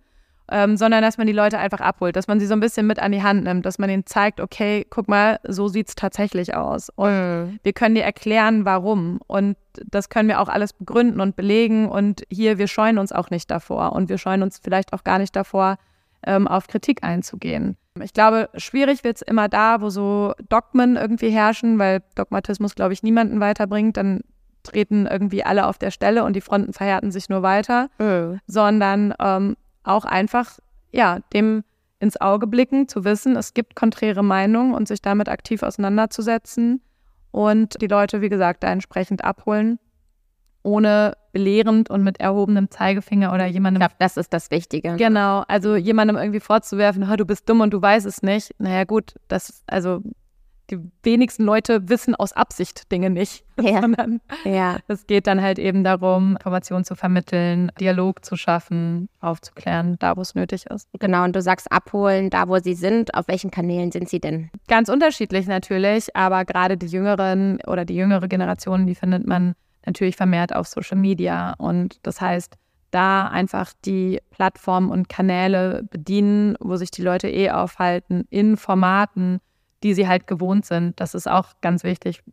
ähm, 0.51 0.77
sondern 0.77 1.01
dass 1.01 1.17
man 1.17 1.27
die 1.27 1.33
Leute 1.33 1.57
einfach 1.57 1.79
abholt, 1.79 2.15
dass 2.15 2.27
man 2.27 2.39
sie 2.39 2.45
so 2.45 2.53
ein 2.53 2.59
bisschen 2.59 2.85
mit 2.85 2.99
an 2.99 3.11
die 3.11 3.23
Hand 3.23 3.43
nimmt, 3.43 3.65
dass 3.65 3.79
man 3.79 3.89
ihnen 3.89 4.05
zeigt, 4.05 4.39
okay, 4.39 4.85
guck 4.89 5.07
mal, 5.07 5.39
so 5.47 5.67
sieht 5.67 5.87
es 5.87 5.95
tatsächlich 5.95 6.55
aus. 6.55 6.89
Und 6.89 7.11
mhm. 7.11 7.59
wir 7.63 7.73
können 7.73 7.95
dir 7.95 8.03
erklären, 8.03 8.65
warum. 8.65 9.19
Und 9.27 9.57
das 9.87 10.09
können 10.09 10.29
wir 10.29 10.39
auch 10.41 10.49
alles 10.49 10.73
begründen 10.73 11.19
und 11.21 11.35
belegen. 11.35 11.89
Und 11.89 12.23
hier, 12.29 12.57
wir 12.57 12.67
scheuen 12.67 12.97
uns 12.97 13.11
auch 13.11 13.29
nicht 13.29 13.49
davor. 13.49 13.93
Und 13.93 14.09
wir 14.09 14.17
scheuen 14.17 14.43
uns 14.43 14.59
vielleicht 14.63 14.93
auch 14.93 15.03
gar 15.03 15.17
nicht 15.17 15.35
davor, 15.35 15.77
ähm, 16.25 16.47
auf 16.47 16.67
Kritik 16.67 17.03
einzugehen. 17.03 17.77
Ich 18.01 18.13
glaube, 18.13 18.49
schwierig 18.55 19.03
wird 19.03 19.17
es 19.17 19.21
immer 19.21 19.47
da, 19.47 19.79
wo 19.81 19.89
so 19.89 20.33
Dogmen 20.49 20.97
irgendwie 20.97 21.29
herrschen, 21.29 21.79
weil 21.79 22.01
Dogmatismus, 22.15 22.75
glaube 22.75 22.93
ich, 22.93 23.03
niemanden 23.03 23.39
weiterbringt. 23.39 23.95
Dann 23.95 24.21
treten 24.63 25.05
irgendwie 25.05 25.45
alle 25.45 25.67
auf 25.67 25.77
der 25.77 25.91
Stelle 25.91 26.23
und 26.23 26.35
die 26.35 26.41
Fronten 26.41 26.73
verhärten 26.73 27.11
sich 27.11 27.29
nur 27.29 27.41
weiter, 27.41 27.89
mhm. 27.99 28.39
sondern 28.47 29.13
ähm, 29.19 29.55
auch 29.83 30.03
einfach, 30.03 30.59
ja, 30.91 31.19
dem 31.33 31.63
ins 31.99 32.19
Auge 32.19 32.47
blicken, 32.47 32.87
zu 32.89 33.05
wissen, 33.05 33.37
es 33.37 33.53
gibt 33.53 33.75
konträre 33.75 34.23
Meinungen 34.23 34.73
und 34.73 34.87
sich 34.87 35.01
damit 35.01 35.29
aktiv 35.29 35.63
auseinanderzusetzen 35.63 36.81
und 37.31 37.81
die 37.81 37.87
Leute, 37.87 38.21
wie 38.21 38.29
gesagt, 38.29 38.63
da 38.63 38.71
entsprechend 38.71 39.23
abholen 39.23 39.79
ohne 40.65 41.15
belehrend 41.31 41.89
und 41.89 42.03
mit 42.03 42.19
erhobenem 42.19 42.69
Zeigefinger 42.71 43.33
oder 43.33 43.45
jemandem. 43.45 43.81
Ich 43.81 43.87
glaube, 43.87 43.99
das 43.99 44.17
ist 44.17 44.33
das 44.33 44.51
Wichtige. 44.51 44.95
Genau, 44.95 45.43
also 45.47 45.75
jemandem 45.75 46.17
irgendwie 46.17 46.39
vorzuwerfen, 46.39 47.05
du 47.17 47.25
bist 47.25 47.47
dumm 47.47 47.61
und 47.61 47.71
du 47.71 47.81
weißt 47.81 48.05
es 48.05 48.21
nicht. 48.21 48.51
Naja, 48.57 48.83
gut, 48.83 49.13
das, 49.27 49.63
also 49.67 50.01
die 50.69 50.79
wenigsten 51.03 51.43
Leute 51.43 51.89
wissen 51.89 52.15
aus 52.15 52.33
Absicht 52.33 52.91
Dinge 52.91 53.09
nicht, 53.09 53.43
ja. 53.61 53.81
sondern 53.81 54.21
ja. 54.43 54.77
es 54.87 55.05
geht 55.05 55.27
dann 55.27 55.41
halt 55.41 55.59
eben 55.59 55.83
darum, 55.83 56.31
Informationen 56.31 56.83
zu 56.83 56.95
vermitteln, 56.95 57.71
Dialog 57.79 58.25
zu 58.25 58.35
schaffen, 58.35 59.09
aufzuklären, 59.19 59.97
da 59.99 60.17
wo 60.17 60.21
es 60.21 60.35
nötig 60.35 60.65
ist. 60.67 60.87
Genau, 60.99 61.23
und 61.23 61.35
du 61.35 61.41
sagst 61.41 61.71
abholen, 61.71 62.29
da 62.29 62.47
wo 62.47 62.57
sie 62.57 62.73
sind. 62.73 63.13
Auf 63.13 63.27
welchen 63.27 63.51
Kanälen 63.51 63.91
sind 63.91 64.09
sie 64.09 64.19
denn? 64.19 64.49
Ganz 64.67 64.89
unterschiedlich 64.89 65.47
natürlich, 65.47 66.15
aber 66.15 66.45
gerade 66.45 66.77
die 66.77 66.87
Jüngeren 66.87 67.59
oder 67.67 67.85
die 67.85 67.95
jüngere 67.95 68.27
Generation, 68.27 68.87
die 68.87 68.95
findet 68.95 69.27
man 69.27 69.53
natürlich 69.85 70.15
vermehrt 70.15 70.55
auf 70.55 70.67
Social 70.67 70.97
Media. 70.97 71.53
Und 71.57 71.99
das 72.03 72.21
heißt, 72.21 72.55
da 72.91 73.27
einfach 73.27 73.73
die 73.83 74.21
Plattformen 74.31 74.89
und 74.89 75.09
Kanäle 75.09 75.83
bedienen, 75.89 76.55
wo 76.59 76.75
sich 76.77 76.91
die 76.91 77.01
Leute 77.01 77.29
eh 77.29 77.51
aufhalten, 77.51 78.25
in 78.29 78.57
Formaten, 78.57 79.39
die 79.83 79.93
sie 79.93 80.07
halt 80.07 80.27
gewohnt 80.27 80.65
sind. 80.65 80.99
Das 80.99 81.13
ist 81.13 81.27
auch 81.27 81.53
ganz 81.61 81.83
wichtig, 81.83 82.23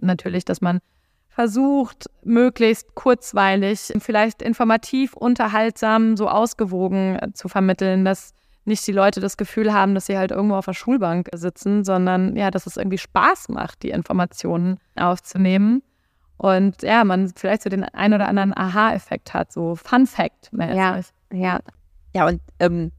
natürlich, 0.00 0.44
dass 0.44 0.60
man 0.60 0.80
versucht, 1.28 2.10
möglichst 2.22 2.94
kurzweilig, 2.94 3.92
vielleicht 3.98 4.42
informativ, 4.42 5.14
unterhaltsam, 5.14 6.16
so 6.16 6.28
ausgewogen 6.28 7.18
zu 7.32 7.48
vermitteln, 7.48 8.04
dass 8.04 8.34
nicht 8.64 8.86
die 8.86 8.92
Leute 8.92 9.20
das 9.20 9.36
Gefühl 9.36 9.72
haben, 9.72 9.94
dass 9.94 10.06
sie 10.06 10.18
halt 10.18 10.30
irgendwo 10.30 10.54
auf 10.54 10.66
der 10.66 10.74
Schulbank 10.74 11.28
sitzen, 11.34 11.84
sondern 11.84 12.36
ja, 12.36 12.50
dass 12.50 12.66
es 12.66 12.76
irgendwie 12.76 12.98
Spaß 12.98 13.48
macht, 13.48 13.82
die 13.82 13.90
Informationen 13.90 14.78
aufzunehmen. 14.94 15.82
Und 16.42 16.82
ja, 16.82 17.04
man 17.04 17.32
vielleicht 17.36 17.62
so 17.62 17.70
den 17.70 17.84
ein 17.84 18.12
oder 18.12 18.26
anderen 18.26 18.52
Aha-Effekt 18.52 19.32
hat, 19.32 19.52
so 19.52 19.76
Fun 19.76 20.08
Fact. 20.08 20.50
Ja, 20.52 21.00
ja. 21.32 21.60
Ja, 22.12 22.26
und 22.26 22.40
ähm, 22.58 22.90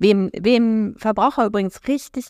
wem, 0.00 0.30
wem 0.36 0.96
Verbraucher 0.96 1.46
übrigens 1.46 1.86
richtig 1.86 2.26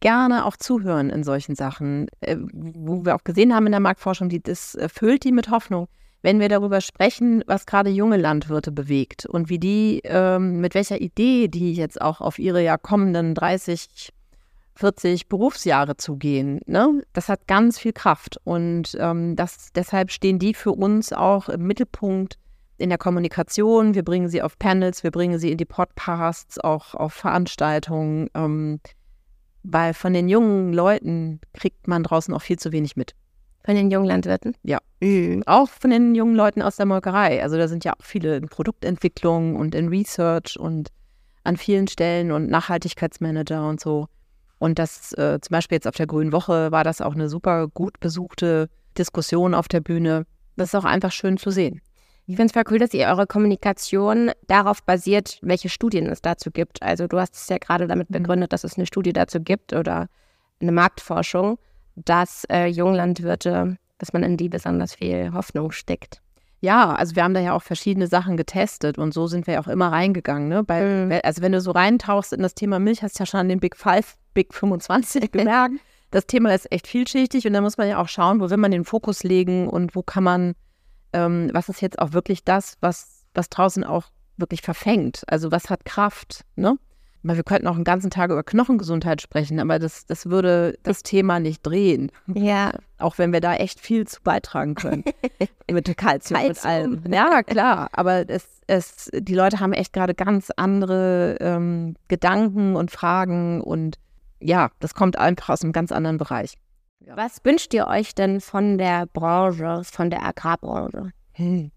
gerne 0.00 0.46
auch 0.46 0.56
zuhören 0.56 1.10
in 1.10 1.24
solchen 1.24 1.54
Sachen, 1.54 2.06
äh, 2.20 2.38
wo 2.40 3.04
wir 3.04 3.16
auch 3.16 3.22
gesehen 3.22 3.54
haben 3.54 3.66
in 3.66 3.72
der 3.72 3.82
Marktforschung, 3.82 4.30
die, 4.30 4.42
das 4.42 4.74
erfüllt 4.74 5.24
die 5.24 5.32
mit 5.32 5.50
Hoffnung, 5.50 5.88
wenn 6.22 6.40
wir 6.40 6.48
darüber 6.48 6.80
sprechen, 6.80 7.44
was 7.46 7.66
gerade 7.66 7.90
junge 7.90 8.16
Landwirte 8.16 8.72
bewegt 8.72 9.26
und 9.26 9.50
wie 9.50 9.58
die, 9.58 10.00
ähm, 10.04 10.62
mit 10.62 10.74
welcher 10.74 11.02
Idee 11.02 11.48
die 11.48 11.74
jetzt 11.74 12.00
auch 12.00 12.22
auf 12.22 12.38
ihre 12.38 12.64
ja 12.64 12.78
kommenden 12.78 13.34
30 13.34 14.08
40 14.78 15.28
Berufsjahre 15.28 15.96
zu 15.96 16.16
gehen. 16.16 16.60
Ne? 16.66 17.02
Das 17.12 17.28
hat 17.28 17.48
ganz 17.48 17.80
viel 17.80 17.92
Kraft 17.92 18.38
und 18.44 18.96
ähm, 19.00 19.34
das, 19.34 19.72
deshalb 19.74 20.12
stehen 20.12 20.38
die 20.38 20.54
für 20.54 20.70
uns 20.70 21.12
auch 21.12 21.48
im 21.48 21.66
Mittelpunkt 21.66 22.38
in 22.76 22.88
der 22.88 22.98
Kommunikation. 22.98 23.96
Wir 23.96 24.04
bringen 24.04 24.28
sie 24.28 24.40
auf 24.40 24.56
Panels, 24.56 25.02
wir 25.02 25.10
bringen 25.10 25.40
sie 25.40 25.50
in 25.50 25.58
die 25.58 25.64
Podcasts, 25.64 26.60
auch 26.60 26.94
auf 26.94 27.12
Veranstaltungen, 27.12 28.30
ähm, 28.34 28.78
weil 29.64 29.94
von 29.94 30.12
den 30.12 30.28
jungen 30.28 30.72
Leuten 30.72 31.40
kriegt 31.54 31.88
man 31.88 32.04
draußen 32.04 32.32
auch 32.32 32.42
viel 32.42 32.58
zu 32.58 32.70
wenig 32.70 32.96
mit. 32.96 33.16
Von 33.64 33.74
den 33.74 33.90
jungen 33.90 34.06
Landwirten? 34.06 34.54
Ja. 34.62 34.78
Mhm. 35.00 35.42
Auch 35.46 35.68
von 35.68 35.90
den 35.90 36.14
jungen 36.14 36.36
Leuten 36.36 36.62
aus 36.62 36.76
der 36.76 36.86
Molkerei. 36.86 37.42
Also 37.42 37.56
da 37.56 37.66
sind 37.66 37.84
ja 37.84 37.94
auch 37.94 38.04
viele 38.04 38.36
in 38.36 38.48
Produktentwicklung 38.48 39.56
und 39.56 39.74
in 39.74 39.88
Research 39.88 40.56
und 40.56 40.90
an 41.42 41.56
vielen 41.56 41.88
Stellen 41.88 42.30
und 42.30 42.48
Nachhaltigkeitsmanager 42.48 43.68
und 43.68 43.80
so. 43.80 44.06
Und 44.58 44.78
das 44.78 45.12
äh, 45.12 45.38
zum 45.40 45.52
Beispiel 45.52 45.76
jetzt 45.76 45.86
auf 45.86 45.94
der 45.94 46.06
Grünen 46.06 46.32
Woche 46.32 46.72
war 46.72 46.84
das 46.84 47.00
auch 47.00 47.14
eine 47.14 47.28
super 47.28 47.68
gut 47.68 48.00
besuchte 48.00 48.68
Diskussion 48.96 49.54
auf 49.54 49.68
der 49.68 49.80
Bühne. 49.80 50.26
Das 50.56 50.68
ist 50.68 50.74
auch 50.74 50.84
einfach 50.84 51.12
schön 51.12 51.36
zu 51.36 51.50
sehen. 51.50 51.80
Ich 52.26 52.36
finde 52.36 52.48
es 52.48 52.52
voll 52.52 52.64
cool, 52.70 52.78
dass 52.78 52.92
ihr 52.92 53.06
eure 53.06 53.26
Kommunikation 53.26 54.32
darauf 54.48 54.82
basiert, 54.82 55.38
welche 55.40 55.70
Studien 55.70 56.06
es 56.06 56.20
dazu 56.20 56.50
gibt. 56.50 56.82
Also 56.82 57.06
du 57.06 57.18
hast 57.18 57.34
es 57.34 57.48
ja 57.48 57.56
gerade 57.56 57.86
damit 57.86 58.10
mhm. 58.10 58.14
begründet, 58.14 58.52
dass 58.52 58.64
es 58.64 58.76
eine 58.76 58.84
Studie 58.84 59.14
dazu 59.14 59.40
gibt 59.40 59.72
oder 59.72 60.08
eine 60.60 60.72
Marktforschung, 60.72 61.58
dass 61.96 62.44
äh, 62.50 62.66
Junglandwirte, 62.66 63.78
dass 63.96 64.12
man 64.12 64.24
in 64.24 64.36
die 64.36 64.50
besonders 64.50 64.94
viel 64.94 65.32
Hoffnung 65.32 65.70
steckt. 65.72 66.20
Ja, 66.60 66.92
also 66.92 67.16
wir 67.16 67.22
haben 67.22 67.34
da 67.34 67.40
ja 67.40 67.54
auch 67.54 67.62
verschiedene 67.62 68.08
Sachen 68.08 68.36
getestet 68.36 68.98
und 68.98 69.14
so 69.14 69.26
sind 69.26 69.46
wir 69.46 69.60
auch 69.60 69.68
immer 69.68 69.92
reingegangen. 69.92 70.48
Ne? 70.48 70.64
Bei, 70.64 70.82
mhm. 70.82 71.20
Also 71.22 71.40
wenn 71.40 71.52
du 71.52 71.62
so 71.62 71.70
reintauchst 71.70 72.34
in 72.34 72.42
das 72.42 72.54
Thema 72.54 72.78
Milch, 72.78 73.02
hast 73.02 73.18
du 73.18 73.22
ja 73.22 73.26
schon 73.26 73.40
an 73.40 73.48
den 73.48 73.60
Big 73.60 73.74
Five, 73.74 74.16
Big 74.38 74.54
25 74.54 75.32
gemerkt. 75.32 75.74
das 76.12 76.26
Thema 76.26 76.54
ist 76.54 76.70
echt 76.70 76.86
vielschichtig 76.86 77.44
und 77.44 77.54
da 77.54 77.60
muss 77.60 77.76
man 77.76 77.88
ja 77.88 78.00
auch 78.00 78.06
schauen, 78.06 78.40
wo 78.40 78.48
will 78.48 78.56
man 78.56 78.70
den 78.70 78.84
Fokus 78.84 79.24
legen 79.24 79.68
und 79.68 79.96
wo 79.96 80.02
kann 80.02 80.22
man, 80.22 80.54
ähm, 81.12 81.50
was 81.52 81.68
ist 81.68 81.82
jetzt 81.82 81.98
auch 81.98 82.12
wirklich 82.12 82.44
das, 82.44 82.76
was, 82.80 83.24
was 83.34 83.50
draußen 83.50 83.82
auch 83.82 84.04
wirklich 84.36 84.62
verfängt. 84.62 85.24
Also 85.26 85.50
was 85.50 85.70
hat 85.70 85.84
Kraft, 85.84 86.44
ne? 86.54 86.78
Weil 87.24 87.34
wir 87.34 87.42
könnten 87.42 87.66
auch 87.66 87.74
einen 87.74 87.82
ganzen 87.82 88.10
Tag 88.10 88.30
über 88.30 88.44
Knochengesundheit 88.44 89.20
sprechen, 89.20 89.58
aber 89.58 89.80
das, 89.80 90.06
das 90.06 90.26
würde 90.26 90.78
das 90.84 91.02
Thema 91.02 91.40
nicht 91.40 91.66
drehen. 91.66 92.12
Ja. 92.32 92.70
Auch 92.98 93.18
wenn 93.18 93.32
wir 93.32 93.40
da 93.40 93.54
echt 93.56 93.80
viel 93.80 94.06
zu 94.06 94.22
beitragen 94.22 94.76
können. 94.76 95.02
mit 95.70 95.96
Kalzium, 95.96 96.46
mit 96.46 96.64
allem. 96.64 97.02
Ja, 97.12 97.42
klar. 97.42 97.88
Aber 97.90 98.30
es, 98.30 98.46
es, 98.68 99.10
die 99.12 99.34
Leute 99.34 99.58
haben 99.58 99.72
echt 99.72 99.92
gerade 99.92 100.14
ganz 100.14 100.50
andere 100.56 101.36
ähm, 101.40 101.96
Gedanken 102.06 102.76
und 102.76 102.92
Fragen 102.92 103.62
und 103.62 103.98
ja, 104.40 104.70
das 104.80 104.94
kommt 104.94 105.18
einfach 105.18 105.50
aus 105.50 105.62
einem 105.62 105.72
ganz 105.72 105.92
anderen 105.92 106.18
Bereich. 106.18 106.54
Ja. 107.00 107.16
Was 107.16 107.44
wünscht 107.44 107.72
ihr 107.74 107.86
euch 107.86 108.14
denn 108.14 108.40
von 108.40 108.78
der 108.78 109.06
Branche, 109.06 109.82
von 109.84 110.10
der 110.10 110.24
Agrarbranche? 110.24 111.10
Hm. 111.32 111.70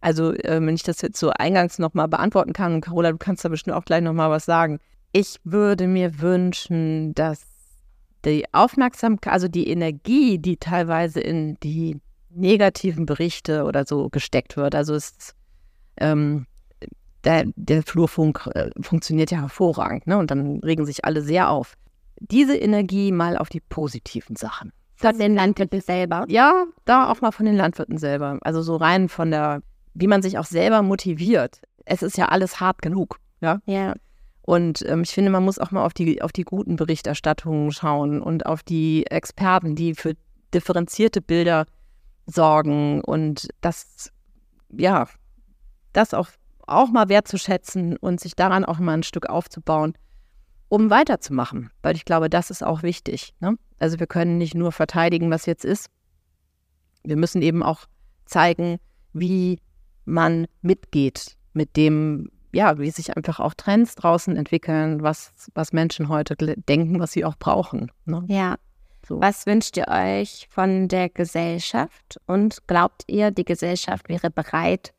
Also, 0.00 0.32
äh, 0.32 0.60
wenn 0.60 0.74
ich 0.74 0.82
das 0.82 1.00
jetzt 1.02 1.18
so 1.18 1.30
eingangs 1.30 1.78
nochmal 1.78 2.08
beantworten 2.08 2.52
kann, 2.52 2.74
und 2.74 2.80
Carola, 2.82 3.12
du 3.12 3.18
kannst 3.18 3.44
da 3.44 3.48
bestimmt 3.48 3.76
auch 3.76 3.84
gleich 3.84 4.02
nochmal 4.02 4.30
was 4.30 4.44
sagen. 4.44 4.78
Ich 5.12 5.36
würde 5.44 5.86
mir 5.86 6.20
wünschen, 6.20 7.14
dass 7.14 7.46
die 8.24 8.44
Aufmerksamkeit, 8.52 9.32
also 9.32 9.48
die 9.48 9.68
Energie, 9.68 10.38
die 10.38 10.56
teilweise 10.56 11.20
in 11.20 11.56
die 11.62 12.00
negativen 12.30 13.06
Berichte 13.06 13.64
oder 13.64 13.86
so 13.86 14.08
gesteckt 14.10 14.56
wird, 14.56 14.74
also 14.74 14.94
es, 14.94 15.34
ähm, 15.96 16.46
der, 17.24 17.44
der 17.56 17.82
Flurfunk 17.82 18.48
äh, 18.54 18.70
funktioniert 18.80 19.30
ja 19.30 19.40
hervorragend, 19.40 20.06
ne? 20.06 20.18
Und 20.18 20.30
dann 20.30 20.60
regen 20.60 20.84
sich 20.84 21.04
alle 21.04 21.22
sehr 21.22 21.50
auf. 21.50 21.76
Diese 22.20 22.56
Energie 22.56 23.12
mal 23.12 23.36
auf 23.36 23.48
die 23.48 23.60
positiven 23.60 24.36
Sachen. 24.36 24.72
Von 24.94 25.18
den 25.18 25.34
Landwirten 25.34 25.80
selber. 25.80 26.24
Ja, 26.28 26.64
da 26.86 27.10
auch 27.10 27.20
mal 27.20 27.30
von 27.30 27.44
den 27.44 27.56
Landwirten 27.56 27.98
selber. 27.98 28.38
Also 28.40 28.62
so 28.62 28.76
rein 28.76 29.08
von 29.08 29.30
der, 29.30 29.60
wie 29.92 30.06
man 30.06 30.22
sich 30.22 30.38
auch 30.38 30.46
selber 30.46 30.82
motiviert. 30.82 31.60
Es 31.84 32.02
ist 32.02 32.16
ja 32.16 32.28
alles 32.28 32.60
hart 32.60 32.80
genug. 32.80 33.18
Ja. 33.40 33.60
Ja. 33.66 33.94
Und 34.40 34.84
ähm, 34.86 35.02
ich 35.02 35.10
finde, 35.10 35.30
man 35.30 35.44
muss 35.44 35.58
auch 35.58 35.70
mal 35.70 35.84
auf 35.84 35.92
die, 35.92 36.22
auf 36.22 36.32
die 36.32 36.44
guten 36.44 36.76
Berichterstattungen 36.76 37.72
schauen 37.72 38.22
und 38.22 38.46
auf 38.46 38.62
die 38.62 39.04
Experten, 39.06 39.74
die 39.74 39.94
für 39.94 40.14
differenzierte 40.54 41.20
Bilder 41.20 41.66
sorgen 42.26 43.02
und 43.02 43.48
das, 43.60 44.12
ja, 44.72 45.08
das 45.92 46.14
auch, 46.14 46.28
auch 46.66 46.88
mal 46.88 47.08
wertzuschätzen 47.08 47.96
und 47.96 48.20
sich 48.20 48.36
daran 48.36 48.64
auch 48.64 48.78
mal 48.78 48.94
ein 48.94 49.02
Stück 49.02 49.28
aufzubauen, 49.28 49.94
um 50.68 50.90
weiterzumachen. 50.90 51.70
Weil 51.82 51.96
ich 51.96 52.04
glaube, 52.04 52.30
das 52.30 52.50
ist 52.50 52.62
auch 52.62 52.82
wichtig. 52.82 53.34
Ne? 53.40 53.56
Also 53.78 54.00
wir 54.00 54.06
können 54.06 54.38
nicht 54.38 54.54
nur 54.54 54.72
verteidigen, 54.72 55.30
was 55.30 55.46
jetzt 55.46 55.64
ist. 55.64 55.88
Wir 57.04 57.16
müssen 57.16 57.42
eben 57.42 57.62
auch 57.62 57.86
zeigen, 58.24 58.78
wie 59.12 59.60
man 60.04 60.46
mitgeht 60.62 61.36
mit 61.52 61.76
dem, 61.76 62.30
ja, 62.52 62.78
wie 62.78 62.90
sich 62.90 63.16
einfach 63.16 63.40
auch 63.40 63.54
Trends 63.54 63.94
draußen 63.94 64.36
entwickeln, 64.36 65.02
was, 65.02 65.32
was 65.54 65.72
Menschen 65.72 66.08
heute 66.08 66.36
denken, 66.36 67.00
was 67.00 67.12
sie 67.12 67.24
auch 67.24 67.36
brauchen. 67.36 67.90
Ne? 68.04 68.24
Ja. 68.28 68.56
So. 69.06 69.20
Was 69.20 69.46
wünscht 69.46 69.76
ihr 69.76 69.86
euch 69.86 70.48
von 70.50 70.88
der 70.88 71.08
Gesellschaft 71.08 72.20
und 72.26 72.66
glaubt 72.66 73.04
ihr, 73.06 73.30
die 73.30 73.44
Gesellschaft 73.44 74.08
wäre 74.08 74.30
bereit, 74.30 74.92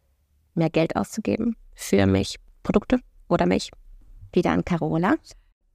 mehr 0.55 0.69
Geld 0.69 0.95
auszugeben 0.95 1.57
für 1.75 2.05
Milchprodukte 2.05 2.99
oder 3.27 3.45
Milch? 3.45 3.69
Wieder 4.31 4.51
an 4.51 4.63
Carola. 4.63 5.15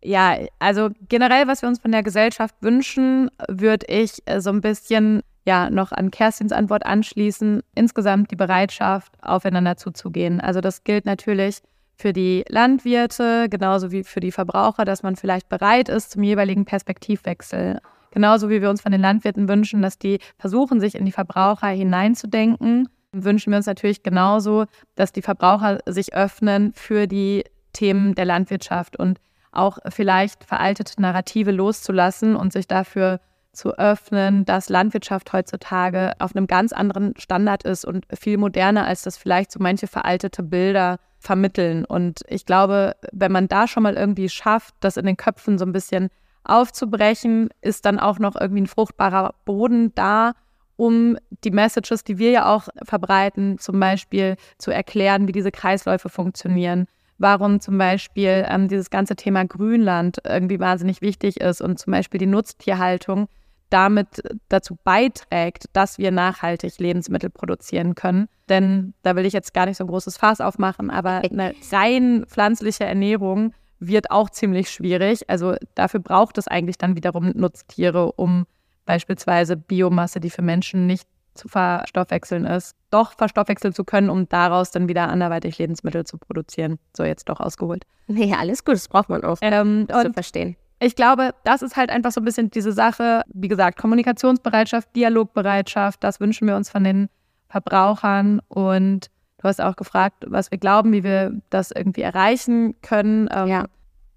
Ja, 0.03 0.37
also 0.59 0.91
generell, 1.09 1.47
was 1.47 1.63
wir 1.63 1.69
uns 1.69 1.79
von 1.79 1.93
der 1.93 2.03
Gesellschaft 2.03 2.57
wünschen, 2.61 3.31
würde 3.49 3.87
ich 3.87 4.19
äh, 4.27 4.41
so 4.41 4.51
ein 4.51 4.61
bisschen 4.61 5.23
ja 5.47 5.71
noch 5.71 5.93
an 5.93 6.11
Kerstins 6.11 6.53
Antwort 6.53 6.85
anschließen. 6.85 7.63
Insgesamt 7.75 8.31
die 8.31 8.37
Bereitschaft, 8.37 9.13
aufeinander 9.23 9.77
zuzugehen. 9.77 10.41
Also 10.41 10.61
das 10.61 10.85
gilt 10.85 11.07
natürlich 11.07 11.61
für 11.97 12.13
die 12.13 12.45
Landwirte 12.49 13.49
genauso 13.49 13.93
wie 13.93 14.03
für 14.03 14.21
die 14.21 14.33
Verbraucher, 14.33 14.85
dass 14.85 15.03
man 15.03 15.15
vielleicht 15.15 15.49
bereit 15.49 15.89
ist 15.89 16.11
zum 16.11 16.23
jeweiligen 16.23 16.65
Perspektivwechsel. 16.65 17.81
Genauso 18.11 18.51
wie 18.51 18.61
wir 18.61 18.71
uns 18.71 18.83
von 18.83 18.93
den 18.93 19.01
Landwirten 19.01 19.49
wünschen, 19.49 19.83
dass 19.83 19.99
die 19.99 20.19
versuchen, 20.39 20.81
sich 20.81 20.97
in 20.97 21.05
die 21.05 21.13
Verbraucher 21.13 21.69
hineinzudenken, 21.69 22.89
wünschen 23.13 23.53
wir 23.53 23.59
uns 23.59 23.67
natürlich 23.67 24.03
genauso, 24.03 24.65
dass 24.97 25.13
die 25.13 25.23
Verbraucher 25.23 25.79
sich 25.87 26.15
öffnen 26.15 26.73
für 26.75 27.07
die 27.07 27.45
Themen 27.73 28.15
der 28.15 28.25
Landwirtschaft 28.25 28.99
und 28.99 29.19
auch 29.53 29.79
vielleicht 29.91 30.45
veraltete 30.45 31.01
Narrative 31.01 31.53
loszulassen 31.53 32.35
und 32.37 32.53
sich 32.53 32.67
dafür 32.67 33.21
zu 33.53 33.79
öffnen, 33.79 34.45
dass 34.47 34.71
Landwirtschaft 34.71 35.33
heutzutage 35.33 36.15
auf 36.19 36.35
einem 36.35 36.47
ganz 36.47 36.73
anderen 36.73 37.15
Standard 37.19 37.65
ist 37.65 37.85
und 37.85 38.07
viel 38.19 38.39
moderner, 38.39 38.87
als 38.87 39.03
das 39.03 39.19
vielleicht 39.19 39.53
so 39.53 39.61
manche 39.61 39.87
veraltete 39.87 40.43
Bilder 40.43 40.99
vermitteln. 41.19 41.85
Und 41.85 42.21
ich 42.29 42.47
glaube, 42.47 42.97
wenn 43.13 43.31
man 43.31 43.49
da 43.49 43.69
schon 43.69 43.83
mal 43.83 43.95
irgendwie 43.95 44.29
schafft, 44.29 44.75
das 44.81 44.97
in 44.97 45.07
den 45.07 45.19
Köpfen 45.19 45.59
so 45.59 45.67
ein 45.67 45.73
bisschen 45.73 46.09
aufzubrechen, 46.45 47.51
ist 47.61 47.85
dann 47.85 48.01
auch 48.01 48.19
noch 48.19 48.35
irgendwie 48.35 48.63
ein 48.63 48.67
fruchtbarer 48.67 49.35
Boden 49.45 49.95
da, 49.95 50.33
um 50.77 51.19
die 51.45 51.51
Messages, 51.51 52.03
die 52.03 52.19
wir 52.19 52.31
ja 52.31 52.53
auch 52.53 52.69
verbreiten, 52.83 53.59
zum 53.59 53.79
Beispiel 53.79 54.37
zu 54.59 54.71
erklären, 54.71 55.29
wie 55.29 55.33
diese 55.33 55.53
Kreisläufe 55.53 56.09
funktionieren 56.09 56.87
warum 57.23 57.61
zum 57.61 57.79
Beispiel 57.79 58.45
ähm, 58.49 58.69
dieses 58.69 58.91
ganze 58.91 59.17
Thema 59.17 59.45
Grünland 59.47 60.19
irgendwie 60.27 60.61
wahnsinnig 60.61 61.01
wichtig 61.01 61.41
ist 61.41 61.63
und 61.63 61.79
zum 61.79 61.93
Beispiel 61.93 62.19
die 62.19 62.27
Nutztierhaltung 62.27 63.29
damit 63.71 64.23
dazu 64.51 64.77
beiträgt, 64.85 65.65
dass 65.73 65.97
wir 65.97 66.11
nachhaltig 66.11 66.79
Lebensmittel 66.79 67.31
produzieren 67.31 67.95
können. 67.95 68.29
Denn 68.51 68.93
da 69.03 69.17
will 69.17 69.25
ich 69.25 69.33
jetzt 69.33 69.55
gar 69.55 69.65
nicht 69.65 69.79
so 69.79 69.85
ein 69.85 69.89
großes 69.89 70.19
Fass 70.19 70.43
aufmachen, 70.43 70.91
aber 70.91 71.23
eine 71.23 71.55
rein 71.71 72.27
pflanzliche 72.27 72.85
Ernährung 72.85 73.55
wird 73.79 74.11
auch 74.11 74.29
ziemlich 74.29 74.71
schwierig. 74.71 75.31
Also 75.31 75.55
dafür 75.75 76.01
braucht 76.01 76.37
es 76.37 76.49
eigentlich 76.49 76.77
dann 76.77 76.97
wiederum 76.97 77.33
Nutztiere, 77.35 78.13
um 78.13 78.45
beispielsweise 78.85 79.57
Biomasse, 79.57 80.21
die 80.21 80.31
für 80.31 80.43
Menschen 80.43 80.87
nicht 80.87 81.09
zu 81.35 81.49
verstoffwechseln 81.49 82.45
ist, 82.45 82.77
doch 82.91 83.13
verstoffwechseln 83.13 83.75
zu 83.75 83.85
können, 83.85 84.11
um 84.11 84.29
daraus 84.29 84.71
dann 84.71 84.89
wieder 84.89 85.09
anderweitig 85.09 85.59
Lebensmittel 85.59 86.05
zu 86.05 86.19
produzieren. 86.19 86.79
So 86.97 87.05
jetzt 87.05 87.29
doch 87.29 87.41
ausgeholt. 87.41 87.85
Nee, 88.07 88.35
alles 88.35 88.65
gut, 88.65 88.75
das 88.75 88.89
braucht 88.89 89.09
man 89.09 89.25
auch, 89.25 89.39
ähm, 89.41 89.87
das 89.87 90.05
zu 90.05 90.13
verstehen. 90.13 90.57
Ich 90.81 90.97
glaube, 90.97 91.33
das 91.45 91.63
ist 91.63 91.77
halt 91.77 91.91
einfach 91.91 92.11
so 92.11 92.21
ein 92.21 92.25
bisschen 92.25 92.51
diese 92.51 92.73
Sache, 92.73 93.23
wie 93.33 93.47
gesagt, 93.47 93.79
Kommunikationsbereitschaft, 93.79 94.89
Dialogbereitschaft, 94.97 96.03
das 96.03 96.19
wünschen 96.19 96.49
wir 96.49 96.57
uns 96.57 96.71
von 96.71 96.83
den 96.83 97.09
Verbrauchern. 97.49 98.41
Und 98.49 99.09
du 99.39 99.45
hast 99.45 99.61
auch 99.61 99.77
gefragt, 99.77 100.25
was 100.27 100.51
wir 100.51 100.59
glauben, 100.59 100.93
wie 100.93 101.05
wir 101.05 101.41
das 101.51 101.71
irgendwie 101.71 102.01
erreichen 102.01 102.75
können. 102.83 103.29
Ähm, 103.33 103.47
ja. 103.47 103.67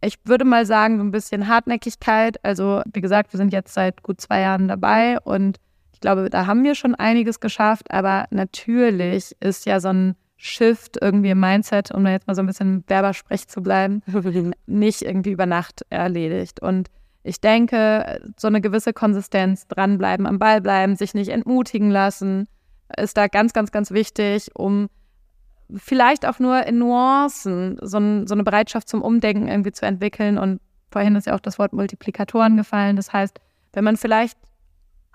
Ich 0.01 0.17
würde 0.23 0.43
mal 0.43 0.65
sagen, 0.65 0.97
so 0.97 1.03
ein 1.03 1.11
bisschen 1.11 1.47
Hartnäckigkeit. 1.47 2.43
Also, 2.43 2.81
wie 2.91 3.01
gesagt, 3.01 3.31
wir 3.33 3.37
sind 3.37 3.53
jetzt 3.53 3.73
seit 3.73 4.01
gut 4.01 4.19
zwei 4.19 4.41
Jahren 4.41 4.67
dabei 4.67 5.19
und 5.19 5.57
glaube, 6.05 6.29
da 6.29 6.45
haben 6.45 6.63
wir 6.63 6.75
schon 6.75 6.93
einiges 6.93 7.39
geschafft, 7.39 7.89
aber 7.89 8.27
natürlich 8.29 9.35
ist 9.39 9.65
ja 9.65 9.79
so 9.79 9.87
ein 9.87 10.15
Shift 10.37 10.99
irgendwie 11.01 11.31
im 11.31 11.39
Mindset, 11.39 11.89
um 11.91 12.03
da 12.03 12.11
jetzt 12.11 12.27
mal 12.27 12.35
so 12.35 12.43
ein 12.43 12.45
bisschen 12.45 12.83
Werbersprech 12.85 13.47
zu 13.47 13.63
bleiben, 13.63 14.03
nicht 14.67 15.01
irgendwie 15.01 15.31
über 15.31 15.47
Nacht 15.47 15.83
erledigt. 15.89 16.61
Und 16.61 16.89
ich 17.23 17.41
denke, 17.41 18.21
so 18.37 18.47
eine 18.47 18.61
gewisse 18.61 18.93
Konsistenz, 18.93 19.67
dranbleiben, 19.67 20.27
am 20.27 20.37
Ball 20.37 20.61
bleiben, 20.61 20.95
sich 20.95 21.15
nicht 21.15 21.29
entmutigen 21.29 21.89
lassen, 21.89 22.47
ist 22.95 23.17
da 23.17 23.27
ganz, 23.27 23.53
ganz, 23.53 23.71
ganz 23.71 23.89
wichtig, 23.89 24.51
um 24.53 24.89
vielleicht 25.75 26.27
auch 26.27 26.37
nur 26.37 26.67
in 26.67 26.77
Nuancen 26.77 27.79
so, 27.81 27.97
ein, 27.97 28.27
so 28.27 28.35
eine 28.35 28.43
Bereitschaft 28.43 28.89
zum 28.89 29.01
Umdenken 29.01 29.47
irgendwie 29.47 29.71
zu 29.71 29.87
entwickeln. 29.87 30.37
Und 30.37 30.61
vorhin 30.91 31.15
ist 31.15 31.25
ja 31.25 31.33
auch 31.33 31.39
das 31.39 31.57
Wort 31.57 31.73
Multiplikatoren 31.73 32.57
gefallen. 32.57 32.95
Das 32.95 33.11
heißt, 33.11 33.39
wenn 33.73 33.83
man 33.83 33.97
vielleicht 33.97 34.37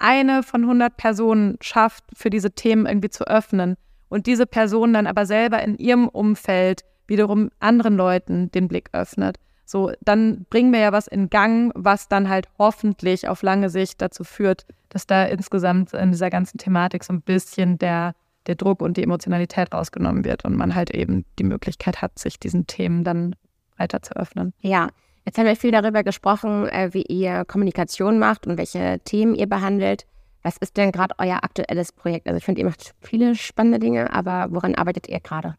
eine 0.00 0.42
von 0.42 0.62
100 0.62 0.96
Personen 0.96 1.56
schafft, 1.60 2.04
für 2.12 2.30
diese 2.30 2.50
Themen 2.52 2.86
irgendwie 2.86 3.10
zu 3.10 3.26
öffnen 3.26 3.76
und 4.08 4.26
diese 4.26 4.46
Person 4.46 4.92
dann 4.92 5.06
aber 5.06 5.26
selber 5.26 5.62
in 5.62 5.76
ihrem 5.78 6.08
Umfeld 6.08 6.82
wiederum 7.06 7.50
anderen 7.60 7.96
Leuten 7.96 8.50
den 8.52 8.68
Blick 8.68 8.88
öffnet, 8.92 9.38
so 9.70 9.92
dann 10.00 10.46
bringen 10.50 10.72
wir 10.72 10.80
ja 10.80 10.92
was 10.92 11.06
in 11.06 11.30
Gang, 11.30 11.70
was 11.76 12.08
dann 12.08 12.28
halt 12.28 12.48
hoffentlich 12.58 13.28
auf 13.28 13.42
lange 13.42 13.70
Sicht 13.70 14.02
dazu 14.02 14.24
führt, 14.24 14.66
dass 14.88 15.06
da 15.06 15.24
insgesamt 15.24 15.92
in 15.92 16.10
dieser 16.10 16.28
ganzen 16.28 16.58
Thematik 16.58 17.04
so 17.04 17.12
ein 17.12 17.22
bisschen 17.22 17.78
der, 17.78 18.14
der 18.46 18.56
Druck 18.56 18.82
und 18.82 18.96
die 18.96 19.02
Emotionalität 19.04 19.72
rausgenommen 19.72 20.24
wird 20.24 20.44
und 20.44 20.56
man 20.56 20.74
halt 20.74 20.90
eben 20.90 21.24
die 21.38 21.44
Möglichkeit 21.44 22.02
hat, 22.02 22.18
sich 22.18 22.40
diesen 22.40 22.66
Themen 22.66 23.04
dann 23.04 23.36
weiter 23.76 24.02
zu 24.02 24.16
öffnen. 24.16 24.52
Ja, 24.60 24.88
Jetzt 25.30 25.38
haben 25.38 25.46
wir 25.46 25.54
viel 25.54 25.70
darüber 25.70 26.02
gesprochen, 26.02 26.68
äh, 26.70 26.92
wie 26.92 27.02
ihr 27.02 27.44
Kommunikation 27.44 28.18
macht 28.18 28.48
und 28.48 28.58
welche 28.58 28.98
Themen 29.04 29.36
ihr 29.36 29.46
behandelt. 29.46 30.04
Was 30.42 30.56
ist 30.56 30.76
denn 30.76 30.90
gerade 30.90 31.14
euer 31.18 31.44
aktuelles 31.44 31.92
Projekt? 31.92 32.26
Also 32.26 32.38
ich 32.38 32.44
finde, 32.44 32.62
ihr 32.62 32.66
macht 32.66 32.96
viele 33.00 33.36
spannende 33.36 33.78
Dinge, 33.78 34.12
aber 34.12 34.48
woran 34.50 34.74
arbeitet 34.74 35.08
ihr 35.08 35.20
gerade? 35.20 35.54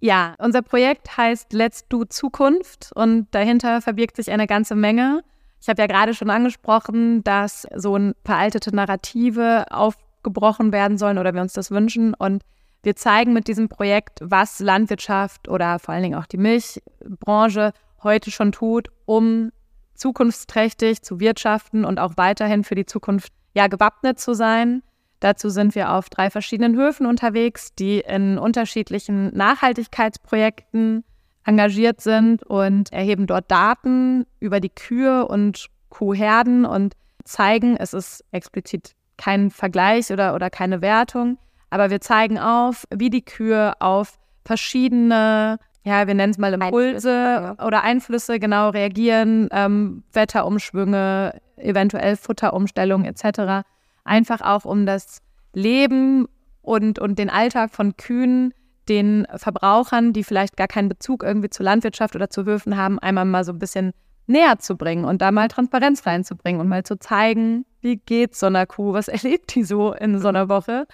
Ja, 0.00 0.34
unser 0.38 0.62
Projekt 0.62 1.14
heißt 1.14 1.52
Let's 1.52 1.86
Do 1.90 2.06
Zukunft 2.06 2.90
und 2.94 3.26
dahinter 3.32 3.82
verbirgt 3.82 4.16
sich 4.16 4.30
eine 4.30 4.46
ganze 4.46 4.74
Menge. 4.74 5.22
Ich 5.60 5.68
habe 5.68 5.82
ja 5.82 5.88
gerade 5.88 6.14
schon 6.14 6.30
angesprochen, 6.30 7.22
dass 7.22 7.66
so 7.74 7.98
ein 7.98 8.14
veraltete 8.24 8.74
Narrative 8.74 9.66
aufgebrochen 9.72 10.72
werden 10.72 10.96
sollen 10.96 11.18
oder 11.18 11.34
wir 11.34 11.42
uns 11.42 11.52
das 11.52 11.70
wünschen. 11.70 12.14
Und 12.14 12.44
wir 12.82 12.96
zeigen 12.96 13.34
mit 13.34 13.46
diesem 13.46 13.68
Projekt, 13.68 14.20
was 14.22 14.58
Landwirtschaft 14.58 15.48
oder 15.50 15.78
vor 15.80 15.92
allen 15.92 16.02
Dingen 16.02 16.18
auch 16.18 16.24
die 16.24 16.38
Milchbranche 16.38 17.74
heute 18.02 18.30
schon 18.30 18.52
tut, 18.52 18.88
um 19.04 19.50
zukunftsträchtig 19.94 21.02
zu 21.02 21.20
wirtschaften 21.20 21.84
und 21.84 21.98
auch 21.98 22.14
weiterhin 22.16 22.64
für 22.64 22.74
die 22.74 22.86
Zukunft 22.86 23.32
ja 23.54 23.66
gewappnet 23.66 24.20
zu 24.20 24.34
sein. 24.34 24.82
Dazu 25.20 25.48
sind 25.48 25.74
wir 25.74 25.92
auf 25.92 26.10
drei 26.10 26.30
verschiedenen 26.30 26.76
Höfen 26.76 27.06
unterwegs, 27.06 27.74
die 27.74 28.00
in 28.00 28.38
unterschiedlichen 28.38 29.34
Nachhaltigkeitsprojekten 29.34 31.04
engagiert 31.44 32.00
sind 32.00 32.42
und 32.42 32.92
erheben 32.92 33.26
dort 33.26 33.50
Daten 33.50 34.26
über 34.40 34.60
die 34.60 34.68
Kühe 34.68 35.26
und 35.26 35.68
Kuhherden 35.88 36.66
und 36.66 36.94
zeigen, 37.24 37.76
es 37.76 37.94
ist 37.94 38.24
explizit 38.32 38.92
kein 39.16 39.50
Vergleich 39.50 40.10
oder, 40.10 40.34
oder 40.34 40.50
keine 40.50 40.82
Wertung, 40.82 41.38
aber 41.70 41.90
wir 41.90 42.00
zeigen 42.00 42.38
auf, 42.38 42.84
wie 42.94 43.10
die 43.10 43.24
Kühe 43.24 43.80
auf 43.80 44.18
verschiedene 44.44 45.58
ja, 45.86 46.08
wir 46.08 46.14
nennen 46.14 46.32
es 46.32 46.38
mal 46.38 46.52
Impulse 46.52 47.10
Einflüsse, 47.12 47.64
oder 47.64 47.84
Einflüsse 47.84 48.40
genau 48.40 48.70
reagieren, 48.70 49.48
ähm, 49.52 50.02
Wetterumschwünge, 50.12 51.40
eventuell 51.58 52.16
Futterumstellungen 52.16 53.06
etc. 53.06 53.64
Einfach 54.02 54.40
auch 54.40 54.64
um 54.64 54.84
das 54.84 55.22
Leben 55.52 56.26
und, 56.60 56.98
und 56.98 57.20
den 57.20 57.30
Alltag 57.30 57.70
von 57.72 57.96
Kühen 57.96 58.52
den 58.88 59.28
Verbrauchern, 59.36 60.12
die 60.12 60.24
vielleicht 60.24 60.56
gar 60.56 60.66
keinen 60.66 60.88
Bezug 60.88 61.22
irgendwie 61.22 61.50
zur 61.50 61.64
Landwirtschaft 61.64 62.16
oder 62.16 62.30
zu 62.30 62.44
Höfen 62.44 62.76
haben, 62.76 62.98
einmal 62.98 63.24
mal 63.24 63.44
so 63.44 63.52
ein 63.52 63.60
bisschen 63.60 63.92
näher 64.26 64.58
zu 64.58 64.76
bringen 64.76 65.04
und 65.04 65.22
da 65.22 65.30
mal 65.30 65.46
Transparenz 65.46 66.04
reinzubringen 66.04 66.60
und 66.60 66.68
mal 66.68 66.82
zu 66.82 66.98
zeigen, 66.98 67.64
wie 67.80 67.96
geht 67.96 68.34
so 68.34 68.46
einer 68.46 68.66
Kuh, 68.66 68.92
was 68.92 69.06
erlebt 69.08 69.54
die 69.54 69.62
so 69.62 69.92
in 69.92 70.18
so 70.18 70.26
einer 70.26 70.48
Woche. 70.48 70.88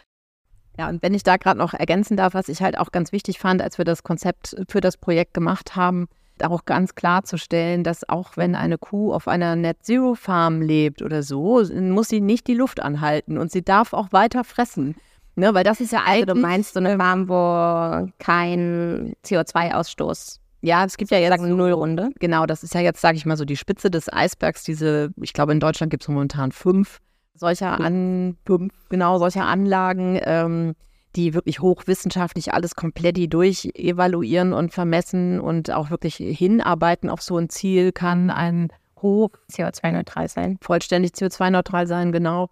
Ja, 0.78 0.88
und 0.88 1.02
wenn 1.02 1.14
ich 1.14 1.22
da 1.22 1.36
gerade 1.36 1.58
noch 1.58 1.74
ergänzen 1.74 2.16
darf, 2.16 2.34
was 2.34 2.48
ich 2.48 2.62
halt 2.62 2.78
auch 2.78 2.92
ganz 2.92 3.12
wichtig 3.12 3.38
fand, 3.38 3.60
als 3.60 3.78
wir 3.78 3.84
das 3.84 4.02
Konzept 4.02 4.56
für 4.68 4.80
das 4.80 4.96
Projekt 4.96 5.34
gemacht 5.34 5.76
haben, 5.76 6.08
auch 6.42 6.64
ganz 6.64 6.94
klarzustellen, 6.94 7.84
dass 7.84 8.08
auch 8.08 8.36
wenn 8.36 8.56
eine 8.56 8.78
Kuh 8.78 9.12
auf 9.12 9.28
einer 9.28 9.54
Net 9.54 9.78
Zero 9.82 10.14
Farm 10.14 10.60
lebt 10.60 11.02
oder 11.02 11.22
so, 11.22 11.62
muss 11.72 12.08
sie 12.08 12.20
nicht 12.20 12.46
die 12.48 12.54
Luft 12.54 12.80
anhalten 12.80 13.38
und 13.38 13.52
sie 13.52 13.62
darf 13.62 13.92
auch 13.92 14.12
weiter 14.12 14.42
fressen. 14.42 14.96
Ne, 15.34 15.54
weil 15.54 15.64
das 15.64 15.80
ist 15.80 15.92
ja 15.92 16.00
eigentlich. 16.00 16.28
Also 16.28 16.34
du 16.34 16.40
meinst 16.40 16.74
so 16.74 16.80
eine 16.80 16.98
Farm, 16.98 17.28
wo 17.28 18.12
kein 18.18 19.14
CO2-Ausstoß 19.24 20.42
ja, 20.62 20.84
es 20.84 20.96
gibt 20.96 21.10
ja 21.10 21.18
jetzt 21.18 21.32
eine 21.32 21.48
Nullrunde. 21.54 22.10
Genau, 22.20 22.46
das 22.46 22.62
ist 22.62 22.72
ja 22.72 22.80
jetzt, 22.80 23.00
sage 23.00 23.16
ich 23.16 23.26
mal, 23.26 23.36
so 23.36 23.44
die 23.44 23.56
Spitze 23.56 23.90
des 23.90 24.10
Eisbergs. 24.12 24.62
Diese, 24.62 25.12
ich 25.20 25.32
glaube, 25.32 25.50
in 25.50 25.58
Deutschland 25.58 25.90
gibt 25.90 26.04
es 26.04 26.08
momentan 26.08 26.52
fünf 26.52 27.00
solcher 27.34 27.80
an, 27.80 28.36
genau 28.88 29.18
solcher 29.18 29.46
Anlagen, 29.46 30.18
ähm, 30.22 30.74
die 31.16 31.34
wirklich 31.34 31.60
hochwissenschaftlich 31.60 32.54
alles 32.54 32.74
komplett 32.74 33.32
durchevaluieren 33.32 34.52
und 34.52 34.72
vermessen 34.72 35.40
und 35.40 35.70
auch 35.70 35.90
wirklich 35.90 36.16
hinarbeiten 36.16 37.10
auf 37.10 37.20
so 37.20 37.36
ein 37.36 37.50
Ziel. 37.50 37.92
Kann 37.92 38.30
ein 38.30 38.68
hoch 39.00 39.30
CO2-neutral 39.50 40.28
sein, 40.28 40.58
vollständig 40.62 41.12
CO2-neutral 41.12 41.86
sein, 41.86 42.12
genau. 42.12 42.48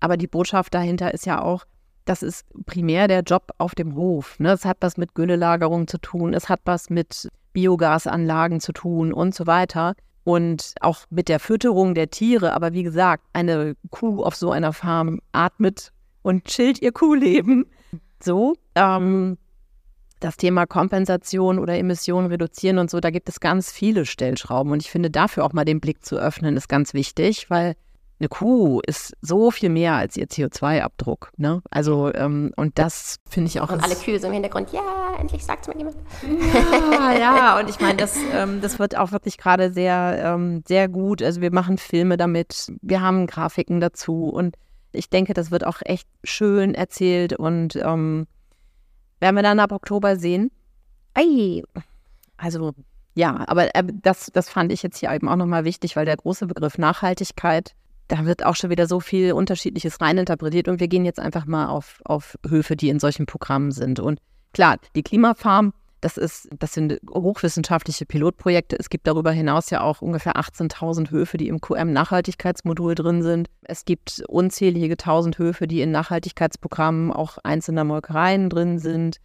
Aber 0.00 0.16
die 0.16 0.26
Botschaft 0.26 0.74
dahinter 0.74 1.12
ist 1.12 1.26
ja 1.26 1.42
auch, 1.42 1.66
das 2.06 2.22
ist 2.22 2.46
primär 2.66 3.06
der 3.06 3.20
Job 3.20 3.52
auf 3.58 3.74
dem 3.74 3.94
Hof. 3.94 4.40
Ne? 4.40 4.52
Es 4.52 4.64
hat 4.64 4.78
was 4.80 4.96
mit 4.96 5.14
Güllelagerung 5.14 5.86
zu 5.86 5.98
tun, 5.98 6.32
es 6.34 6.48
hat 6.48 6.60
was 6.64 6.90
mit 6.90 7.28
Biogasanlagen 7.52 8.60
zu 8.60 8.72
tun 8.72 9.12
und 9.12 9.34
so 9.34 9.46
weiter. 9.46 9.94
Und 10.24 10.74
auch 10.80 11.06
mit 11.10 11.28
der 11.28 11.40
Fütterung 11.40 11.94
der 11.94 12.10
Tiere. 12.10 12.52
Aber 12.52 12.72
wie 12.72 12.82
gesagt, 12.82 13.24
eine 13.32 13.74
Kuh 13.90 14.22
auf 14.22 14.36
so 14.36 14.50
einer 14.50 14.72
Farm 14.72 15.20
atmet 15.32 15.92
und 16.22 16.44
chillt 16.44 16.82
ihr 16.82 16.92
Kuhleben. 16.92 17.66
So, 18.22 18.54
ähm, 18.74 19.38
das 20.20 20.36
Thema 20.36 20.66
Kompensation 20.66 21.58
oder 21.58 21.78
Emissionen 21.78 22.28
reduzieren 22.28 22.78
und 22.78 22.90
so, 22.90 23.00
da 23.00 23.10
gibt 23.10 23.28
es 23.30 23.40
ganz 23.40 23.72
viele 23.72 24.04
Stellschrauben. 24.04 24.72
Und 24.72 24.82
ich 24.82 24.90
finde, 24.90 25.10
dafür 25.10 25.44
auch 25.44 25.54
mal 25.54 25.64
den 25.64 25.80
Blick 25.80 26.04
zu 26.04 26.16
öffnen, 26.16 26.56
ist 26.56 26.68
ganz 26.68 26.92
wichtig, 26.92 27.48
weil 27.48 27.74
eine 28.20 28.28
Kuh 28.28 28.80
ist 28.86 29.14
so 29.22 29.50
viel 29.50 29.70
mehr 29.70 29.94
als 29.94 30.16
ihr 30.16 30.26
CO2-Abdruck. 30.26 31.32
Ne? 31.38 31.62
Also, 31.70 32.12
ähm, 32.12 32.52
und 32.56 32.78
das 32.78 33.16
finde 33.28 33.48
ich 33.48 33.60
auch. 33.60 33.70
Und 33.70 33.82
alle 33.82 33.96
Kühe 33.96 34.20
so 34.20 34.26
im 34.26 34.34
Hintergrund, 34.34 34.72
ja, 34.72 34.82
endlich 35.18 35.44
sagt 35.44 35.62
es 35.62 35.68
mir 35.68 35.78
jemand. 35.78 35.96
Ja, 36.22 37.12
ja, 37.18 37.58
und 37.58 37.70
ich 37.70 37.80
meine, 37.80 37.96
das, 37.96 38.18
ähm, 38.34 38.60
das 38.60 38.78
wird 38.78 38.96
auch 38.96 39.12
wirklich 39.12 39.38
gerade 39.38 39.72
sehr, 39.72 40.20
ähm, 40.22 40.62
sehr 40.68 40.88
gut. 40.88 41.22
Also, 41.22 41.40
wir 41.40 41.52
machen 41.52 41.78
Filme 41.78 42.18
damit, 42.18 42.70
wir 42.82 43.00
haben 43.00 43.26
Grafiken 43.26 43.80
dazu 43.80 44.28
und 44.28 44.56
ich 44.92 45.08
denke, 45.08 45.32
das 45.32 45.50
wird 45.50 45.66
auch 45.66 45.78
echt 45.82 46.08
schön 46.22 46.74
erzählt 46.74 47.32
und 47.32 47.76
ähm, 47.76 48.26
werden 49.18 49.36
wir 49.36 49.42
dann 49.42 49.60
ab 49.60 49.72
Oktober 49.72 50.16
sehen. 50.16 50.50
Ei. 51.14 51.62
Also, 52.36 52.72
ja, 53.14 53.44
aber 53.48 53.74
äh, 53.74 53.84
das, 54.02 54.30
das 54.32 54.50
fand 54.50 54.72
ich 54.72 54.82
jetzt 54.82 54.98
hier 54.98 55.10
eben 55.10 55.28
auch 55.28 55.36
nochmal 55.36 55.64
wichtig, 55.64 55.96
weil 55.96 56.04
der 56.04 56.16
große 56.16 56.46
Begriff 56.46 56.76
Nachhaltigkeit 56.76 57.74
da 58.10 58.26
wird 58.26 58.44
auch 58.44 58.56
schon 58.56 58.70
wieder 58.70 58.86
so 58.86 58.98
viel 58.98 59.32
Unterschiedliches 59.32 60.00
reininterpretiert 60.00 60.66
und 60.66 60.80
wir 60.80 60.88
gehen 60.88 61.04
jetzt 61.04 61.20
einfach 61.20 61.46
mal 61.46 61.68
auf, 61.68 62.00
auf 62.04 62.36
Höfe, 62.48 62.74
die 62.74 62.88
in 62.88 62.98
solchen 62.98 63.26
Programmen 63.26 63.70
sind. 63.70 64.00
Und 64.00 64.18
klar, 64.52 64.78
die 64.96 65.04
Klimafarm, 65.04 65.72
das 66.00 66.16
ist, 66.16 66.48
das 66.58 66.72
sind 66.72 66.98
hochwissenschaftliche 67.08 68.06
Pilotprojekte. 68.06 68.76
Es 68.76 68.90
gibt 68.90 69.06
darüber 69.06 69.30
hinaus 69.30 69.70
ja 69.70 69.82
auch 69.82 70.02
ungefähr 70.02 70.36
18.000 70.36 71.10
Höfe, 71.10 71.36
die 71.36 71.46
im 71.46 71.60
QM-Nachhaltigkeitsmodul 71.60 72.96
drin 72.96 73.22
sind. 73.22 73.48
Es 73.62 73.84
gibt 73.84 74.24
unzählige 74.26 74.96
tausend 74.96 75.38
Höfe, 75.38 75.68
die 75.68 75.80
in 75.80 75.92
Nachhaltigkeitsprogrammen 75.92 77.12
auch 77.12 77.38
einzelner 77.44 77.84
Molkereien 77.84 78.50
drin 78.50 78.80
sind 78.80 79.20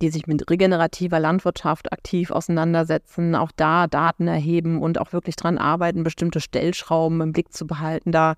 die 0.00 0.10
sich 0.10 0.26
mit 0.26 0.48
regenerativer 0.48 1.18
Landwirtschaft 1.18 1.92
aktiv 1.92 2.30
auseinandersetzen, 2.30 3.34
auch 3.34 3.50
da 3.56 3.86
Daten 3.86 4.28
erheben 4.28 4.80
und 4.80 4.98
auch 4.98 5.12
wirklich 5.12 5.36
daran 5.36 5.58
arbeiten, 5.58 6.04
bestimmte 6.04 6.40
Stellschrauben 6.40 7.20
im 7.20 7.32
Blick 7.32 7.52
zu 7.52 7.66
behalten, 7.66 8.12
da 8.12 8.34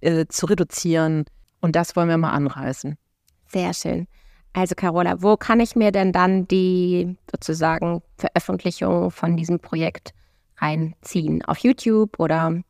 äh, 0.00 0.26
zu 0.26 0.46
reduzieren. 0.46 1.24
Und 1.60 1.76
das 1.76 1.94
wollen 1.96 2.08
wir 2.08 2.18
mal 2.18 2.30
anreißen. 2.30 2.96
Sehr 3.46 3.74
schön. 3.74 4.06
Also 4.54 4.74
Carola, 4.74 5.22
wo 5.22 5.36
kann 5.36 5.60
ich 5.60 5.76
mir 5.76 5.92
denn 5.92 6.12
dann 6.12 6.46
die 6.48 7.16
sozusagen 7.30 8.02
Veröffentlichung 8.16 9.10
von 9.10 9.36
diesem 9.36 9.60
Projekt 9.60 10.12
reinziehen? 10.58 11.44
Auf 11.44 11.58
YouTube 11.58 12.18
oder 12.18 12.62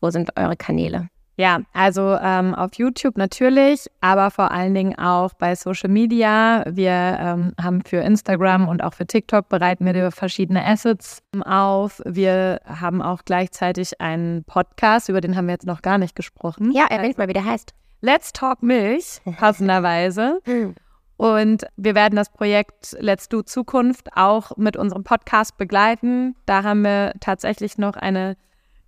wo 0.00 0.10
sind 0.10 0.36
eure 0.36 0.56
Kanäle? 0.56 1.08
Ja, 1.40 1.60
also 1.72 2.18
ähm, 2.20 2.54
auf 2.54 2.74
YouTube 2.74 3.16
natürlich, 3.16 3.86
aber 4.02 4.30
vor 4.30 4.50
allen 4.50 4.74
Dingen 4.74 4.98
auch 4.98 5.32
bei 5.32 5.54
Social 5.54 5.88
Media. 5.88 6.62
Wir 6.66 6.90
ähm, 6.92 7.54
haben 7.58 7.82
für 7.82 7.96
Instagram 7.96 8.68
und 8.68 8.84
auch 8.84 8.92
für 8.92 9.06
TikTok 9.06 9.48
bereiten 9.48 9.86
wir 9.86 10.10
verschiedene 10.10 10.62
Assets 10.62 11.22
auf. 11.46 12.02
Wir 12.04 12.60
haben 12.66 13.00
auch 13.00 13.22
gleichzeitig 13.24 14.02
einen 14.02 14.44
Podcast, 14.44 15.08
über 15.08 15.22
den 15.22 15.34
haben 15.34 15.46
wir 15.46 15.54
jetzt 15.54 15.64
noch 15.64 15.80
gar 15.80 15.96
nicht 15.96 16.14
gesprochen. 16.14 16.72
Ja, 16.72 16.84
erwähnt 16.90 17.16
mal, 17.16 17.26
wie 17.26 17.32
der 17.32 17.46
heißt. 17.46 17.72
Let's 18.02 18.34
Talk 18.34 18.62
Milch, 18.62 19.22
passenderweise. 19.38 20.40
Hm. 20.44 20.74
Und 21.16 21.66
wir 21.76 21.94
werden 21.94 22.16
das 22.16 22.30
Projekt 22.30 22.96
Let's 22.98 23.28
Do 23.28 23.42
Zukunft 23.42 24.08
auch 24.14 24.56
mit 24.58 24.76
unserem 24.76 25.04
Podcast 25.04 25.56
begleiten. 25.56 26.34
Da 26.44 26.64
haben 26.64 26.82
wir 26.82 27.12
tatsächlich 27.20 27.76
noch 27.76 27.96
eine 27.96 28.36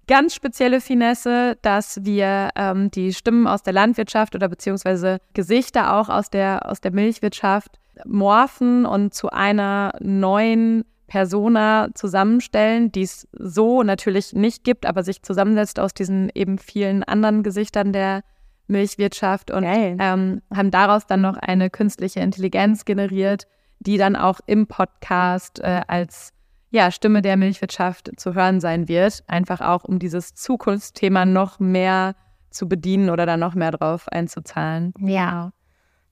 ganz 0.07 0.35
spezielle 0.35 0.81
Finesse, 0.81 1.57
dass 1.63 2.05
wir 2.05 2.51
ähm, 2.57 2.91
die 2.91 3.13
Stimmen 3.13 3.47
aus 3.47 3.63
der 3.63 3.73
Landwirtschaft 3.73 4.35
oder 4.35 4.49
beziehungsweise 4.49 5.19
Gesichter 5.35 5.95
auch 5.95 6.09
aus 6.09 6.31
der, 6.31 6.69
aus 6.69 6.81
der 6.81 6.93
Milchwirtschaft 6.93 7.79
morphen 8.05 8.87
und 8.87 9.15
zu 9.15 9.31
einer 9.31 9.93
neuen 10.01 10.85
Persona 11.07 11.89
zusammenstellen, 11.95 12.91
die 12.91 13.03
es 13.03 13.29
so 13.33 13.83
natürlich 13.83 14.33
nicht 14.33 14.65
gibt, 14.65 14.87
aber 14.87 15.03
sich 15.03 15.23
zusammensetzt 15.23 15.79
aus 15.79 15.93
diesen 15.93 16.31
eben 16.35 16.59
vielen 16.59 17.05
anderen 17.05 17.43
Gesichtern 17.43 17.93
der 17.93 18.23
Milchwirtschaft 18.67 19.51
und 19.51 19.65
ähm, 19.67 20.41
haben 20.55 20.71
daraus 20.71 21.07
dann 21.07 21.21
noch 21.21 21.37
eine 21.37 21.69
künstliche 21.69 22.21
Intelligenz 22.21 22.85
generiert, 22.85 23.47
die 23.81 23.99
dann 23.99 24.17
auch 24.17 24.41
im 24.47 24.67
Podcast 24.67 25.61
äh, 25.61 25.83
als 25.87 26.33
ja, 26.73 26.91
Stimme 26.91 27.21
der 27.21 27.37
Milchwirtschaft 27.37 28.11
zu 28.17 28.35
hören 28.35 28.61
sein 28.61 28.89
wird. 28.89 29.23
Einfach 29.27 29.61
auch, 29.61 29.85
um 29.85 29.99
dieses 29.99 30.35
Zukunftsthema 30.35 31.27
noch 31.27 31.61
mehr 31.61 32.15
zu 32.51 32.67
bedienen 32.67 33.11
oder 33.11 33.27
da 33.27 33.37
noch 33.37 33.55
mehr 33.55 33.71
drauf 33.71 34.09
einzuzahlen. 34.09 34.95
Ja, 34.99 35.53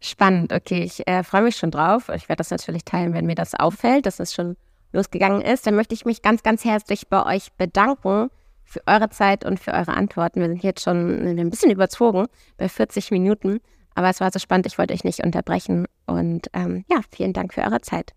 spannend. 0.01 0.53
Okay, 0.53 0.83
ich 0.83 1.09
äh, 1.09 1.25
freue 1.25 1.43
mich 1.43 1.57
schon 1.57 1.71
drauf. 1.71 2.11
Ich 2.15 2.29
werde 2.29 2.39
das 2.39 2.51
natürlich 2.51 2.85
teilen, 2.85 3.15
wenn 3.15 3.25
mir 3.25 3.35
das 3.35 3.55
auffällt, 3.55 4.05
dass 4.05 4.21
es 4.21 4.35
schon 4.35 4.57
losgegangen 4.93 5.41
ist. 5.41 5.67
Dann 5.67 5.75
möchte 5.75 5.95
ich 5.95 6.05
mich 6.05 6.21
ganz, 6.21 6.43
ganz 6.43 6.65
herzlich 6.65 7.09
bei 7.09 7.25
euch 7.25 7.53
bedanken 7.55 8.29
für 8.63 8.83
eure 8.87 9.09
Zeit 9.09 9.47
und 9.47 9.59
für 9.59 9.73
eure 9.73 9.95
Antworten. 9.95 10.41
Wir 10.41 10.49
sind 10.49 10.63
jetzt 10.63 10.85
schon 10.85 11.39
ein 11.39 11.51
bisschen 11.51 11.71
überzogen 11.71 12.27
bei 12.59 12.69
40 12.69 13.11
Minuten, 13.13 13.61
aber 13.95 14.11
es 14.11 14.21
war 14.21 14.31
so 14.31 14.39
spannend. 14.39 14.67
Ich 14.67 14.77
wollte 14.77 14.93
euch 14.93 15.05
nicht 15.05 15.25
unterbrechen. 15.25 15.87
Und 16.07 16.49
ähm, 16.53 16.85
ja, 16.91 17.01
vielen 17.11 17.33
Dank 17.33 17.55
für 17.55 17.63
eure 17.63 17.81
Zeit. 17.81 18.13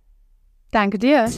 Danke 0.71 0.99
dir. 0.99 1.29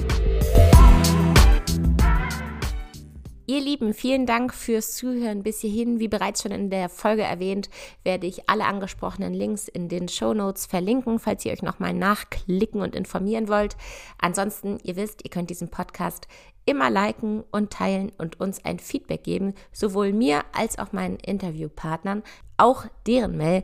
Ihr 3.47 3.61
Lieben, 3.61 3.93
vielen 3.93 4.25
Dank 4.25 4.55
fürs 4.55 4.95
Zuhören 4.95 5.43
bis 5.43 5.59
hierhin. 5.59 5.99
Wie 5.99 6.07
bereits 6.07 6.41
schon 6.41 6.51
in 6.51 6.71
der 6.71 6.89
Folge 6.89 7.21
erwähnt, 7.21 7.69
werde 8.03 8.25
ich 8.25 8.49
alle 8.49 8.65
angesprochenen 8.65 9.35
Links 9.35 9.67
in 9.67 9.87
den 9.87 10.07
Show 10.07 10.33
Notes 10.33 10.65
verlinken, 10.65 11.19
falls 11.19 11.45
ihr 11.45 11.51
euch 11.51 11.61
nochmal 11.61 11.93
nachklicken 11.93 12.81
und 12.81 12.95
informieren 12.95 13.47
wollt. 13.47 13.77
Ansonsten, 14.17 14.79
ihr 14.81 14.95
wisst, 14.95 15.23
ihr 15.23 15.29
könnt 15.29 15.51
diesen 15.51 15.69
Podcast 15.69 16.27
immer 16.65 16.89
liken 16.89 17.43
und 17.51 17.71
teilen 17.71 18.11
und 18.17 18.39
uns 18.39 18.65
ein 18.65 18.79
Feedback 18.79 19.23
geben, 19.23 19.53
sowohl 19.71 20.11
mir 20.11 20.41
als 20.51 20.79
auch 20.79 20.91
meinen 20.91 21.17
Interviewpartnern. 21.17 22.23
Auch 22.57 22.85
deren 23.05 23.37
Mail 23.37 23.63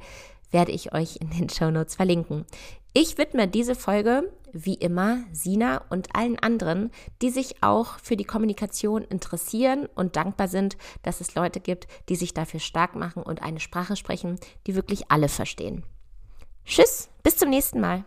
werde 0.51 0.73
ich 0.73 0.93
euch 0.93 1.15
in 1.15 1.31
den 1.31 1.49
Show 1.49 1.71
Notes 1.71 1.95
verlinken. 1.95 2.45
Ich 2.93 3.17
widme 3.17 3.47
diese 3.47 3.75
Folge 3.75 4.29
wie 4.51 4.73
immer 4.73 5.23
Sina 5.31 5.81
und 5.89 6.13
allen 6.13 6.37
anderen, 6.39 6.91
die 7.21 7.29
sich 7.29 7.63
auch 7.63 7.99
für 7.99 8.17
die 8.17 8.25
Kommunikation 8.25 9.03
interessieren 9.03 9.87
und 9.95 10.17
dankbar 10.17 10.49
sind, 10.49 10.75
dass 11.01 11.21
es 11.21 11.33
Leute 11.35 11.61
gibt, 11.61 11.87
die 12.09 12.17
sich 12.17 12.33
dafür 12.33 12.59
stark 12.59 12.95
machen 12.95 13.23
und 13.23 13.41
eine 13.41 13.61
Sprache 13.61 13.95
sprechen, 13.95 14.39
die 14.67 14.75
wirklich 14.75 15.09
alle 15.09 15.29
verstehen. 15.29 15.83
Tschüss, 16.65 17.09
bis 17.23 17.37
zum 17.37 17.49
nächsten 17.49 17.79
Mal. 17.79 18.03